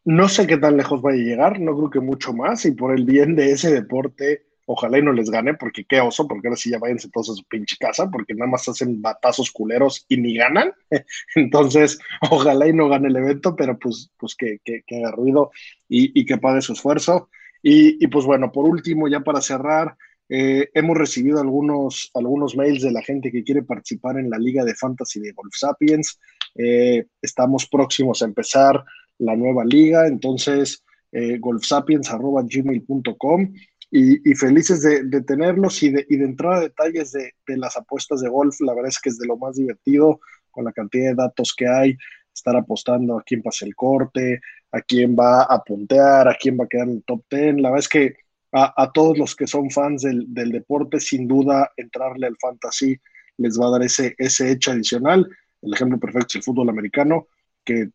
no 0.04 0.28
sé 0.30 0.48
qué 0.48 0.58
tan 0.58 0.78
lejos 0.78 1.02
vaya 1.02 1.22
a 1.22 1.26
llegar, 1.26 1.60
no 1.60 1.76
creo 1.76 1.90
que 1.90 2.00
mucho 2.00 2.34
más. 2.34 2.66
Y 2.66 2.72
por 2.72 2.94
el 2.94 3.06
bien 3.06 3.36
de 3.36 3.52
ese 3.52 3.72
deporte, 3.72 4.46
ojalá 4.66 5.00
y 5.00 5.04
no 5.04 5.12
les 5.12 5.30
gane, 5.30 5.54
porque 5.54 5.86
qué 5.86 6.00
oso, 6.00 6.28
porque 6.28 6.48
ahora 6.48 6.58
sí 6.58 6.72
ya 6.72 6.80
váyanse 6.80 7.10
todos 7.10 7.32
a 7.32 7.34
su 7.36 7.44
pinche 7.46 7.76
casa, 7.80 8.10
porque 8.10 8.34
nada 8.34 8.50
más 8.50 8.68
hacen 8.68 9.02
batazos 9.02 9.52
culeros 9.52 10.06
y 10.10 10.18
ni 10.18 10.36
ganan. 10.36 10.74
Entonces, 11.36 12.00
ojalá 12.30 12.68
y 12.68 12.74
no 12.74 12.90
gane 12.90 13.10
el 13.10 13.16
evento, 13.16 13.56
pero 13.56 13.78
pues, 13.78 14.12
pues 14.18 14.36
que, 14.36 14.60
que, 14.64 14.84
haga 14.98 15.12
ruido 15.12 15.52
y, 15.88 16.26
que 16.26 16.38
pague 16.38 16.62
su 16.62 16.74
esfuerzo. 16.74 17.30
Y, 17.62 18.04
y, 18.04 18.08
pues 18.08 18.26
bueno, 18.26 18.52
por 18.52 18.66
último, 18.66 19.08
ya 19.08 19.20
para 19.20 19.42
cerrar, 19.42 19.96
eh, 20.34 20.70
hemos 20.74 20.98
recibido 20.98 21.42
algunos, 21.42 22.10
algunos 22.14 22.56
mails 22.56 22.82
de 22.82 22.92
la 22.92 23.02
gente 23.02 23.32
que 23.32 23.44
quiere 23.44 23.64
participar 23.64 24.18
en 24.18 24.30
la 24.30 24.40
Liga 24.40 24.64
de 24.64 24.74
Fantasy 24.74 25.20
de 25.20 25.34
Golf 25.34 25.54
Sapiens. 25.54 26.20
Eh, 26.56 27.06
estamos 27.22 27.68
próximos 27.68 28.22
a 28.22 28.26
empezar 28.26 28.82
la 29.22 29.36
nueva 29.36 29.64
liga, 29.64 30.08
entonces 30.08 30.84
eh, 31.12 31.38
golfsapiens.gmail.com 31.40 33.54
y, 33.92 34.32
y, 34.32 34.36
felices 34.36 34.82
de, 34.82 35.04
de 35.04 35.22
tenerlos 35.22 35.84
y 35.84 35.92
de, 35.92 36.06
entrar 36.10 36.54
a 36.54 36.62
detalles 36.62 37.12
de, 37.12 37.34
las 37.58 37.78
apuestas 37.78 38.22
de 38.22 38.30
golf. 38.30 38.60
La 38.62 38.74
verdad 38.74 38.90
es 38.90 39.00
que 39.00 39.10
es 39.10 39.18
de 39.18 39.28
lo 39.28 39.38
más 39.38 39.58
divertido 39.58 40.22
con 40.50 40.66
la 40.66 40.72
cantidad 40.72 41.10
de 41.10 41.16
datos 41.16 41.54
que 41.56 41.68
hay, 41.68 41.98
estar 42.34 42.56
apostando 42.56 43.18
a 43.18 43.24
quién 43.24 43.42
pasa 43.42 43.66
el 43.66 43.76
corte, 43.76 44.40
a 44.72 44.82
quién 44.82 45.16
va 45.16 45.44
a 45.44 45.64
puntear, 45.64 46.28
a 46.28 46.38
quién 46.40 46.58
va 46.58 46.64
a 46.64 46.68
quedar 46.68 46.88
en 46.88 46.96
el 46.96 47.04
top 47.04 47.24
10. 47.30 47.56
La 47.56 47.70
verdad 47.70 47.80
es 47.80 47.90
que 47.90 48.16
a, 48.54 48.92
todos 48.94 49.18
los 49.18 49.36
que 49.36 49.48
son 49.48 49.70
fans 49.70 50.02
del, 50.02 50.26
del, 50.34 50.52
deporte, 50.52 51.00
sin 51.00 51.28
duda, 51.28 51.72
entrarle 51.78 52.28
al 52.28 52.36
fantasy 52.38 53.00
les 53.38 53.60
va 53.60 53.68
a 53.68 53.72
dar 53.72 53.84
ese, 53.84 54.16
ese 54.18 54.52
hecho 54.52 54.72
adicional. 54.72 55.28
El 55.62 55.74
ejemplo 55.74 56.00
perfecto 56.00 56.28
es 56.30 56.36
el 56.38 56.44
fútbol 56.44 56.70
americano, 56.70 57.28
que 57.64 57.92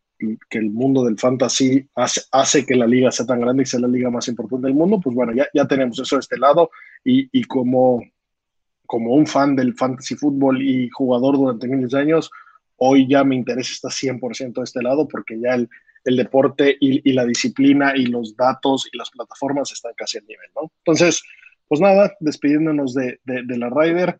que 0.49 0.59
el 0.59 0.71
mundo 0.71 1.05
del 1.05 1.19
fantasy 1.19 1.89
hace, 1.95 2.23
hace, 2.33 2.65
que 2.65 2.75
la 2.75 2.87
liga 2.87 3.11
sea 3.11 3.27
tan 3.27 3.41
grande 3.41 3.63
y 3.63 3.67
sea 3.67 3.81
la 3.81 3.89
liga 3.89 4.11
más 4.11 4.29
importante 4.29 4.67
del 4.67 4.75
mundo, 4.75 5.01
pues 5.03 5.15
bueno, 5.15 5.33
ya, 5.35 5.47
ya 5.53 5.67
tenemos 5.67 5.99
eso 5.99 6.17
de 6.17 6.21
este 6.21 6.39
lado 6.39 6.71
y, 7.05 7.29
y 7.33 7.45
como, 7.45 8.03
como 8.87 9.15
un 9.15 9.27
fan 9.27 9.55
del 9.57 9.75
fantasy 9.75 10.15
fútbol 10.17 10.63
y 10.63 10.89
jugador 10.91 11.37
durante 11.37 11.69
miles 11.69 11.91
de 11.91 12.01
años, 12.01 12.31
hoy 12.77 13.09
ya 13.09 13.25
mi 13.25 13.37
interés 13.37 13.71
está 13.71 13.89
100% 13.89 14.55
de 14.55 14.65
este 14.65 14.83
lado 14.83 15.07
porque 15.07 15.39
ya 15.39 15.55
el, 15.55 15.69
el 16.05 16.17
deporte 16.17 16.77
y, 16.81 17.09
y, 17.09 17.13
la 17.13 17.25
disciplina 17.25 17.93
y 17.97 18.07
los 18.07 18.37
datos 18.37 18.89
y 18.93 18.97
las 18.97 19.11
plataformas 19.11 19.73
están 19.73 19.93
casi 19.97 20.19
al 20.19 20.27
nivel, 20.27 20.49
¿no? 20.55 20.71
Entonces, 20.79 21.23
pues 21.69 21.81
nada, 21.81 22.15
despidiéndonos 22.21 22.95
de, 22.95 23.21
de, 23.25 23.43
de 23.43 23.59
la 23.59 23.71
Ryder, 23.71 24.17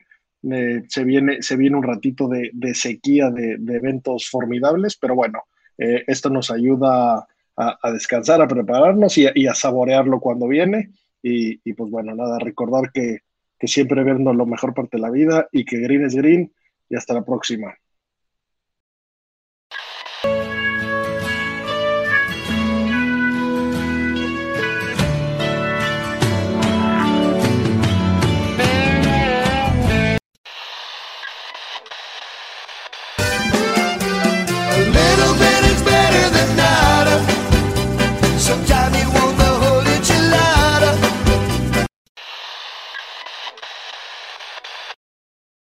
eh, 0.53 0.83
se, 0.89 1.05
viene, 1.05 1.43
se 1.43 1.57
viene 1.57 1.77
un 1.77 1.83
ratito 1.83 2.29
de, 2.29 2.51
de 2.53 2.75
sequía 2.75 3.31
de, 3.31 3.55
eventos 3.75 4.29
formidables, 4.29 4.97
pero 4.97 5.15
bueno, 5.15 5.43
eh, 5.79 6.05
esto 6.07 6.31
nos 6.31 6.51
ayuda 6.51 7.27
a, 7.57 7.93
descansar, 7.93 8.43
a 8.43 8.49
prepararnos 8.49 9.17
y 9.17 9.47
a, 9.47 9.55
saborearlo 9.55 10.21
cuando 10.21 10.47
viene. 10.47 10.91
Y, 11.23 11.73
pues 11.73 11.91
bueno, 11.91 12.15
nada, 12.15 12.39
recordar 12.39 12.93
que, 12.93 13.21
siempre 13.63 14.05
viendo 14.05 14.33
lo 14.33 14.47
mejor 14.47 14.75
parte 14.75 14.99
de 14.99 15.03
la 15.03 15.11
vida 15.11 15.49
y 15.51 15.65
que 15.65 15.79
green 15.79 16.05
es 16.05 16.15
green. 16.15 16.53
Y 16.89 16.97
hasta 16.97 17.15
la 17.15 17.25
próxima. 17.25 17.75